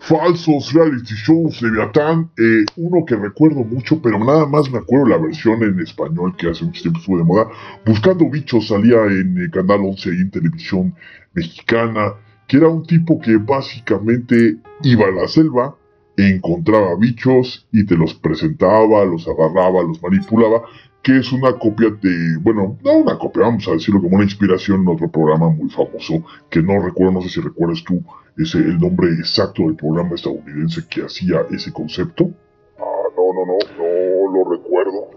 Falsos 0.00 0.72
reality 0.72 1.14
shows, 1.14 1.60
Leviatán, 1.60 2.30
eh, 2.38 2.64
uno 2.76 3.04
que 3.04 3.16
recuerdo 3.16 3.64
mucho, 3.64 4.00
pero 4.00 4.18
nada 4.18 4.46
más 4.46 4.70
me 4.70 4.78
acuerdo 4.78 5.06
la 5.06 5.18
versión 5.18 5.62
en 5.62 5.80
español 5.80 6.36
que 6.36 6.48
hace 6.48 6.64
mucho 6.64 6.82
tiempo 6.82 7.00
estuvo 7.00 7.18
de 7.18 7.24
moda. 7.24 7.48
Buscando 7.84 8.30
bichos 8.30 8.68
salía 8.68 9.04
en 9.06 9.36
el 9.36 9.50
Canal 9.50 9.80
11 9.80 10.10
ahí 10.10 10.16
en 10.16 10.30
televisión 10.30 10.94
mexicana, 11.34 12.14
que 12.46 12.58
era 12.58 12.68
un 12.68 12.86
tipo 12.86 13.20
que 13.20 13.36
básicamente 13.36 14.56
iba 14.82 15.06
a 15.06 15.10
la 15.10 15.26
selva, 15.26 15.76
encontraba 16.16 16.96
bichos 16.96 17.66
y 17.72 17.84
te 17.84 17.96
los 17.96 18.14
presentaba, 18.14 19.04
los 19.04 19.26
agarraba, 19.26 19.82
los 19.82 20.02
manipulaba, 20.02 20.62
que 21.08 21.16
es 21.16 21.32
una 21.32 21.58
copia 21.58 21.88
de, 21.88 22.36
bueno, 22.42 22.76
no 22.84 22.98
una 22.98 23.18
copia, 23.18 23.44
vamos 23.44 23.66
a 23.66 23.72
decirlo 23.72 24.02
como 24.02 24.16
una 24.16 24.24
inspiración 24.24 24.82
en 24.82 24.88
otro 24.88 25.10
programa 25.10 25.48
muy 25.48 25.70
famoso, 25.70 26.22
que 26.50 26.60
no 26.60 26.82
recuerdo, 26.82 27.12
no 27.12 27.22
sé 27.22 27.30
si 27.30 27.40
recuerdas 27.40 27.82
tú 27.82 28.04
ese, 28.36 28.58
el 28.58 28.78
nombre 28.78 29.08
exacto 29.12 29.62
del 29.62 29.74
programa 29.74 30.16
estadounidense 30.16 30.86
que 30.86 31.00
hacía 31.00 31.46
ese 31.50 31.72
concepto. 31.72 32.30
Ah, 32.78 33.08
no, 33.16 33.22
no, 33.32 33.46
no, 33.46 33.56
no 33.78 34.44
lo 34.44 34.50
recuerdo. 34.50 35.08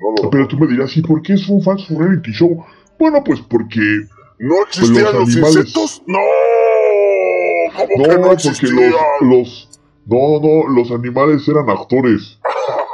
No 0.00 0.24
lo 0.24 0.30
Pero 0.30 0.48
tú 0.48 0.58
me 0.58 0.66
dirás, 0.66 0.96
¿y 0.96 1.02
por 1.02 1.22
qué 1.22 1.34
es 1.34 1.48
un 1.48 1.62
falso 1.62 1.96
reality 1.96 2.32
show? 2.32 2.64
Bueno, 2.98 3.22
pues 3.22 3.40
porque... 3.42 3.80
¿No 4.40 4.62
existían 4.62 5.04
los, 5.04 5.28
animales... 5.28 5.56
insectos? 5.56 6.02
¡No! 6.08 6.18
¿Cómo 7.76 8.06
no, 8.06 8.08
que 8.08 8.18
no 8.18 8.26
porque 8.26 8.66
los, 8.66 8.90
los... 9.20 9.80
No, 10.06 10.40
no, 10.40 10.68
los 10.68 10.90
animales 10.90 11.46
eran 11.46 11.70
actores. 11.70 12.40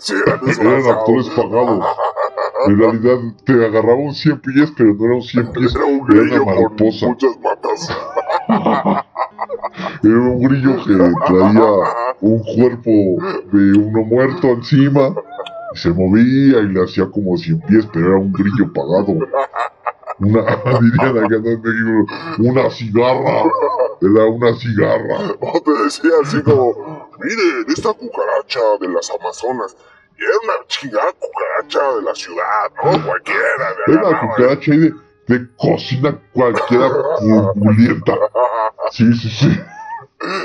sí, 0.00 0.14
eran, 0.60 0.86
actores 0.86 1.28
pagados. 1.30 1.84
En 2.66 2.78
realidad 2.78 3.18
te 3.44 3.52
agarraba 3.52 3.96
un 3.96 4.14
100 4.14 4.40
pies, 4.40 4.72
pero 4.76 4.94
no 4.94 5.04
era 5.04 5.14
un 5.14 5.22
100 5.22 5.52
pies, 5.52 5.74
era, 5.74 5.84
un 5.84 6.10
era 6.10 6.20
grillo 6.22 6.42
una 6.42 6.52
mariposa. 6.54 7.06
Con 7.06 7.08
muchas 7.10 7.36
patas. 7.38 7.88
Era 10.02 10.14
un 10.14 10.42
grillo 10.42 10.76
que 10.84 10.94
traía 11.26 11.70
un 12.20 12.42
cuerpo 12.42 12.90
de 13.52 13.78
uno 13.78 14.04
muerto 14.04 14.48
encima 14.48 15.14
y 15.74 15.78
se 15.78 15.90
movía 15.90 16.60
y 16.60 16.68
le 16.68 16.84
hacía 16.84 17.06
como 17.10 17.36
100 17.36 17.60
pies, 17.62 17.88
pero 17.92 18.08
era 18.08 18.18
un 18.18 18.32
grillo 18.32 18.72
pagado. 18.72 19.14
Una, 20.20 20.42
dirían 20.80 21.18
acá 21.24 21.36
en 21.36 21.62
México, 21.62 22.06
una 22.38 22.70
cigarra. 22.70 23.44
Era 24.00 24.26
una 24.26 24.54
cigarra. 24.56 25.36
O 25.40 25.60
te 25.64 25.72
decía 25.84 26.10
así 26.22 26.42
como, 26.42 27.08
miren, 27.18 27.64
esta 27.68 27.92
cucaracha 27.92 28.60
de 28.80 28.88
las 28.88 29.10
Amazonas. 29.10 29.76
Y 30.18 30.24
era 30.24 30.34
una 30.44 30.66
chingada 30.66 31.12
cucaracha 31.12 31.94
de 31.94 32.02
la 32.02 32.14
ciudad, 32.14 32.70
¿no? 32.76 33.06
Cualquiera. 33.06 33.74
de 33.86 33.92
Era 33.92 34.08
una 34.08 34.20
cucaracha 34.20 34.72
ahí 34.72 34.78
de, 34.78 34.94
de 35.26 35.48
cocina 35.56 36.20
cualquiera 36.32 36.90
purpurienta. 37.20 38.14
Sí, 38.90 39.12
sí, 39.12 39.28
sí. 39.28 39.60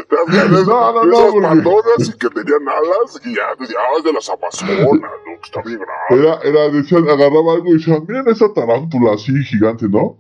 También 0.10 0.52
No, 0.66 0.94
no, 0.94 1.06
no, 1.06 1.28
esas 1.30 1.56
patonas 1.56 2.10
y 2.10 2.14
que 2.18 2.30
tenían 2.30 2.68
alas 2.68 3.22
y 3.24 3.36
ya 3.36 3.56
decía, 3.60 3.78
es 3.98 4.04
de 4.04 4.14
las 4.14 4.30
Amazonas, 4.30 4.80
¿no? 4.80 5.02
Que 5.26 5.40
está 5.44 5.62
bien 5.62 5.80
grave. 5.80 6.22
Era, 6.22 6.40
era, 6.44 6.70
decían, 6.70 7.10
agarraba 7.10 7.54
algo 7.54 7.70
y 7.70 7.74
decían, 7.74 8.06
miren 8.08 8.28
esa 8.28 8.54
tarántula 8.54 9.14
así 9.14 9.34
gigante, 9.44 9.88
¿no? 9.90 10.18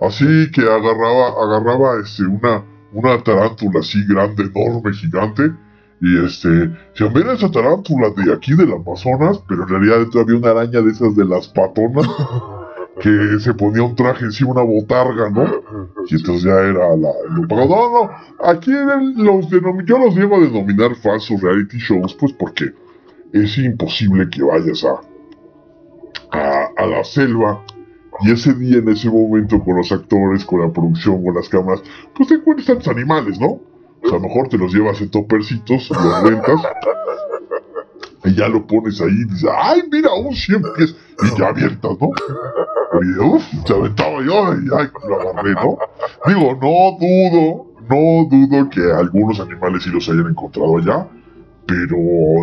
Así 0.00 0.50
que 0.52 0.62
agarraba, 0.62 1.28
agarraba 1.42 2.00
este, 2.02 2.24
una, 2.24 2.64
una 2.92 3.22
tarántula 3.22 3.80
así 3.80 4.04
grande, 4.06 4.44
enorme, 4.44 4.92
gigante. 4.92 5.52
Y 6.00 6.24
este, 6.24 6.48
decían, 6.48 7.12
miren 7.14 7.30
esa 7.30 7.50
tarántula 7.50 8.10
de 8.10 8.32
aquí 8.32 8.54
del 8.54 8.72
Amazonas, 8.72 9.40
pero 9.48 9.62
en 9.62 9.68
realidad 9.68 10.06
había 10.20 10.36
una 10.36 10.50
araña 10.50 10.82
de 10.82 10.90
esas 10.90 11.16
de 11.16 11.24
las 11.24 11.48
patonas. 11.48 12.06
Que 12.98 13.38
se 13.40 13.52
ponía 13.52 13.82
un 13.82 13.94
traje 13.94 14.24
encima, 14.24 14.52
una 14.52 14.62
botarga, 14.62 15.28
¿no? 15.28 15.44
Y 16.08 16.14
entonces 16.14 16.44
ya 16.44 16.58
era 16.60 16.96
la, 16.96 17.10
lo. 17.28 17.46
No, 17.46 17.66
no, 17.66 18.10
aquí 18.42 18.70
los 19.16 19.50
yo 19.50 19.98
los 19.98 20.16
llevo 20.16 20.36
a 20.36 20.40
denominar 20.40 20.94
falsos 20.94 21.42
reality 21.42 21.76
shows, 21.76 22.14
pues 22.14 22.32
porque 22.32 22.72
es 23.34 23.58
imposible 23.58 24.30
que 24.30 24.42
vayas 24.42 24.82
a, 24.82 26.70
a 26.74 26.86
la 26.86 27.04
selva 27.04 27.62
y 28.22 28.30
ese 28.30 28.54
día, 28.54 28.78
en 28.78 28.88
ese 28.88 29.10
momento, 29.10 29.62
con 29.62 29.76
los 29.76 29.92
actores, 29.92 30.44
con 30.44 30.60
la 30.60 30.72
producción, 30.72 31.22
con 31.24 31.34
las 31.34 31.48
cámaras, 31.48 31.82
pues 32.14 32.28
te 32.28 32.34
encuentras 32.36 32.66
tantos 32.66 32.88
animales, 32.88 33.38
¿no? 33.38 33.48
O 34.02 34.08
sea, 34.08 34.18
a 34.18 34.20
lo 34.20 34.28
mejor 34.28 34.48
te 34.48 34.58
los 34.58 34.72
llevas 34.72 35.00
en 35.00 35.10
topercitos, 35.10 35.90
los 35.90 36.22
rentas, 36.22 36.60
y 38.24 38.34
ya 38.34 38.48
lo 38.48 38.66
pones 38.66 39.00
ahí 39.00 39.10
y 39.10 39.24
dices, 39.24 39.48
¡ay, 39.56 39.82
mira, 39.90 40.12
un 40.14 40.34
100 40.34 40.62
pies! 40.76 40.96
Y 41.22 41.38
ya 41.38 41.48
avientas, 41.48 41.92
¿no? 42.00 42.10
Y 43.02 43.18
uff, 43.18 43.44
se 43.66 43.72
aventaba 43.72 44.22
yo 44.22 44.54
y 44.54 44.68
ay, 44.76 44.88
lo 45.08 45.20
agarré, 45.20 45.54
¿no? 45.54 45.78
Digo, 46.26 46.58
no 46.60 46.96
dudo, 46.98 47.66
no 47.88 48.28
dudo 48.28 48.70
que 48.70 48.92
algunos 48.92 49.38
animales 49.40 49.84
sí 49.84 49.90
los 49.90 50.08
hayan 50.08 50.28
encontrado 50.28 50.78
allá, 50.78 51.06
pero 51.66 51.96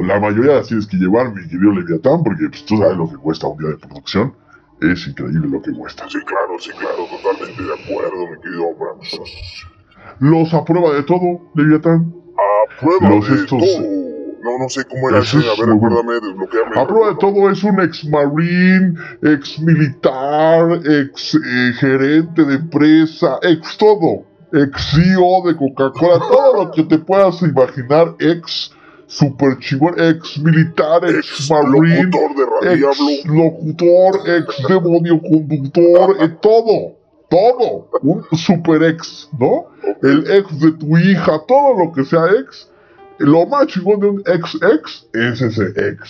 la 0.06 0.20
mayoría 0.20 0.56
las 0.56 0.68
tienes 0.68 0.88
que 0.88 0.98
llevar, 0.98 1.34
mi 1.34 1.48
querido 1.48 1.72
Leviatán, 1.72 2.24
porque 2.24 2.50
pues, 2.50 2.66
tú 2.66 2.78
sabes 2.78 2.98
lo 2.98 3.10
que 3.10 3.18
cuesta 3.18 3.48
un 3.48 3.58
día 3.58 3.70
de 3.70 3.78
producción. 3.78 4.34
Es 4.92 5.08
increíble 5.08 5.48
lo 5.50 5.62
que 5.62 5.72
cuesta. 5.72 6.06
Sí, 6.10 6.20
claro, 6.26 6.60
sí, 6.60 6.72
claro, 6.72 7.06
totalmente 7.10 7.62
de 7.64 7.74
acuerdo, 7.74 8.28
mi 8.32 8.42
querido 8.42 8.70
Abrams. 8.76 9.20
Los 10.20 10.54
aprueba 10.54 10.94
de 10.94 11.04
todo, 11.04 11.42
Leviatán. 11.56 12.14
A 12.38 12.80
prueba 12.80 13.10
Los 13.10 13.28
de 13.30 13.36
estos- 13.36 13.60
todo. 13.60 14.04
No, 14.44 14.60
no 14.60 14.68
sé 14.68 14.84
cómo 14.84 15.10
era 15.10 15.20
Eso 15.20 15.40
ese. 15.40 15.48
A 15.48 15.52
ver, 15.58 15.70
recuérdame, 15.74 16.14
desbloqueame. 16.16 16.78
A 16.82 16.86
prueba 16.86 17.08
de 17.12 17.16
todo 17.16 17.50
es 17.50 17.64
un 17.64 17.80
ex 17.82 18.04
marine, 18.06 18.94
ex 19.22 19.58
militar, 19.62 20.82
ex 20.86 21.36
eh, 21.36 21.74
gerente 21.80 22.44
de 22.44 22.56
empresa, 22.56 23.40
ex 23.42 23.78
todo, 23.78 24.26
ex 24.52 24.92
CEO 24.92 25.44
de 25.48 25.56
Coca-Cola, 25.56 26.20
todo 26.20 26.66
lo 26.66 26.72
que 26.72 26.84
te 26.84 26.98
puedas 27.00 27.42
imaginar, 27.42 28.16
ex 28.20 28.74
super 29.18 29.58
chingón, 29.60 29.94
ex 30.00 30.40
militar, 30.40 31.04
ex 31.06 31.18
Ex 31.18 31.52
marine, 31.52 32.04
locutor 32.04 32.36
de 32.36 32.74
ex 32.74 32.98
Radiablo. 32.98 33.44
locutor, 33.44 34.30
ex 34.38 34.68
demonio 34.68 35.22
conductor, 35.22 36.16
eh, 36.20 36.30
todo, 36.42 36.96
todo, 37.30 37.90
un 38.02 38.24
super 38.38 38.84
ex, 38.84 39.30
¿no? 39.40 39.66
El 40.02 40.30
ex 40.32 40.60
de 40.60 40.72
tu 40.74 40.98
hija, 40.98 41.40
todo 41.48 41.78
lo 41.86 41.92
que 41.94 42.04
sea 42.06 42.26
ex, 42.40 42.70
lo 43.20 43.46
más 43.46 43.68
chingón 43.68 44.00
de 44.00 44.08
un 44.08 44.24
ex 44.26 44.56
ex 44.56 45.08
es 45.14 45.42
ese 45.42 45.66
ex. 45.76 46.10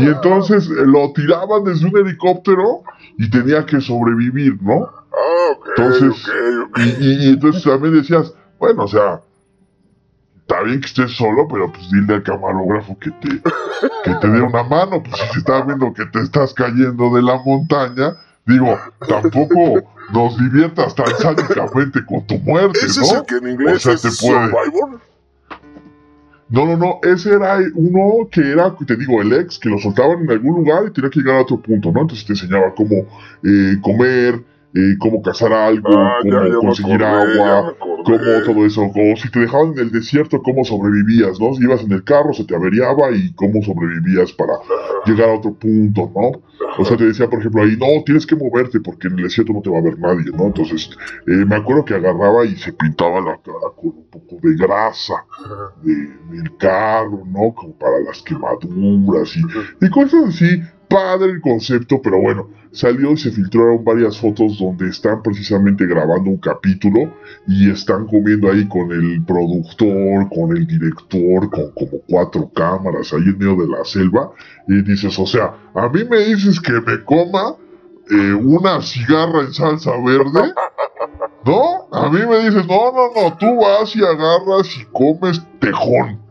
Y 0.00 0.06
entonces 0.06 0.66
eh, 0.68 0.84
lo 0.86 1.12
tiraban 1.12 1.64
desde 1.64 1.86
un 1.86 1.96
helicóptero 1.98 2.82
y 3.18 3.28
tenía 3.30 3.64
que 3.66 3.80
sobrevivir, 3.80 4.54
¿no? 4.62 4.88
Ah, 5.12 5.52
ok, 5.52 5.66
Entonces, 5.76 6.10
ok, 6.28 6.68
ok. 6.70 6.78
Y, 7.00 7.04
y- 7.04 7.26
y 7.26 7.28
entonces 7.34 7.62
también 7.62 7.94
decías, 7.94 8.32
bueno, 8.58 8.84
o 8.84 8.88
sea, 8.88 9.20
está 10.48 10.62
bien 10.62 10.80
que 10.80 10.86
estés 10.86 11.12
solo, 11.12 11.46
pero 11.46 11.70
pues 11.70 11.90
dile 11.90 12.14
al 12.14 12.22
camarógrafo 12.22 12.98
que 12.98 13.10
te, 13.10 13.28
que 13.28 14.14
te 14.18 14.28
dé 14.28 14.40
una 14.40 14.62
mano, 14.62 15.02
pues 15.02 15.14
si 15.32 15.38
está 15.40 15.60
viendo 15.62 15.92
que 15.92 16.06
te 16.06 16.20
estás 16.20 16.54
cayendo 16.54 17.14
de 17.14 17.20
la 17.22 17.38
montaña, 17.44 18.14
digo, 18.46 18.78
tampoco 19.06 19.82
nos 20.10 20.38
diviertas 20.38 20.94
tan 20.94 21.14
sádicamente 21.18 22.02
con 22.06 22.26
tu 22.26 22.38
muerte, 22.38 22.78
Ese 22.82 23.00
¿no? 23.00 23.06
es 23.06 23.12
el 23.12 23.22
que 23.26 23.34
en 23.36 23.48
inglés 23.52 23.76
O 23.76 23.78
sea, 23.80 23.92
es 23.92 24.02
te 24.02 24.26
puede- 24.26 24.50
Survivor. 24.50 25.00
No, 26.50 26.64
no, 26.64 26.78
no, 26.78 26.98
ese 27.02 27.34
era 27.34 27.58
uno 27.74 28.26
que 28.32 28.40
era, 28.40 28.74
te 28.74 28.96
digo, 28.96 29.20
el 29.20 29.34
ex, 29.34 29.58
que 29.58 29.68
lo 29.68 29.76
soltaban 29.78 30.22
en 30.22 30.30
algún 30.30 30.56
lugar 30.64 30.84
y 30.88 30.92
tenía 30.92 31.10
que 31.10 31.20
llegar 31.20 31.36
a 31.36 31.42
otro 31.42 31.60
punto, 31.60 31.92
¿no? 31.92 32.00
Entonces 32.00 32.24
te 32.24 32.32
enseñaba 32.32 32.72
cómo 32.74 33.04
eh, 33.44 33.76
comer, 33.82 34.42
eh, 34.74 34.96
cómo 34.98 35.22
cazar 35.22 35.52
algo, 35.52 35.88
Ah, 35.96 36.18
cómo 36.22 36.32
ya 36.32 36.58
conseguir 36.60 37.02
acordé, 37.04 37.40
agua, 37.40 37.74
cómo 38.04 38.42
todo 38.44 38.66
eso, 38.66 38.82
o 38.84 39.16
si 39.16 39.30
te 39.30 39.40
dejaban 39.40 39.72
en 39.72 39.78
el 39.78 39.90
desierto, 39.90 40.42
cómo 40.42 40.64
sobrevivías, 40.64 41.40
¿no? 41.40 41.54
Si 41.54 41.62
ibas 41.62 41.82
en 41.82 41.92
el 41.92 42.04
carro, 42.04 42.32
se 42.32 42.44
te 42.44 42.54
averiaba 42.54 43.10
y 43.12 43.32
cómo 43.34 43.62
sobrevivías 43.62 44.32
para 44.32 44.54
llegar 45.06 45.30
a 45.30 45.34
otro 45.34 45.54
punto, 45.54 46.10
¿no? 46.14 46.42
O 46.78 46.84
sea, 46.84 46.96
te 46.96 47.06
decía, 47.06 47.28
por 47.28 47.40
ejemplo, 47.40 47.62
ahí, 47.62 47.76
no, 47.76 48.02
tienes 48.04 48.26
que 48.26 48.36
moverte 48.36 48.80
porque 48.80 49.08
en 49.08 49.18
el 49.18 49.24
desierto 49.24 49.52
no 49.52 49.62
te 49.62 49.70
va 49.70 49.78
a 49.78 49.82
ver 49.82 49.98
nadie, 49.98 50.30
¿no? 50.36 50.46
Entonces, 50.46 50.90
eh, 51.26 51.44
me 51.46 51.56
acuerdo 51.56 51.84
que 51.84 51.94
agarraba 51.94 52.44
y 52.44 52.54
se 52.56 52.72
pintaba 52.72 53.20
la 53.20 53.36
cara 53.42 53.72
con 53.76 53.90
un 53.90 54.06
poco 54.10 54.36
de 54.42 54.54
grasa 54.54 55.14
de- 55.82 56.36
del 56.36 56.56
carro, 56.56 57.22
¿no? 57.26 57.52
Como 57.54 57.76
para 57.78 57.98
las 58.00 58.22
quemaduras 58.22 59.36
y, 59.36 59.40
y 59.84 59.90
cosas 59.90 60.24
así. 60.28 60.62
Padre 60.88 61.32
el 61.32 61.40
concepto, 61.40 62.00
pero 62.02 62.20
bueno, 62.20 62.48
salió 62.72 63.12
y 63.12 63.16
se 63.18 63.30
filtraron 63.30 63.84
varias 63.84 64.18
fotos 64.18 64.58
donde 64.58 64.88
están 64.88 65.22
precisamente 65.22 65.86
grabando 65.86 66.30
un 66.30 66.38
capítulo 66.38 67.12
y 67.46 67.70
están 67.70 68.06
comiendo 68.06 68.50
ahí 68.50 68.66
con 68.68 68.90
el 68.92 69.22
productor, 69.24 70.28
con 70.30 70.56
el 70.56 70.66
director, 70.66 71.50
con 71.50 71.72
como 71.72 72.00
cuatro 72.08 72.50
cámaras 72.54 73.12
ahí 73.12 73.24
en 73.24 73.38
medio 73.38 73.56
de 73.56 73.68
la 73.68 73.84
selva. 73.84 74.30
Y 74.66 74.82
dices, 74.82 75.18
o 75.18 75.26
sea, 75.26 75.54
a 75.74 75.88
mí 75.88 76.04
me 76.08 76.18
dices 76.18 76.60
que 76.60 76.72
me 76.72 77.04
coma 77.04 77.56
eh, 78.10 78.32
una 78.32 78.80
cigarra 78.80 79.40
en 79.40 79.52
salsa 79.52 79.92
verde. 80.04 80.52
¿No? 81.44 81.88
A 81.92 82.10
mí 82.10 82.20
me 82.26 82.38
dices, 82.38 82.66
no, 82.66 82.92
no, 82.92 83.10
no, 83.14 83.36
tú 83.36 83.60
vas 83.60 83.94
y 83.94 84.02
agarras 84.02 84.76
y 84.76 84.84
comes 84.86 85.42
tejón. 85.60 86.27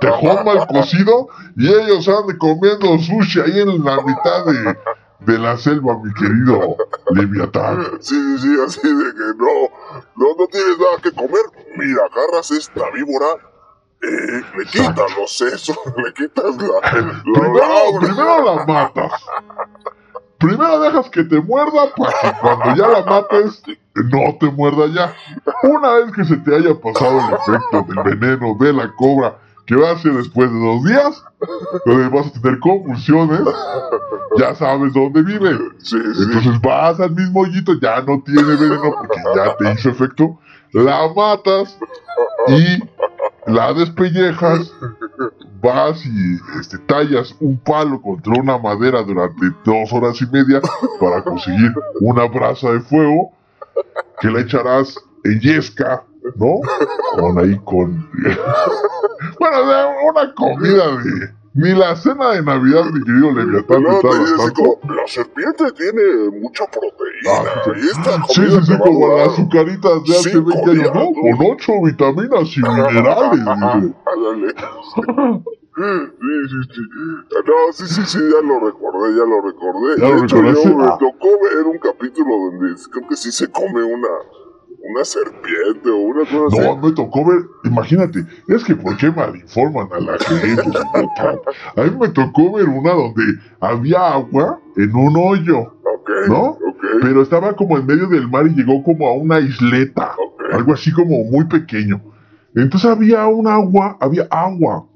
Tejón 0.00 0.44
mal 0.44 0.66
cocido 0.66 1.28
y 1.56 1.68
ellos 1.68 2.08
andan 2.08 2.38
comiendo 2.38 2.98
sushi 2.98 3.40
ahí 3.40 3.60
en 3.60 3.84
la 3.84 3.96
mitad 4.02 4.44
de, 4.46 4.76
de 5.20 5.38
la 5.38 5.56
selva, 5.56 5.98
mi 6.02 6.12
querido 6.14 6.76
Leviatán. 7.10 7.84
Sí, 8.00 8.14
sí, 8.14 8.38
sí, 8.38 8.56
así 8.64 8.80
de 8.88 9.12
que 9.12 9.24
no, 9.36 9.70
no, 10.16 10.34
no 10.38 10.46
tienes 10.50 10.78
nada 10.78 10.96
que 11.02 11.12
comer. 11.12 11.42
Mira, 11.76 12.02
agarras 12.10 12.50
esta 12.50 12.90
víbora, 12.90 13.26
eh, 14.02 14.42
le 14.56 14.64
quitas 14.64 15.16
los 15.16 15.36
sesos, 15.36 15.78
le 15.96 16.12
quitas 16.14 16.56
la, 16.56 17.02
la 17.02 17.22
Primero, 17.22 18.00
primero 18.00 18.44
la 18.44 18.66
matas. 18.66 19.12
Primero 20.38 20.80
dejas 20.80 21.08
que 21.10 21.22
te 21.22 21.40
muerda 21.40 21.94
para 21.94 22.20
que 22.20 22.40
cuando 22.40 22.74
ya 22.74 22.88
la 22.88 23.04
mates 23.04 23.62
no 23.94 24.36
te 24.40 24.46
muerda 24.46 24.86
ya. 24.88 25.14
Una 25.62 25.92
vez 25.94 26.12
que 26.12 26.24
se 26.24 26.36
te 26.38 26.56
haya 26.56 26.74
pasado 26.80 27.20
el 27.20 27.34
efecto 27.34 27.86
del 27.88 28.18
veneno 28.18 28.56
de 28.58 28.72
la 28.72 28.92
cobra, 28.96 29.38
que 29.66 29.76
va 29.76 29.92
a 29.92 29.98
ser 29.98 30.12
después 30.14 30.50
de 30.50 30.58
dos 30.58 30.84
días, 30.84 31.24
donde 31.86 32.08
vas 32.08 32.26
a 32.26 32.40
tener 32.40 32.58
convulsiones, 32.60 33.40
ya 34.38 34.54
sabes 34.54 34.92
dónde 34.92 35.22
vive. 35.22 35.58
Sí, 35.78 35.96
sí. 36.14 36.22
Entonces 36.24 36.60
vas 36.60 37.00
al 37.00 37.12
mismo 37.12 37.40
hoyito, 37.40 37.74
ya 37.80 38.02
no 38.02 38.22
tiene 38.24 38.42
veneno 38.42 38.94
porque 38.98 39.20
ya 39.36 39.56
te 39.56 39.72
hizo 39.72 39.90
efecto, 39.90 40.38
la 40.72 41.12
matas 41.14 41.78
y 42.48 43.50
la 43.50 43.72
despellejas, 43.72 44.72
vas 45.62 46.04
y 46.04 46.38
este, 46.58 46.78
tallas 46.78 47.34
un 47.40 47.58
palo 47.58 48.00
contra 48.00 48.34
una 48.34 48.58
madera 48.58 49.02
durante 49.02 49.46
dos 49.64 49.92
horas 49.92 50.20
y 50.20 50.26
media 50.26 50.60
para 51.00 51.22
conseguir 51.22 51.72
una 52.00 52.26
brasa 52.26 52.72
de 52.72 52.80
fuego 52.80 53.32
que 54.20 54.28
la 54.28 54.40
echarás 54.40 54.96
en 55.24 55.40
yesca, 55.40 56.04
¿no? 56.36 56.60
Con 57.14 57.38
ahí 57.38 57.58
con... 57.64 58.10
bueno, 59.40 59.66
de 59.66 60.10
una 60.10 60.34
comida 60.34 60.96
de... 60.98 61.42
Ni 61.54 61.74
la 61.74 61.94
cena 61.96 62.30
de 62.30 62.42
Navidad, 62.42 62.86
mi 62.86 63.04
querido 63.04 63.30
Leviatán, 63.30 63.82
No, 63.82 63.98
te 64.00 64.54
como, 64.54 64.78
la 64.84 65.06
serpiente 65.06 65.70
tiene 65.72 66.30
mucha 66.40 66.64
proteína. 66.64 67.30
Ah, 67.30 67.72
y 67.76 67.86
esta 67.88 68.24
Sí, 68.28 68.42
sí, 68.48 68.72
sí, 68.72 68.78
como 68.78 69.14
las 69.14 69.28
azucaritas 69.28 70.04
de 70.04 70.14
hace 70.14 70.30
cinco 70.30 70.50
20 70.64 70.70
años, 70.70 70.94
¿no? 70.94 71.12
Con 71.12 71.52
8 71.52 71.72
vitaminas 71.84 72.56
y 72.56 72.62
minerales. 72.62 73.46
Ándale. 73.46 74.54
Sí, 75.74 75.84
sí, 76.48 76.74
sí. 76.74 76.80
No, 77.46 77.72
sí, 77.72 77.86
sí, 77.86 78.02
sí, 78.06 78.18
ya 78.18 78.46
lo 78.46 78.60
recordé, 78.60 79.14
ya 79.14 79.24
lo 79.24 79.40
recordé. 79.42 80.00
¿Ya 80.00 80.06
de 80.06 80.12
lo 80.12 80.24
hecho, 80.24 80.36
yo 80.36 80.76
me 80.76 80.86
tocó 80.86 81.28
ver 81.42 81.66
un 81.66 81.78
capítulo 81.78 82.30
donde 82.34 82.80
creo 82.90 83.08
que 83.08 83.16
sí 83.16 83.30
se 83.30 83.50
come 83.50 83.82
una, 83.82 84.08
una 84.94 85.04
serpiente 85.04 85.90
o 85.90 85.96
una 85.96 86.20
cosa 86.24 86.56
No, 86.62 86.72
así. 86.72 86.80
me 86.86 86.92
tocó 86.92 87.24
ver, 87.24 87.38
imagínate, 87.64 88.24
es 88.48 88.64
que 88.64 88.74
¿por 88.76 88.96
qué 88.96 89.10
malinforman 89.10 89.88
a 89.92 90.00
la 90.00 90.18
gente? 90.18 90.62
A 91.76 91.82
mí 91.82 91.96
me 92.00 92.08
tocó 92.08 92.52
ver 92.54 92.68
una 92.68 92.92
donde 92.92 93.22
había 93.60 94.12
agua 94.12 94.58
en 94.76 94.94
un 94.94 95.16
hoyo, 95.16 95.60
Ok, 95.84 96.10
¿no? 96.28 96.42
ok, 96.50 96.84
pero 97.00 97.22
estaba 97.22 97.54
como 97.54 97.78
en 97.78 97.86
medio 97.86 98.08
del 98.08 98.28
mar 98.28 98.46
y 98.46 98.50
llegó 98.54 98.82
como 98.82 99.08
a 99.08 99.12
una 99.14 99.38
isleta, 99.40 100.14
ok. 100.18 100.54
algo 100.54 100.72
así 100.72 100.92
como 100.92 101.22
muy 101.24 101.44
pequeño. 101.46 102.00
Entonces 102.54 102.90
había 102.90 103.26
un 103.28 103.46
agua, 103.48 103.96
había 104.00 104.26
agua. 104.30 104.86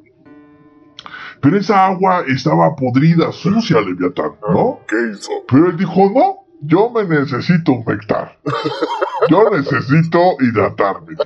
Pero 1.41 1.59
esa 1.59 1.87
agua 1.87 2.25
estaba 2.27 2.75
podrida, 2.75 3.31
sucia, 3.31 3.81
Leviatán, 3.81 4.33
¿no? 4.53 4.81
¿Qué 4.89 4.97
hizo? 5.13 5.31
Pero 5.49 5.69
él 5.69 5.77
dijo, 5.77 6.11
no, 6.15 6.37
yo 6.63 6.91
me 6.91 7.05
necesito 7.05 7.73
humectar. 7.73 8.39
Yo 9.29 9.51
necesito 9.51 10.37
hidratarme. 10.41 11.17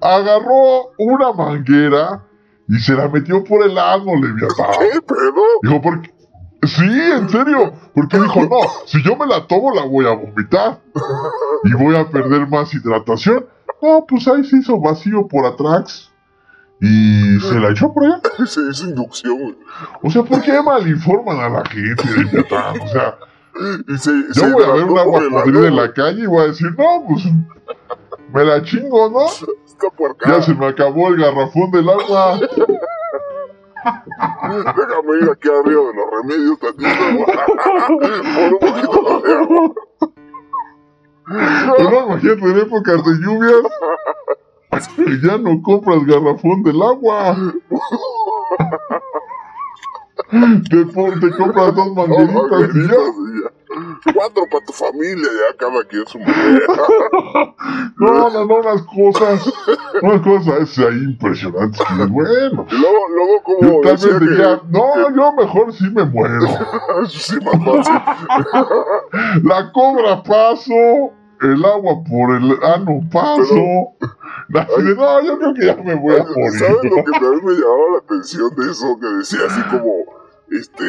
Agarró 0.00 0.92
una 0.98 1.32
manguera 1.32 2.24
y 2.68 2.78
se 2.78 2.94
la 2.94 3.08
metió 3.08 3.44
por 3.44 3.62
el 3.64 3.78
ano, 3.78 4.14
Leviatán. 4.14 4.66
¿Qué 4.78 5.00
pedo? 5.02 5.42
Dijo, 5.62 5.80
¿por 5.80 6.02
qué? 6.02 6.14
Sí, 6.62 6.84
en 6.84 7.28
serio. 7.28 7.72
Porque 7.94 8.18
dijo, 8.18 8.42
no, 8.42 8.58
si 8.86 9.02
yo 9.02 9.16
me 9.16 9.26
la 9.26 9.46
tomo 9.46 9.72
la 9.74 9.84
voy 9.84 10.06
a 10.06 10.14
vomitar. 10.14 10.80
Y 11.64 11.72
voy 11.72 11.96
a 11.96 12.08
perder 12.08 12.48
más 12.48 12.72
hidratación. 12.74 13.46
No, 13.80 14.04
pues 14.06 14.26
ahí 14.28 14.44
se 14.44 14.56
hizo 14.58 14.80
vacío 14.80 15.28
por 15.28 15.46
atrás. 15.46 16.12
Y 16.80 17.38
se 17.40 17.58
la 17.60 17.70
echó 17.70 17.92
por 17.92 18.04
allá. 18.04 18.20
Se 18.46 18.60
hizo 18.70 18.84
inducción. 18.86 19.56
O 20.02 20.10
sea, 20.10 20.22
¿por 20.22 20.42
qué 20.42 20.60
malinforman 20.62 21.40
a 21.40 21.48
la 21.48 21.64
gente, 21.64 22.04
Leviatán? 22.16 22.80
O 22.80 22.88
sea... 22.88 23.18
Y 23.88 23.98
se, 23.98 24.10
Yo 24.28 24.34
se 24.34 24.52
voy 24.52 24.64
a 24.64 24.66
ver 24.68 24.76
hidrató 24.76 24.92
un 24.92 24.98
agua 24.98 25.12
por 25.12 25.22
el 25.22 25.30
podrida 25.30 25.68
en 25.68 25.76
la 25.76 25.92
calle 25.92 26.22
y 26.22 26.26
voy 26.26 26.44
a 26.44 26.46
decir, 26.48 26.68
no, 26.76 27.04
pues 27.08 27.24
me 28.32 28.44
la 28.44 28.62
chingo, 28.62 29.10
¿no? 29.10 29.26
Está. 29.78 29.88
Ya 30.26 30.42
se 30.42 30.54
me 30.54 30.66
acabó 30.66 31.08
el 31.08 31.16
garrafón 31.20 31.70
del 31.70 31.88
agua. 31.88 32.40
Déjame 33.84 35.16
ir 35.22 35.30
aquí 35.30 35.48
arriba 35.48 35.82
de 35.82 35.94
los 35.94 36.10
remedios 36.10 36.58
tantito. 36.58 36.88
Por 38.34 38.52
un 38.52 38.58
poquito 38.58 39.20
de 39.20 39.32
agua. 39.34 39.74
Pero 41.76 42.06
imagínate 42.06 42.44
en 42.50 42.58
épocas 42.58 43.04
de 43.04 43.12
lluvias. 43.20 43.62
que 44.96 45.20
Ya 45.26 45.38
no 45.38 45.62
compras 45.62 46.04
garrafón 46.06 46.62
del 46.64 46.82
agua. 46.82 47.36
Te, 50.30 50.84
pon- 50.92 51.20
te 51.20 51.30
compras 51.36 51.74
dos 51.74 51.92
mangueritas 51.94 52.74
y 52.74 52.88
ya. 52.88 52.96
Cuatro 54.14 54.42
para 54.50 54.64
tu 54.64 54.72
familia, 54.72 55.24
ya 55.24 55.56
cada 55.56 55.84
quien 55.84 56.04
su 56.06 56.18
manera. 56.18 56.66
No, 57.96 58.30
no, 58.30 58.44
no, 58.44 58.54
unas 58.56 58.82
cosas. 58.82 59.52
Unas 60.02 60.20
cosas 60.22 60.78
ahí 60.78 60.98
impresionantes. 61.04 61.80
que, 61.80 62.06
bueno. 62.06 62.66
Luego, 62.70 63.08
luego 63.14 63.34
Yo 63.36 63.42
como 63.68 63.80
tal 63.82 63.92
decía 63.92 64.18
que... 64.18 64.24
diría, 64.24 64.60
no, 64.70 65.10
yo 65.14 65.32
mejor 65.32 65.72
sí 65.72 65.84
me 65.90 66.04
muero. 66.04 66.46
Sí. 67.08 67.36
La 69.44 69.70
cobra 69.72 70.22
paso, 70.22 70.72
el 71.40 71.64
agua 71.64 72.02
por 72.08 72.34
el 72.36 72.52
ano 72.62 73.00
paso. 73.12 73.92
De, 74.48 74.66
no, 74.96 75.20
yo 75.22 75.38
creo 75.38 75.54
que 75.54 75.66
ya 75.66 75.76
me 75.76 75.94
voy 75.94 76.14
a 76.14 76.24
¿Sabes 76.24 76.30
lo 76.30 76.36
morir. 76.40 76.60
que 77.04 77.10
también 77.12 77.44
me 77.44 77.52
llamaba 77.52 77.90
la 77.92 77.98
atención 77.98 78.50
de 78.56 78.70
eso? 78.70 78.98
Que 79.00 79.06
decía 79.18 79.40
así 79.46 79.60
como, 79.70 79.92
este, 80.50 80.84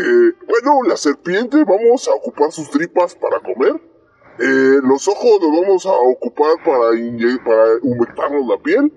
bueno, 0.47 0.83
la 0.87 0.97
serpiente 0.97 1.63
vamos 1.63 2.07
a 2.07 2.13
ocupar 2.13 2.51
sus 2.51 2.69
tripas 2.69 3.15
para 3.15 3.39
comer. 3.39 3.81
Eh, 4.39 4.79
los 4.83 5.07
ojos 5.07 5.39
los 5.41 5.51
vamos 5.61 5.85
a 5.85 5.91
ocupar 5.91 6.55
para, 6.63 6.91
para 7.43 7.65
humectarnos 7.81 8.47
la 8.47 8.57
piel. 8.57 8.91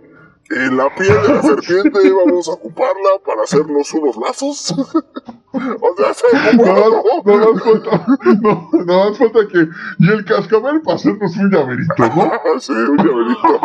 Eh, 0.50 0.70
la 0.70 0.94
piel 0.94 1.22
de 1.22 1.28
la 1.34 1.42
serpiente 1.62 2.12
vamos 2.12 2.48
a 2.48 2.52
ocuparla 2.52 3.10
para 3.24 3.42
hacernos 3.42 3.92
unos 3.94 4.16
lazos. 4.16 4.72
o 5.52 5.96
sea, 5.96 6.14
se 6.14 6.56
No, 6.56 6.64
más 6.64 7.62
falta, 7.62 8.06
no, 8.40 8.70
no 8.72 9.10
más 9.10 9.18
falta 9.18 9.40
que. 9.48 9.68
Y 9.98 10.10
el 10.10 10.24
cascabel 10.24 10.82
para 10.82 10.96
hacernos 10.96 11.36
un 11.36 11.50
llaverito, 11.50 11.94
¿no? 11.98 12.32
Sí, 12.60 12.72
un 12.72 12.96
llaverito. 12.98 13.60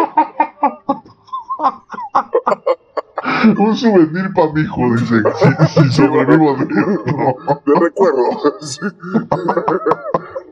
Un 3.58 3.76
souvenir 3.76 4.34
para 4.34 4.52
mi 4.54 4.62
hijo, 4.62 4.96
dice. 4.96 5.22
Si, 5.68 5.82
si 5.82 5.92
sobrevivo 5.92 6.56
de. 6.58 6.66
De 6.66 7.80
recuerdo. 7.80 8.60
Sí. 8.62 8.80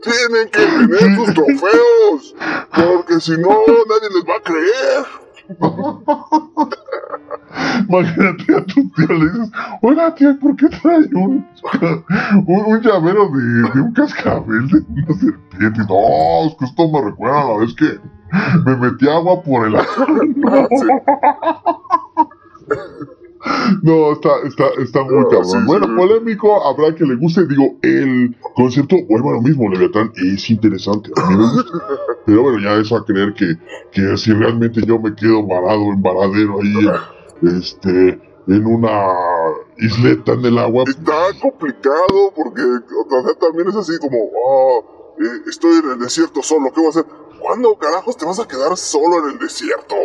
Tienen 0.01 0.49
que 0.51 0.59
tener 0.59 1.15
sus 1.15 1.33
trofeos. 1.33 2.35
Porque 2.75 3.19
si 3.19 3.31
no, 3.31 3.49
nadie 3.49 4.09
les 4.13 4.25
va 4.27 4.35
a 4.37 4.41
creer. 4.43 5.05
Imagínate 7.87 8.55
a 8.55 8.65
tu 8.65 8.89
tía 8.89 9.07
le 9.09 9.25
dices, 9.29 9.51
oiga 9.81 10.15
tía, 10.15 10.37
¿por 10.41 10.55
qué 10.55 10.67
trae 10.69 11.07
un, 11.13 11.45
un, 12.47 12.81
llavero 12.81 13.29
de, 13.29 13.69
de, 13.73 13.81
un 13.81 13.93
cascabel 13.93 14.67
de 14.67 14.77
una 14.77 15.13
serpiente? 15.19 15.81
No, 15.87 16.47
es 16.47 16.55
que 16.55 16.65
esto 16.65 16.89
me 16.89 17.01
recuerda 17.01 17.41
a 17.41 17.45
la 17.45 17.57
vez 17.59 17.75
que 17.75 17.99
me 18.65 18.75
metí 18.75 19.07
agua 19.07 19.41
por 19.43 19.67
el 19.67 19.75
No, 23.83 24.13
está, 24.13 24.29
está, 24.43 24.65
está 24.81 25.03
muy 25.03 25.23
cabrón. 25.29 25.65
bueno, 25.67 25.95
polémico, 25.95 26.65
habrá 26.65 26.95
que 26.95 27.03
le 27.03 27.15
guste. 27.15 27.45
Digo, 27.45 27.77
el 27.83 28.35
concepto, 28.55 28.95
vuelvo 29.07 29.29
a 29.29 29.33
lo 29.33 29.41
mismo, 29.41 29.69
Leviatán 29.69 30.11
es 30.15 30.49
interesante. 30.49 31.11
A 31.15 31.29
mí 31.29 31.37
me 31.37 31.43
gusta. 31.43 31.71
Pero 32.25 32.41
bueno, 32.41 32.59
ya 32.59 32.75
eso 32.81 32.97
a 32.97 33.05
creer 33.05 33.33
que, 33.33 33.55
que 33.91 34.17
si 34.17 34.33
realmente 34.33 34.81
yo 34.85 34.99
me 34.99 35.13
quedo 35.13 35.45
varado 35.45 35.93
en 35.93 36.01
varadero 36.01 36.59
ahí, 36.59 36.89
este, 37.43 38.19
en 38.47 38.65
una 38.65 39.13
isleta 39.77 40.33
en 40.33 40.45
el 40.45 40.57
agua. 40.57 40.83
Está 40.87 41.27
complicado 41.39 42.33
porque 42.35 42.61
también 43.39 43.67
es 43.67 43.75
así 43.75 43.97
como, 43.99 44.17
oh, 44.35 45.15
estoy 45.47 45.77
en 45.83 45.91
el 45.91 45.99
desierto 45.99 46.41
solo, 46.41 46.71
¿qué 46.73 46.79
voy 46.79 46.87
a 46.87 46.89
hacer? 46.89 47.05
¿Cuándo 47.39 47.75
carajos 47.77 48.17
te 48.17 48.25
vas 48.25 48.39
a 48.39 48.47
quedar 48.47 48.75
solo 48.75 49.23
en 49.23 49.33
el 49.33 49.39
desierto? 49.39 49.95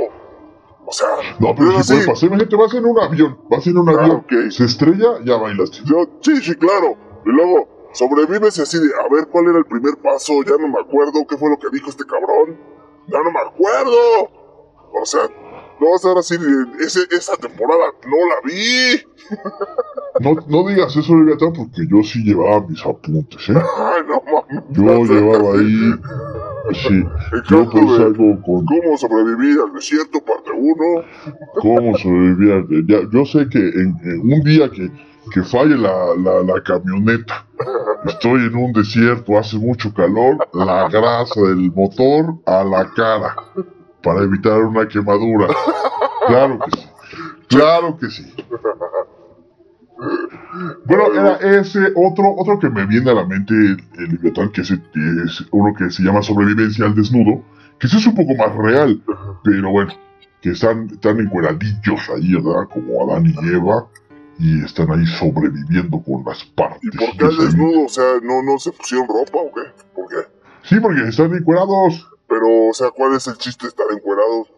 O 0.87 0.93
sea, 0.93 1.09
no, 1.39 1.55
pero 1.55 1.83
si 1.83 1.93
puede 1.93 2.07
pasar, 2.07 2.29
imagínate, 2.29 2.57
vas 2.57 2.75
en 2.75 2.85
un 2.85 2.99
avión, 2.99 3.39
vas 3.49 3.67
en 3.67 3.79
un 3.79 3.89
ah, 3.89 3.93
avión, 3.93 4.25
se 4.51 4.65
estrella, 4.65 5.19
ya 5.25 5.37
bailaste. 5.37 5.79
Yo, 5.85 6.09
sí, 6.21 6.37
sí, 6.43 6.55
claro. 6.57 6.97
Y 7.25 7.31
luego 7.31 7.69
sobrevives 7.93 8.59
y 8.59 8.63
así 8.63 8.79
de, 8.79 8.89
a 8.95 9.13
ver 9.13 9.29
cuál 9.29 9.47
era 9.47 9.59
el 9.59 9.67
primer 9.67 9.97
paso, 9.99 10.33
ya 10.43 10.57
no 10.59 10.69
me 10.69 10.81
acuerdo 10.81 11.27
qué 11.29 11.37
fue 11.37 11.51
lo 11.51 11.59
que 11.59 11.69
dijo 11.73 11.91
este 11.91 12.05
cabrón, 12.05 12.59
ya 13.07 13.19
no 13.23 13.31
me 13.31 13.41
acuerdo. 13.41 14.31
O 14.93 15.07
sea, 15.07 15.29
no 15.81 15.91
vas 15.93 16.05
a 16.05 16.19
así 16.19 16.37
de, 16.37 16.85
ese, 16.85 17.01
esa 17.11 17.37
temporada 17.37 17.93
no 18.05 18.17
la 18.29 18.41
vi. 18.45 19.03
No, 20.19 20.35
no 20.49 20.69
digas 20.69 20.95
eso, 20.97 21.15
Leviatán, 21.15 21.53
porque 21.55 21.83
yo 21.89 22.03
sí 22.03 22.23
llevaba 22.25 22.67
mis 22.67 22.85
apuntes, 22.85 23.49
¿eh? 23.49 23.55
Ay, 23.55 24.03
no 24.07 24.21
mames. 24.27 24.65
Yo 24.71 25.05
llevaba 25.05 25.55
ahí 25.55 25.95
Sí, 26.73 27.05
yo 27.49 27.69
pues 27.69 28.01
algo 28.01 28.41
con... 28.43 28.65
¿Cómo 28.65 28.97
sobrevivir 28.97 29.59
al 29.61 29.73
desierto, 29.73 30.21
parte 30.21 30.51
1? 30.53 30.75
¿Cómo 31.61 31.99
sobrevivir 31.99 32.67
desierto? 32.67 33.11
Yo 33.13 33.25
sé 33.25 33.49
que 33.49 33.59
en, 33.59 33.97
un 34.23 34.41
día 34.45 34.71
que, 34.71 34.91
que 35.33 35.43
falle 35.43 35.77
la, 35.77 36.15
la, 36.17 36.43
la, 36.43 36.63
camioneta, 36.63 37.47
estoy 38.07 38.47
en 38.47 38.57
un 38.57 38.73
desierto, 38.73 39.39
hace 39.39 39.59
mucho 39.59 39.93
calor, 39.93 40.37
la 40.53 40.89
grasa 40.89 41.41
del 41.41 41.73
motor 41.73 42.35
a 42.47 42.65
la 42.65 42.91
cara, 42.95 43.37
para 44.03 44.23
evitar 44.23 44.63
una 44.63 44.87
quemadura. 44.87 45.49
Claro 46.27 46.59
que 46.59 46.71
sí, 46.79 46.89
claro 47.49 47.97
que 47.99 48.11
sí. 48.11 48.35
Bueno, 50.85 51.13
era 51.15 51.37
ese 51.59 51.93
otro, 51.95 52.35
otro 52.37 52.59
que 52.59 52.71
me 52.71 52.87
viene 52.87 53.11
a 53.11 53.15
la 53.15 53.25
mente, 53.25 53.55
el 53.55 54.09
Leviatán, 54.11 54.51
que 54.51 54.63
es, 54.63 54.71
es, 54.71 55.47
uno 55.51 55.75
que 55.75 55.91
se 55.91 56.03
llama 56.03 56.23
Sobrevivencia 56.23 56.87
al 56.87 56.95
Desnudo, 56.95 57.43
que 57.79 57.87
ese 57.87 57.99
es 57.99 58.07
un 58.07 58.15
poco 58.15 58.35
más 58.35 58.55
real, 58.57 59.03
pero 59.45 59.71
bueno, 59.71 59.93
que 60.41 60.51
están, 60.51 60.89
están 60.91 61.21
encueradillos 61.21 62.09
ahí, 62.15 62.35
¿verdad? 62.35 62.69
Como 62.73 63.03
Adán 63.05 63.27
y 63.27 63.49
Eva, 63.49 63.87
y 64.39 64.65
están 64.65 64.91
ahí 64.91 65.07
sobreviviendo 65.07 66.03
con 66.03 66.25
las 66.25 66.45
partes. 66.45 66.81
¿Y 66.83 66.97
por 66.97 67.17
qué 67.17 67.25
al 67.27 67.37
desnudo? 67.37 67.85
O 67.85 67.89
sea, 67.89 68.15
¿no, 68.23 68.43
¿no 68.43 68.59
se 68.59 68.73
pusieron 68.73 69.07
ropa 69.07 69.39
o 69.39 69.53
qué? 69.53 69.71
¿Por 69.95 70.09
qué? 70.09 70.29
Sí, 70.63 70.81
porque 70.81 71.03
están 71.03 71.35
encuerados. 71.35 72.09
Pero, 72.27 72.69
o 72.69 72.73
sea, 72.73 72.91
¿cuál 72.91 73.15
es 73.17 73.27
el 73.27 73.37
chiste 73.37 73.67
de 73.67 73.71
estar 73.71 73.87
encuerados? 73.93 74.49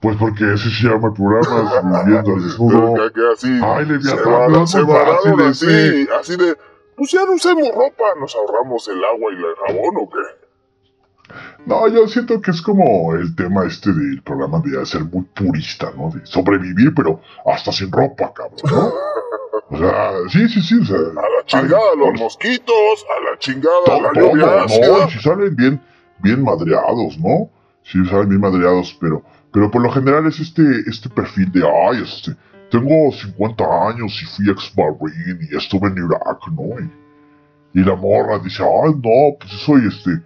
Pues 0.00 0.16
porque 0.16 0.54
ese 0.54 0.70
se 0.70 0.88
llama 0.88 1.08
el 1.08 1.14
programa, 1.14 2.02
viviendo 2.04 2.34
al 2.34 2.42
desnudo. 2.42 2.94
así, 3.32 3.60
Ay, 3.62 3.86
le 3.86 4.00
se, 4.00 4.14
van, 4.14 4.68
se 4.68 4.82
vararon 4.82 5.40
así, 5.40 6.06
así 6.18 6.36
de, 6.36 6.56
pues 6.96 7.10
ya 7.10 7.24
no 7.24 7.32
usemos 7.32 7.68
ropa, 7.74 8.04
nos 8.20 8.34
ahorramos 8.36 8.88
el 8.88 9.04
agua 9.04 9.32
y 9.32 9.36
el 9.36 9.54
jabón 9.66 9.96
o 9.96 10.08
qué. 10.08 10.48
No, 11.66 11.86
yo 11.88 12.06
siento 12.06 12.40
que 12.40 12.50
es 12.50 12.62
como 12.62 13.14
el 13.14 13.34
tema 13.36 13.66
este 13.66 13.92
del 13.92 14.22
programa 14.22 14.62
de 14.64 14.84
ser 14.86 15.04
muy 15.04 15.24
purista, 15.24 15.92
¿no? 15.96 16.10
De 16.10 16.24
sobrevivir, 16.24 16.94
pero 16.94 17.20
hasta 17.44 17.72
sin 17.72 17.92
ropa, 17.92 18.32
cabrón, 18.32 18.58
¿no? 18.64 18.92
O 19.70 19.76
sea, 19.76 20.12
sí, 20.30 20.48
sí, 20.48 20.62
sí. 20.62 20.78
O 20.80 20.84
sea, 20.84 20.96
a 20.96 21.28
la 21.28 21.44
chingada 21.44 21.94
los 21.96 22.18
mosquitos, 22.18 23.06
a 23.14 23.30
la 23.30 23.38
chingada 23.38 24.00
la 24.00 24.12
lluvia. 24.14 24.66
No, 24.66 25.10
si 25.10 25.18
salen 25.18 25.54
bien, 25.54 25.80
bien 26.20 26.42
madreados, 26.42 27.18
¿no? 27.18 27.50
Si 27.82 28.02
salen 28.06 28.30
bien 28.30 28.40
madreados, 28.40 28.96
pero 28.98 29.22
pero 29.52 29.70
por 29.70 29.82
lo 29.82 29.90
general 29.90 30.26
es 30.26 30.40
este, 30.40 30.62
este 30.86 31.08
perfil 31.08 31.50
de, 31.52 31.62
ay, 31.66 32.02
este, 32.02 32.36
tengo 32.70 33.10
50 33.10 33.88
años 33.88 34.20
y 34.22 34.26
fui 34.26 34.50
ex-marine 34.50 35.48
y 35.50 35.56
estuve 35.56 35.88
en 35.88 35.96
Irak, 35.96 36.38
¿no? 36.52 36.78
Y, 37.74 37.82
la 37.82 37.94
morra 37.94 38.38
dice, 38.40 38.62
ay, 38.62 38.92
no, 38.94 39.38
pues 39.38 39.52
soy 39.64 39.86
este, 39.86 40.20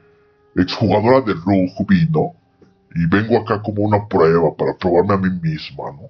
exjugadora 0.57 1.20
de 1.20 1.35
rugby, 1.35 2.09
¿no? 2.11 2.35
Y 2.95 3.07
vengo 3.07 3.39
acá 3.39 3.61
como 3.62 3.83
una 3.83 4.07
prueba 4.07 4.55
para 4.57 4.77
probarme 4.77 5.14
a 5.14 5.18
mí 5.18 5.41
misma, 5.41 5.93
¿no? 5.93 6.09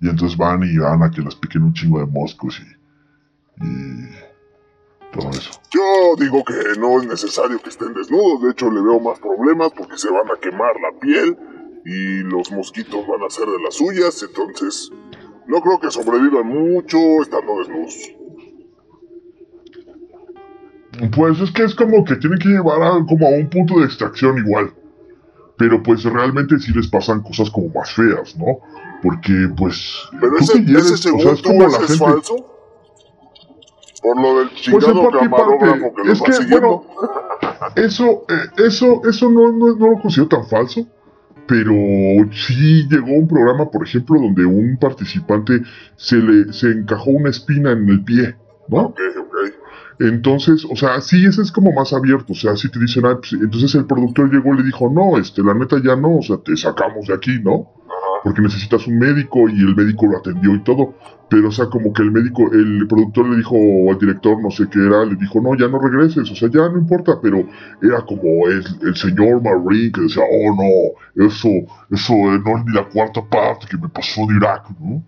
Y 0.00 0.08
entonces 0.08 0.36
van 0.36 0.62
y 0.62 0.76
van 0.76 1.02
a 1.02 1.10
que 1.10 1.22
les 1.22 1.34
piquen 1.34 1.62
un 1.62 1.72
chingo 1.72 1.98
de 1.98 2.06
moscos 2.06 2.60
y, 2.60 3.64
y 3.64 4.08
todo 5.12 5.30
eso. 5.30 5.50
Yo 5.70 6.14
digo 6.18 6.44
que 6.44 6.78
no 6.78 7.00
es 7.00 7.08
necesario 7.08 7.58
que 7.60 7.70
estén 7.70 7.94
desnudos, 7.94 8.42
de 8.42 8.50
hecho 8.50 8.70
le 8.70 8.82
veo 8.82 9.00
más 9.00 9.18
problemas 9.18 9.72
porque 9.76 9.96
se 9.96 10.10
van 10.10 10.30
a 10.30 10.38
quemar 10.40 10.74
la 10.80 10.98
piel 11.00 11.36
y 11.86 12.24
los 12.24 12.50
mosquitos 12.50 13.06
van 13.06 13.22
a 13.22 13.30
ser 13.30 13.46
de 13.46 13.62
las 13.62 13.76
suyas, 13.76 14.20
entonces 14.20 14.90
no 15.46 15.60
creo 15.60 15.78
que 15.78 15.88
sobrevivan 15.88 16.48
mucho 16.48 16.98
estando 17.22 17.58
desnudos. 17.60 18.12
Pues 21.14 21.40
es 21.40 21.52
que 21.52 21.62
es 21.62 21.74
como 21.76 22.04
que 22.04 22.16
tienen 22.16 22.40
que 22.40 22.48
llevar 22.48 22.82
a, 22.82 23.06
como 23.06 23.28
a 23.28 23.30
un 23.30 23.48
punto 23.48 23.78
de 23.78 23.84
extracción 23.84 24.38
igual. 24.38 24.74
Pero 25.58 25.80
pues 25.82 26.02
realmente 26.02 26.58
sí 26.58 26.72
les 26.72 26.88
pasan 26.88 27.22
cosas 27.22 27.50
como 27.50 27.68
más 27.68 27.92
feas, 27.92 28.36
¿no? 28.36 28.58
Porque 29.02 29.48
pues... 29.56 30.08
Pero 30.20 30.38
ese, 30.38 30.58
ese 30.58 30.96
segundo 30.96 31.32
es, 31.32 31.42
como 31.42 31.68
la 31.68 31.78
es 31.78 31.98
falso. 31.98 32.34
Por 34.02 34.20
lo 34.20 34.38
del 34.40 34.48
pues, 34.48 34.60
chingado 34.60 35.08
pues 35.10 35.22
camarógrafo 35.22 35.94
que 35.94 36.12
es 36.12 36.22
que, 36.22 36.46
Bueno, 36.50 36.84
eso, 37.76 38.24
eh, 38.28 38.64
eso, 38.66 39.02
eso 39.08 39.30
no, 39.30 39.52
no, 39.52 39.76
no 39.76 39.90
lo 39.90 40.00
considero 40.00 40.28
tan 40.28 40.46
falso 40.46 40.86
pero 41.46 41.72
sí 42.32 42.86
llegó 42.88 43.12
un 43.12 43.28
programa, 43.28 43.70
por 43.70 43.86
ejemplo, 43.86 44.20
donde 44.20 44.44
un 44.44 44.76
participante 44.78 45.62
se 45.96 46.16
le 46.16 46.52
se 46.52 46.68
encajó 46.68 47.10
una 47.10 47.30
espina 47.30 47.72
en 47.72 47.88
el 47.88 48.04
pie, 48.04 48.36
¿no? 48.68 48.86
Ok, 48.86 49.00
ok. 49.18 49.36
Entonces, 49.98 50.66
o 50.70 50.76
sea, 50.76 51.00
sí, 51.00 51.24
ese 51.24 51.42
es 51.42 51.50
como 51.50 51.72
más 51.72 51.92
abierto, 51.92 52.32
o 52.32 52.36
sea, 52.36 52.56
si 52.56 52.70
te 52.70 52.78
dicen, 52.78 53.06
ah, 53.06 53.18
pues, 53.18 53.32
entonces 53.32 53.74
el 53.74 53.86
productor 53.86 54.30
llegó 54.30 54.54
y 54.54 54.58
le 54.58 54.62
dijo, 54.64 54.90
no, 54.90 55.18
este, 55.18 55.42
la 55.42 55.54
neta 55.54 55.80
ya 55.82 55.96
no, 55.96 56.18
o 56.18 56.22
sea, 56.22 56.36
te 56.36 56.56
sacamos 56.56 57.06
de 57.06 57.14
aquí, 57.14 57.40
¿no? 57.42 57.75
Porque 58.26 58.42
necesitas 58.42 58.84
un 58.88 58.98
médico 58.98 59.48
y 59.48 59.60
el 59.60 59.76
médico 59.76 60.04
lo 60.06 60.18
atendió 60.18 60.52
y 60.52 60.60
todo. 60.64 60.96
Pero, 61.28 61.46
o 61.46 61.52
sea, 61.52 61.66
como 61.66 61.92
que 61.92 62.02
el 62.02 62.10
médico, 62.10 62.50
el 62.52 62.84
productor 62.88 63.28
le 63.28 63.36
dijo 63.36 63.54
al 63.88 64.00
director, 64.00 64.42
no 64.42 64.50
sé 64.50 64.68
qué 64.68 64.80
era, 64.84 65.04
le 65.04 65.14
dijo, 65.14 65.40
no, 65.40 65.54
ya 65.54 65.68
no 65.68 65.78
regreses, 65.78 66.28
o 66.28 66.34
sea, 66.34 66.50
ya 66.50 66.68
no 66.68 66.76
importa, 66.76 67.20
pero 67.22 67.46
era 67.80 68.04
como 68.04 68.48
el, 68.48 68.64
el 68.82 68.96
señor 68.96 69.40
Marine 69.44 69.92
que 69.92 70.00
decía, 70.00 70.24
oh 70.28 70.56
no, 70.56 71.24
eso, 71.24 71.48
eso 71.88 72.14
no 72.14 72.58
es 72.58 72.64
ni 72.64 72.72
la 72.72 72.88
cuarta 72.88 73.24
parte 73.24 73.68
que 73.70 73.78
me 73.78 73.88
pasó 73.88 74.26
de 74.26 74.34
Irak, 74.34 74.70
¿no? 74.80 75.04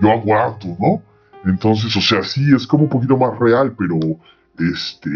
Yo 0.00 0.10
aguanto, 0.10 0.68
¿no? 0.80 1.02
Entonces, 1.44 1.94
o 1.94 2.00
sea, 2.00 2.22
sí, 2.22 2.46
es 2.56 2.66
como 2.66 2.84
un 2.84 2.88
poquito 2.88 3.18
más 3.18 3.38
real, 3.38 3.74
pero 3.76 3.98
este, 4.58 5.10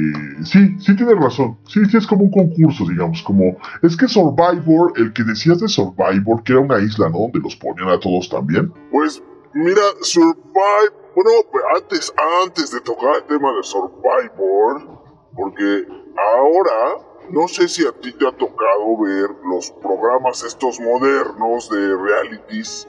sí, 0.44 0.76
sí 0.78 0.96
tienes 0.96 1.18
razón. 1.18 1.58
Sí, 1.66 1.84
sí 1.86 1.96
es 1.96 2.06
como 2.06 2.24
un 2.24 2.30
concurso, 2.30 2.84
digamos, 2.88 3.22
como 3.22 3.56
es 3.82 3.96
que 3.96 4.08
Survivor, 4.08 4.92
el 4.96 5.12
que 5.12 5.24
decías 5.24 5.60
de 5.60 5.68
Survivor, 5.68 6.42
que 6.44 6.52
era 6.52 6.60
una 6.60 6.78
isla, 6.78 7.08
¿no? 7.08 7.18
Donde 7.18 7.40
los 7.40 7.56
ponían 7.56 7.88
a 7.88 7.98
todos 7.98 8.28
también. 8.28 8.72
Pues 8.90 9.22
mira, 9.54 9.82
Survivor, 10.00 10.92
bueno, 11.14 11.30
antes 11.76 12.12
antes 12.44 12.70
de 12.70 12.80
tocar 12.80 13.16
el 13.16 13.24
tema 13.24 13.52
de 13.52 13.62
Survivor, 13.62 15.00
porque 15.34 15.86
ahora 16.16 17.04
no 17.30 17.48
sé 17.48 17.68
si 17.68 17.86
a 17.86 17.92
ti 17.92 18.12
te 18.12 18.26
ha 18.26 18.32
tocado 18.32 18.98
ver 19.00 19.30
los 19.44 19.70
programas 19.70 20.42
estos 20.42 20.78
modernos 20.80 21.68
de 21.70 21.96
realities 21.96 22.88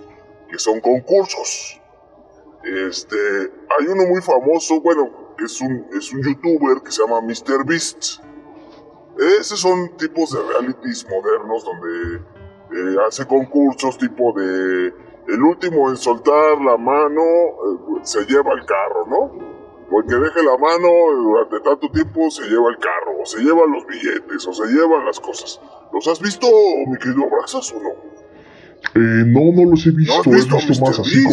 que 0.50 0.60
son 0.60 0.80
concursos. 0.82 1.80
Este, 2.64 3.18
hay 3.78 3.88
uno 3.88 4.06
muy 4.08 4.22
famoso, 4.22 4.80
bueno, 4.82 5.23
es 5.40 5.62
un, 5.62 5.86
es 5.98 6.12
un 6.14 6.22
youtuber 6.24 6.82
que 6.84 6.92
se 6.92 7.02
llama 7.02 7.22
Mr. 7.22 7.66
Beast. 7.66 8.22
Esos 9.40 9.60
son 9.60 9.96
tipos 9.98 10.32
de 10.32 10.40
realities 10.42 11.06
modernos 11.10 11.64
donde 11.64 12.16
eh, 12.74 12.98
hace 13.08 13.26
concursos 13.28 13.98
tipo 13.98 14.34
de 14.34 14.94
el 15.28 15.42
último 15.42 15.90
en 15.90 15.98
soltar 15.98 16.60
la 16.60 16.78
mano 16.78 17.22
eh, 17.22 18.00
se 18.04 18.26
lleva 18.26 18.54
el 18.54 18.66
carro, 18.66 19.06
¿no? 19.08 19.54
O 19.92 20.00
el 20.00 20.08
que 20.08 20.16
deje 20.16 20.44
la 20.44 20.58
mano 20.58 20.90
durante 21.16 21.60
tanto 21.60 21.90
tiempo 21.92 22.30
se 22.32 22.44
lleva 22.44 22.70
el 22.70 22.78
carro, 22.78 23.22
o 23.22 23.26
se 23.26 23.40
llevan 23.42 23.72
los 23.72 23.86
billetes, 23.86 24.48
o 24.48 24.54
se 24.54 24.66
llevan 24.72 25.06
las 25.06 25.20
cosas. 25.20 25.62
¿Los 25.94 26.08
has 26.08 26.20
visto, 26.20 26.48
mi 26.88 26.98
querido 26.98 27.26
Abrazas, 27.26 27.72
o 27.74 27.80
no? 27.80 27.90
Eh, 28.96 29.24
no, 29.28 29.52
no 29.54 29.70
los 29.70 29.86
he 29.86 29.92
visto, 29.92 30.14
¿No 30.14 30.22
has 30.22 30.28
he 30.28 30.32
visto 30.32 30.56
visto 30.56 30.84
a 30.84 30.88
más 30.88 31.00
así 31.00 31.24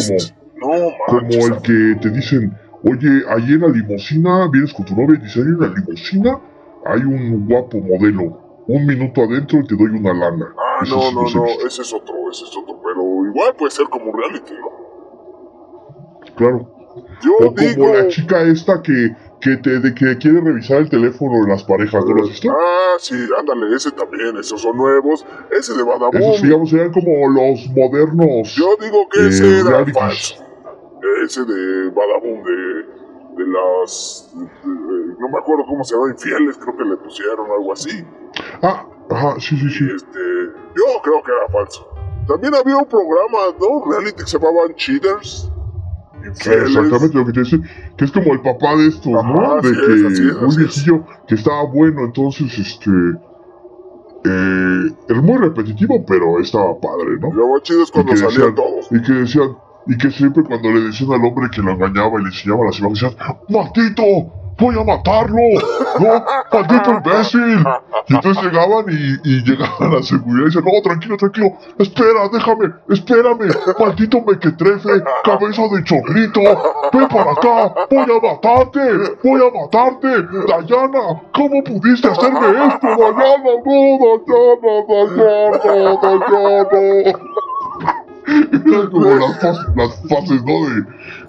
como, 0.59 0.93
como 1.07 1.47
el 1.47 1.61
que 1.61 1.99
te 2.01 2.09
dicen, 2.11 2.57
oye, 2.83 3.23
ahí 3.29 3.53
en 3.53 3.61
la 3.61 3.67
limusina, 3.67 4.47
vienes 4.51 4.73
con 4.73 4.85
tu 4.85 4.95
novia 4.95 5.17
y 5.19 5.23
dice, 5.23 5.39
ahí 5.39 5.47
en 5.47 5.59
la 5.59 5.67
limusina 5.67 6.39
hay 6.85 7.01
un 7.01 7.47
guapo 7.47 7.79
modelo, 7.79 8.63
un 8.67 8.85
minuto 8.85 9.21
adentro 9.23 9.59
y 9.59 9.67
te 9.67 9.75
doy 9.75 9.91
una 9.91 10.13
lana. 10.13 10.53
Ah, 10.57 10.83
no, 10.89 11.01
sí 11.01 11.15
no, 11.15 11.21
no, 11.21 11.23
visto, 11.23 11.45
ese 11.67 11.81
es 11.81 11.93
otro, 11.93 12.15
ese 12.31 12.45
es 12.45 12.57
otro, 12.57 12.79
pero 12.83 13.01
igual 13.27 13.55
puede 13.57 13.71
ser 13.71 13.87
como 13.89 14.11
reality, 14.15 14.53
¿no? 14.53 14.81
Claro. 16.35 16.81
Yo 17.21 17.31
O 17.39 17.55
como 17.55 17.55
digo... 17.55 17.93
la 17.93 18.07
chica 18.07 18.41
esta 18.41 18.81
que, 18.81 19.15
que 19.39 19.57
te 19.57 19.79
de 19.79 19.93
que 19.93 20.17
quiere 20.17 20.41
revisar 20.41 20.79
el 20.79 20.89
teléfono 20.89 21.43
de 21.45 21.51
las 21.51 21.63
parejas, 21.63 22.03
¿no 22.05 22.15
lo 22.15 22.23
has 22.23 22.29
visto? 22.29 22.51
Ah, 22.51 22.95
sí, 22.99 23.15
ándale, 23.37 23.75
ese 23.75 23.91
también, 23.91 24.35
esos 24.37 24.61
son 24.61 24.75
nuevos. 24.75 25.25
Ese 25.51 25.73
de 25.73 25.83
Badabun. 25.83 26.21
Esos, 26.21 26.41
digamos, 26.41 26.69
serían 26.69 26.91
como 26.91 27.29
los 27.29 27.65
modernos. 27.69 28.53
Yo 28.55 28.75
digo 28.81 29.07
que 29.09 29.21
eh, 29.21 29.27
ese 29.27 29.59
era 29.59 29.85
falso. 29.85 30.40
Ese 31.23 31.43
de 31.45 31.89
Badabun, 31.89 32.43
de, 32.43 33.43
de 33.43 33.47
las. 33.51 34.31
de- 34.35 34.45
de- 34.45 35.15
no 35.19 35.29
me 35.29 35.37
acuerdo 35.39 35.65
cómo 35.67 35.83
se 35.83 35.95
llama, 35.95 36.09
infieles, 36.11 36.57
creo 36.57 36.75
que 36.77 36.83
le 36.83 36.97
pusieron 36.97 37.45
algo 37.51 37.73
así. 37.73 38.05
Ah, 38.61 38.85
ajá, 39.09 39.35
sí, 39.39 39.57
sí, 39.57 39.69
sí. 39.69 39.85
Este, 39.95 40.19
yo 40.75 41.01
creo 41.03 41.21
que 41.23 41.31
era 41.31 41.47
falso. 41.51 41.87
También 42.27 42.53
había 42.55 42.77
un 42.77 42.85
programa, 42.85 43.37
¿no? 43.59 43.91
Reality 43.91 44.23
que 44.23 44.27
se 44.27 44.37
llamaban 44.39 44.73
Cheaters. 44.75 45.51
Infieles. 46.23 46.69
Exactamente 46.69 47.17
lo 47.17 47.25
que 47.25 47.31
te 47.33 47.39
dice, 47.39 47.59
que 47.97 48.05
es 48.05 48.11
como 48.11 48.33
el 48.33 48.41
papá 48.41 48.75
de 48.75 48.87
estos, 48.87 49.11
Ajá, 49.13 49.27
¿no? 49.33 49.55
De 49.55 49.71
que 49.71 49.93
es, 49.93 50.19
es, 50.19 50.57
viejillo, 50.57 51.03
que 51.27 51.33
estaba 51.35 51.63
bueno, 51.65 52.01
entonces, 52.05 52.57
este. 52.59 52.91
Eh, 54.23 54.91
era 55.09 55.19
muy 55.21 55.37
repetitivo, 55.39 56.05
pero 56.05 56.39
estaba 56.39 56.79
padre, 56.79 57.17
¿no? 57.19 57.33
Lo 57.33 57.59
chido 57.59 57.81
es 57.83 57.89
cuando 57.91 58.15
salían 58.15 58.29
decían- 58.53 58.55
todos. 58.55 58.87
Y 58.91 59.01
que 59.01 59.13
decían, 59.13 59.57
y 59.87 59.97
que 59.97 60.11
siempre 60.11 60.43
cuando 60.43 60.69
le 60.71 60.81
decían 60.81 61.11
al 61.11 61.25
hombre 61.25 61.49
que 61.49 61.61
lo 61.61 61.71
engañaba 61.71 62.19
y 62.19 62.23
le 62.23 62.29
enseñaba 62.29 62.65
las 62.65 62.79
imágenes, 62.79 63.01
decían, 63.01 63.37
¡Maldito! 63.49 64.03
¡Voy 64.59 64.75
a 64.79 64.83
matarlo! 64.83 65.37
¡No! 65.99 66.25
¡Maldito 66.53 66.91
imbécil! 66.91 67.63
Y 68.07 68.13
entonces 68.13 68.43
llegaban 68.43 68.85
y, 68.89 69.17
y 69.27 69.43
llegaban 69.43 69.91
a 69.91 69.95
la 69.95 70.03
seguridad 70.03 70.41
y 70.41 70.45
decían, 70.45 70.65
no, 70.65 70.81
tranquilo, 70.83 71.17
tranquilo, 71.17 71.53
espera, 71.79 72.29
déjame, 72.31 72.71
espérame, 72.89 73.49
maldito 73.79 74.21
mequetrefe, 74.21 74.89
cabeza 75.23 75.63
de 75.63 75.83
chorrito, 75.83 76.41
ven 76.93 77.07
para 77.07 77.31
acá, 77.31 77.73
voy 77.89 78.01
a 78.01 78.19
matarte, 78.21 78.79
voy 79.23 79.41
a 79.41 79.49
matarte, 79.61 80.07
Dayana, 80.47 81.21
¿cómo 81.33 81.63
pudiste 81.63 82.07
hacerme 82.07 82.47
esto, 82.67 82.87
Dayana? 82.87 83.37
No, 83.65 83.97
Dayana, 84.27 84.73
Dayana, 84.87 86.01
Dayana. 86.71 87.19
Eran 88.31 88.89
como 88.91 89.15
las, 89.15 89.39
fas- 89.39 89.67
las 89.75 89.95
fases, 90.09 90.43
¿no? 90.43 90.69
De, 90.69 90.83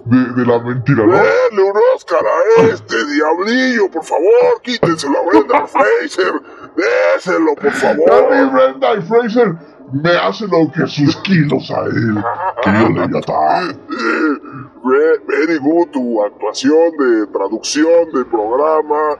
de, 0.05 0.33
de 0.35 0.47
la 0.47 0.59
mentira, 0.61 1.05
¿no? 1.07 1.13
Denle 1.13 1.63
un 1.71 1.77
Oscar 1.95 2.21
a 2.25 2.63
este 2.69 2.97
diablillo, 3.07 3.91
por 3.91 4.05
favor, 4.05 4.61
quítenselo 4.63 5.19
a 5.19 5.27
Brenda 5.27 5.67
Fraser, 5.67 6.33
déselo, 6.77 7.55
por 7.55 7.67
A 7.69 7.71
mí 7.71 7.77
favor. 7.77 8.53
Brenda 8.53 8.95
y 8.97 9.03
Fraser 9.03 9.55
me 9.93 10.11
hacen 10.17 10.49
lo 10.51 10.71
que 10.73 10.87
sus 10.87 11.17
kilos 11.19 11.71
a 11.71 11.83
él, 11.85 12.95
Leviatán. 12.95 13.71
Eh, 13.71 14.39
ve- 14.85 15.21
Very 15.29 15.59
good 15.59 15.89
tu 15.93 16.23
actuación 16.25 16.97
de 16.99 17.27
traducción 17.27 18.11
de 18.15 18.25
programa 18.25 19.19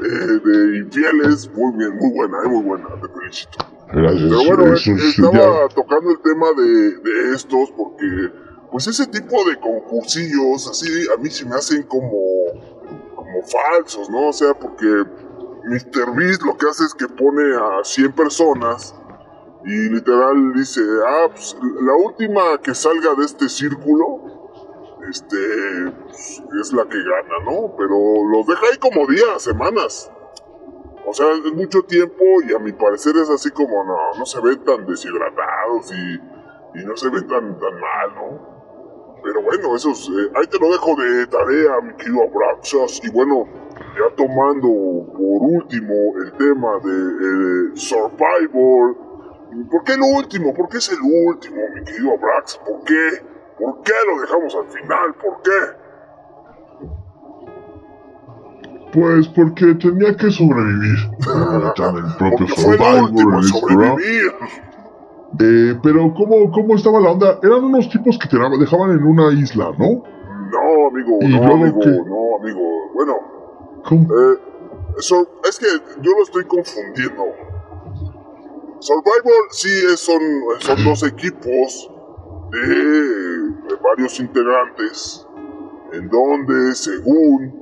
eh, 0.00 0.40
de 0.44 0.78
infieles, 0.78 1.50
muy 1.54 1.72
bien, 1.76 1.96
muy 1.98 2.12
buena, 2.14 2.38
eh, 2.44 2.48
muy 2.48 2.62
buena, 2.62 2.84
te 3.00 3.08
felicito. 3.20 3.58
Gracias, 3.92 4.30
Pero 4.30 4.56
bueno, 4.56 4.74
eso 4.74 4.92
estaba 4.92 5.68
tocando 5.68 6.10
el 6.10 6.20
tema 6.20 6.46
de, 6.56 6.96
de 6.98 7.34
estos 7.34 7.70
porque, 7.76 8.06
pues 8.70 8.86
ese 8.86 9.06
tipo 9.06 9.44
de 9.44 9.60
concursillos, 9.60 10.68
así, 10.68 11.06
a 11.14 11.20
mí 11.20 11.28
se 11.28 11.44
me 11.44 11.54
hacen 11.54 11.82
como, 11.82 12.10
como 13.14 13.42
falsos, 13.42 14.08
¿no? 14.08 14.28
O 14.28 14.32
sea, 14.32 14.54
porque 14.54 14.86
Mr. 15.64 16.16
Beast 16.16 16.42
lo 16.42 16.56
que 16.56 16.68
hace 16.68 16.84
es 16.84 16.94
que 16.94 17.06
pone 17.06 17.54
a 17.54 17.84
100 17.84 18.12
personas 18.12 18.94
y 19.64 19.88
literal 19.90 20.52
dice, 20.54 20.80
ah, 21.06 21.26
pues 21.30 21.56
la 21.82 21.94
última 21.94 22.58
que 22.62 22.74
salga 22.74 23.14
de 23.14 23.24
este 23.24 23.48
círculo, 23.48 24.20
este, 25.08 25.36
pues, 26.06 26.42
es 26.60 26.72
la 26.72 26.84
que 26.84 26.98
gana, 26.98 27.44
¿no? 27.44 27.74
Pero 27.76 27.96
los 28.30 28.46
deja 28.46 28.62
ahí 28.72 28.78
como 28.78 29.06
días, 29.06 29.42
semanas. 29.42 30.10
O 31.04 31.12
sea, 31.12 31.26
es 31.32 31.52
mucho 31.52 31.82
tiempo 31.82 32.24
y 32.48 32.54
a 32.54 32.58
mi 32.58 32.72
parecer 32.72 33.16
es 33.16 33.28
así 33.28 33.50
como 33.50 33.84
no, 33.84 33.96
no 34.18 34.24
se 34.24 34.40
ven 34.40 34.62
tan 34.64 34.86
deshidratados 34.86 35.92
y, 35.92 36.20
no 36.84 36.96
se 36.96 37.10
ven 37.10 37.26
tan, 37.26 37.58
tan 37.58 37.80
mal, 37.80 38.14
¿no? 38.14 38.52
Pero 39.22 39.42
bueno, 39.42 39.76
eso 39.76 39.90
es, 39.90 40.08
eh, 40.08 40.32
ahí 40.34 40.46
te 40.46 40.58
lo 40.58 40.70
dejo 40.70 40.96
de 40.96 41.26
tarea, 41.26 41.80
mi 41.82 41.94
querido 41.94 42.22
Abraxas. 42.22 43.00
Y 43.04 43.10
bueno, 43.10 43.46
ya 43.94 44.14
tomando 44.16 44.68
por 45.12 45.42
último 45.42 45.94
el 46.24 46.32
tema 46.32 46.78
de 46.82 47.70
eh, 47.70 47.70
Survivor. 47.74 48.96
¿Por 49.70 49.84
qué 49.84 49.96
lo 49.96 50.06
último? 50.18 50.54
¿Por 50.54 50.68
qué 50.68 50.78
es 50.78 50.90
el 50.90 51.00
último, 51.02 51.60
mi 51.74 51.84
querido 51.84 52.12
Abrax? 52.12 52.58
¿Por 52.58 52.82
qué? 52.84 53.22
¿Por 53.58 53.82
qué 53.82 53.92
lo 54.06 54.20
dejamos 54.20 54.54
al 54.56 54.68
final? 54.68 55.14
¿Por 55.14 55.42
qué? 55.42 55.81
Pues 58.92 59.26
porque 59.28 59.74
tenía 59.76 60.14
que 60.16 60.30
sobrevivir. 60.30 60.96
El 61.18 61.72
propio 61.72 62.14
Porque 62.18 62.46
fue 62.48 62.74
el 62.74 62.78
Survivor 62.78 63.44
sobrevivir. 63.44 64.32
Eh, 65.40 65.78
pero 65.82 66.12
¿cómo, 66.14 66.50
¿cómo 66.52 66.74
estaba 66.74 67.00
la 67.00 67.12
onda? 67.12 67.38
Eran 67.42 67.64
unos 67.64 67.88
tipos 67.88 68.18
que 68.18 68.28
te 68.28 68.36
dejaban 68.36 68.90
en 68.90 69.02
una 69.02 69.32
isla, 69.32 69.72
¿no? 69.78 70.02
No, 70.52 70.88
amigo, 70.88 71.18
¿Y 71.22 71.28
no, 71.28 71.54
amigo, 71.54 71.80
no, 72.06 72.36
amigo. 72.38 72.90
Bueno, 72.94 73.14
¿Cómo? 73.88 74.02
Eh, 74.04 74.38
eso, 74.98 75.26
es 75.48 75.58
que 75.58 75.66
yo 76.02 76.10
lo 76.18 76.22
estoy 76.22 76.44
confundiendo. 76.44 77.24
Survivor 78.80 79.46
sí 79.52 79.70
es- 79.92 80.00
son, 80.00 80.20
son 80.58 80.84
dos 80.84 81.02
equipos 81.06 81.90
de, 82.50 82.58
de 82.58 83.76
varios 83.82 84.20
integrantes 84.20 85.26
en 85.94 86.08
donde 86.10 86.74
según 86.74 87.61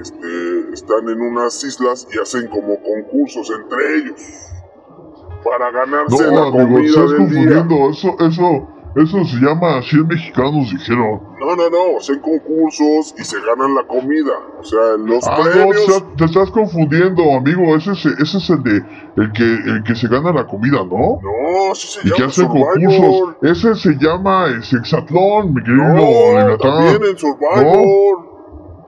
este, 0.00 0.72
están 0.74 1.08
en 1.08 1.20
unas 1.20 1.62
islas 1.64 2.06
y 2.14 2.18
hacen 2.18 2.48
como 2.48 2.76
concursos 2.82 3.50
entre 3.50 3.96
ellos 3.96 4.20
para 5.44 5.70
ganarse 5.70 6.26
la 6.26 6.32
No, 6.32 6.44
amigo, 6.48 6.68
comida 6.74 6.86
estás 6.88 7.10
del 7.10 7.18
día. 7.18 7.26
confundiendo. 7.64 7.90
Eso, 7.90 8.16
eso, 8.20 8.68
eso 8.96 9.24
se 9.24 9.36
llama 9.36 9.80
100 9.82 10.06
mexicanos 10.06 10.70
dijeron. 10.70 11.20
No, 11.40 11.56
no, 11.56 11.70
no, 11.70 11.96
hacen 11.98 12.20
concursos 12.20 13.14
y 13.18 13.24
se 13.24 13.40
ganan 13.40 13.74
la 13.74 13.86
comida. 13.86 14.32
O 14.60 14.62
sea, 14.64 14.80
los 14.98 15.26
Ah, 15.26 15.38
no, 15.38 15.44
premios... 15.50 15.86
te, 15.86 16.16
te 16.18 16.24
estás 16.26 16.50
confundiendo, 16.50 17.22
amigo. 17.34 17.74
Ese 17.76 17.92
es, 17.92 18.04
ese 18.04 18.36
es 18.38 18.50
el 18.50 18.62
de 18.62 18.76
el 19.16 19.32
que, 19.32 19.42
el 19.44 19.82
que 19.84 19.94
se 19.94 20.06
gana 20.08 20.32
la 20.32 20.46
comida, 20.46 20.84
¿no? 20.84 21.18
No, 21.22 21.74
sí 21.74 21.86
se 21.88 22.00
y 22.06 22.10
que 22.10 22.18
llama 22.18 22.26
hacen 22.28 22.46
Survivor. 22.46 22.74
concursos. 22.74 23.36
Ese 23.42 23.74
se 23.76 23.94
llama 23.98 24.62
Sexatlón, 24.62 25.54
mi 25.54 25.62
querido 25.62 25.84
No, 25.84 26.58
también 26.58 27.02
en 27.10 27.16
Survivor. 27.18 28.29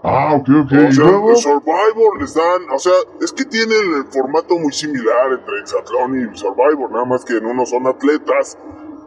Ah, 0.05 0.34
ok, 0.34 0.48
ok. 0.64 0.72
O 0.72 0.88
¿Y 0.88 0.92
sea, 0.92 1.05
en 1.07 1.36
Survivor 1.36 2.20
les 2.20 2.34
dan, 2.34 2.62
o 2.74 2.78
sea, 2.78 2.92
es 3.20 3.32
que 3.32 3.44
tienen 3.44 3.94
el 3.98 4.05
formato 4.12 4.59
muy 4.59 4.72
similar 4.72 5.32
entre 5.32 5.61
Exatlón 5.61 6.18
y 6.32 6.36
Survivor, 6.36 6.90
nada 6.90 7.05
más 7.05 7.24
que 7.24 7.36
en 7.36 7.46
uno 7.46 7.64
son 7.66 7.86
atletas 7.86 8.59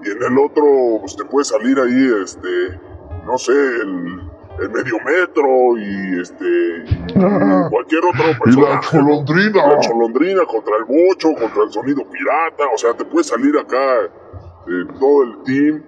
y 0.05 0.09
en 0.11 0.23
el 0.23 0.37
otro 0.37 0.63
pues 1.01 1.15
te 1.17 1.25
puede 1.25 1.43
salir 1.45 1.77
ahí, 1.79 2.23
este, 2.23 2.79
no 3.25 3.37
sé, 3.37 3.51
el, 3.51 4.21
el 4.61 4.69
medio 4.71 4.97
metro 5.03 5.77
y 5.77 6.21
este, 6.21 6.85
y 6.87 7.69
cualquier 7.69 8.01
otro 8.05 8.23
Y 8.23 8.31
la 8.31 8.39
personaje. 8.39 8.87
cholondrina. 8.97 9.67
La 9.67 9.79
cholondrina 9.81 10.45
contra 10.45 10.77
el 10.77 10.85
bocho, 10.85 11.33
contra 11.37 11.63
el 11.63 11.71
sonido 11.73 12.09
pirata, 12.09 12.63
o 12.73 12.77
sea, 12.77 12.93
te 12.93 13.03
puede 13.03 13.25
salir 13.25 13.57
acá 13.57 14.03
eh, 14.03 14.93
todo 14.97 15.23
el 15.23 15.43
team. 15.43 15.83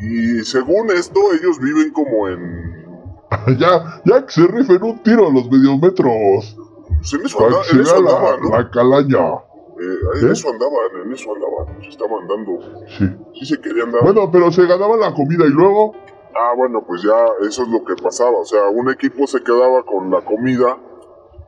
Y 0.00 0.42
según 0.44 0.90
esto, 0.90 1.20
ellos 1.34 1.58
viven 1.60 1.90
como 1.92 2.28
en. 2.28 2.77
ya, 3.58 4.00
ya 4.04 4.26
que 4.26 4.32
se 4.32 4.46
rifen 4.46 4.82
un 4.82 4.98
tiro 5.02 5.28
a 5.28 5.32
los 5.32 5.50
mediometros. 5.50 6.56
pues 6.98 7.12
en 7.14 7.26
eso, 7.26 7.38
Para 7.38 7.50
anda- 7.50 7.62
que 7.70 7.76
en 7.78 7.84
se 7.86 7.90
eso 7.92 8.02
vea 8.02 8.12
la, 8.12 8.18
andaban, 8.18 8.40
¿no? 8.42 8.50
la 8.58 8.70
calaña. 8.70 9.34
Eh, 9.80 10.20
en 10.22 10.28
¿Eh? 10.28 10.32
eso 10.32 10.50
andaban, 10.50 11.06
en 11.06 11.12
eso 11.12 11.30
andaban. 11.34 11.82
Se 11.82 11.88
estaban 11.90 12.26
dando. 12.26 12.86
Sí. 12.98 13.04
Sí 13.38 13.46
se 13.46 13.60
querían 13.60 13.92
dar. 13.92 14.02
Bueno, 14.02 14.30
pero 14.30 14.50
se 14.50 14.66
ganaba 14.66 14.96
la 14.96 15.14
comida 15.14 15.46
y 15.46 15.50
luego. 15.50 15.94
Ah, 16.34 16.52
bueno, 16.56 16.84
pues 16.86 17.02
ya 17.02 17.16
eso 17.46 17.62
es 17.62 17.68
lo 17.68 17.84
que 17.84 17.94
pasaba. 18.02 18.38
O 18.38 18.44
sea, 18.44 18.68
un 18.68 18.90
equipo 18.90 19.26
se 19.26 19.40
quedaba 19.42 19.84
con 19.84 20.10
la 20.10 20.20
comida 20.20 20.76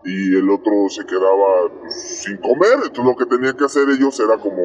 y 0.05 0.37
el 0.37 0.49
otro 0.51 0.73
se 0.89 1.05
quedaba 1.07 1.69
pues, 1.81 1.95
sin 2.23 2.37
comer. 2.39 2.75
Entonces 2.85 3.05
lo 3.05 3.17
que 3.17 3.27
tenían 3.27 3.57
que 3.57 3.65
hacer 3.65 3.89
ellos 3.89 4.19
era 4.21 4.39
como 4.39 4.63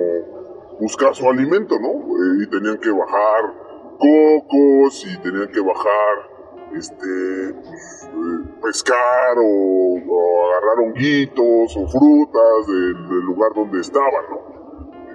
buscar 0.79 1.15
su 1.15 1.27
alimento, 1.29 1.75
¿no? 1.79 1.89
Eh, 1.89 2.43
y 2.43 2.47
tenían 2.49 2.77
que 2.77 2.89
bajar 2.91 3.53
cocos 3.99 5.05
y 5.07 5.17
tenían 5.21 5.47
que 5.51 5.59
bajar 5.61 6.34
este 6.77 7.55
pescar 8.61 9.37
o, 9.37 9.95
o 10.07 10.51
agarrar 10.51 10.85
honguitos 10.85 11.77
o 11.77 11.87
frutas 11.87 12.67
del, 12.67 13.09
del 13.09 13.25
lugar 13.25 13.51
donde 13.55 13.81
estaban, 13.81 14.23
¿no? 14.29 14.55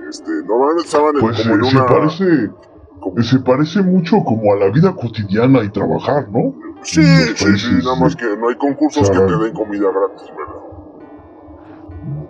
Este, 0.08 0.30
normalmente 0.44 0.84
estaban 0.84 1.14
en, 1.16 1.20
Pues 1.20 1.42
como 1.42 1.54
eh, 1.54 1.58
en 1.58 2.10
se 2.10 2.24
una... 3.16 3.22
Se 3.22 3.38
parece 3.38 3.82
mucho 3.82 4.16
como 4.24 4.52
a 4.52 4.56
la 4.56 4.70
vida 4.70 4.94
cotidiana 4.94 5.62
y 5.64 5.70
trabajar, 5.70 6.28
¿no? 6.30 6.54
Sí, 6.82 7.02
sí, 7.02 7.78
nada 7.82 7.96
más 7.96 8.16
que 8.16 8.36
no 8.36 8.48
hay 8.48 8.56
concursos 8.56 9.10
que 9.10 9.18
te 9.18 9.36
den 9.38 9.54
comida 9.54 9.88
gratis, 9.90 10.28
¿verdad? 10.36 10.60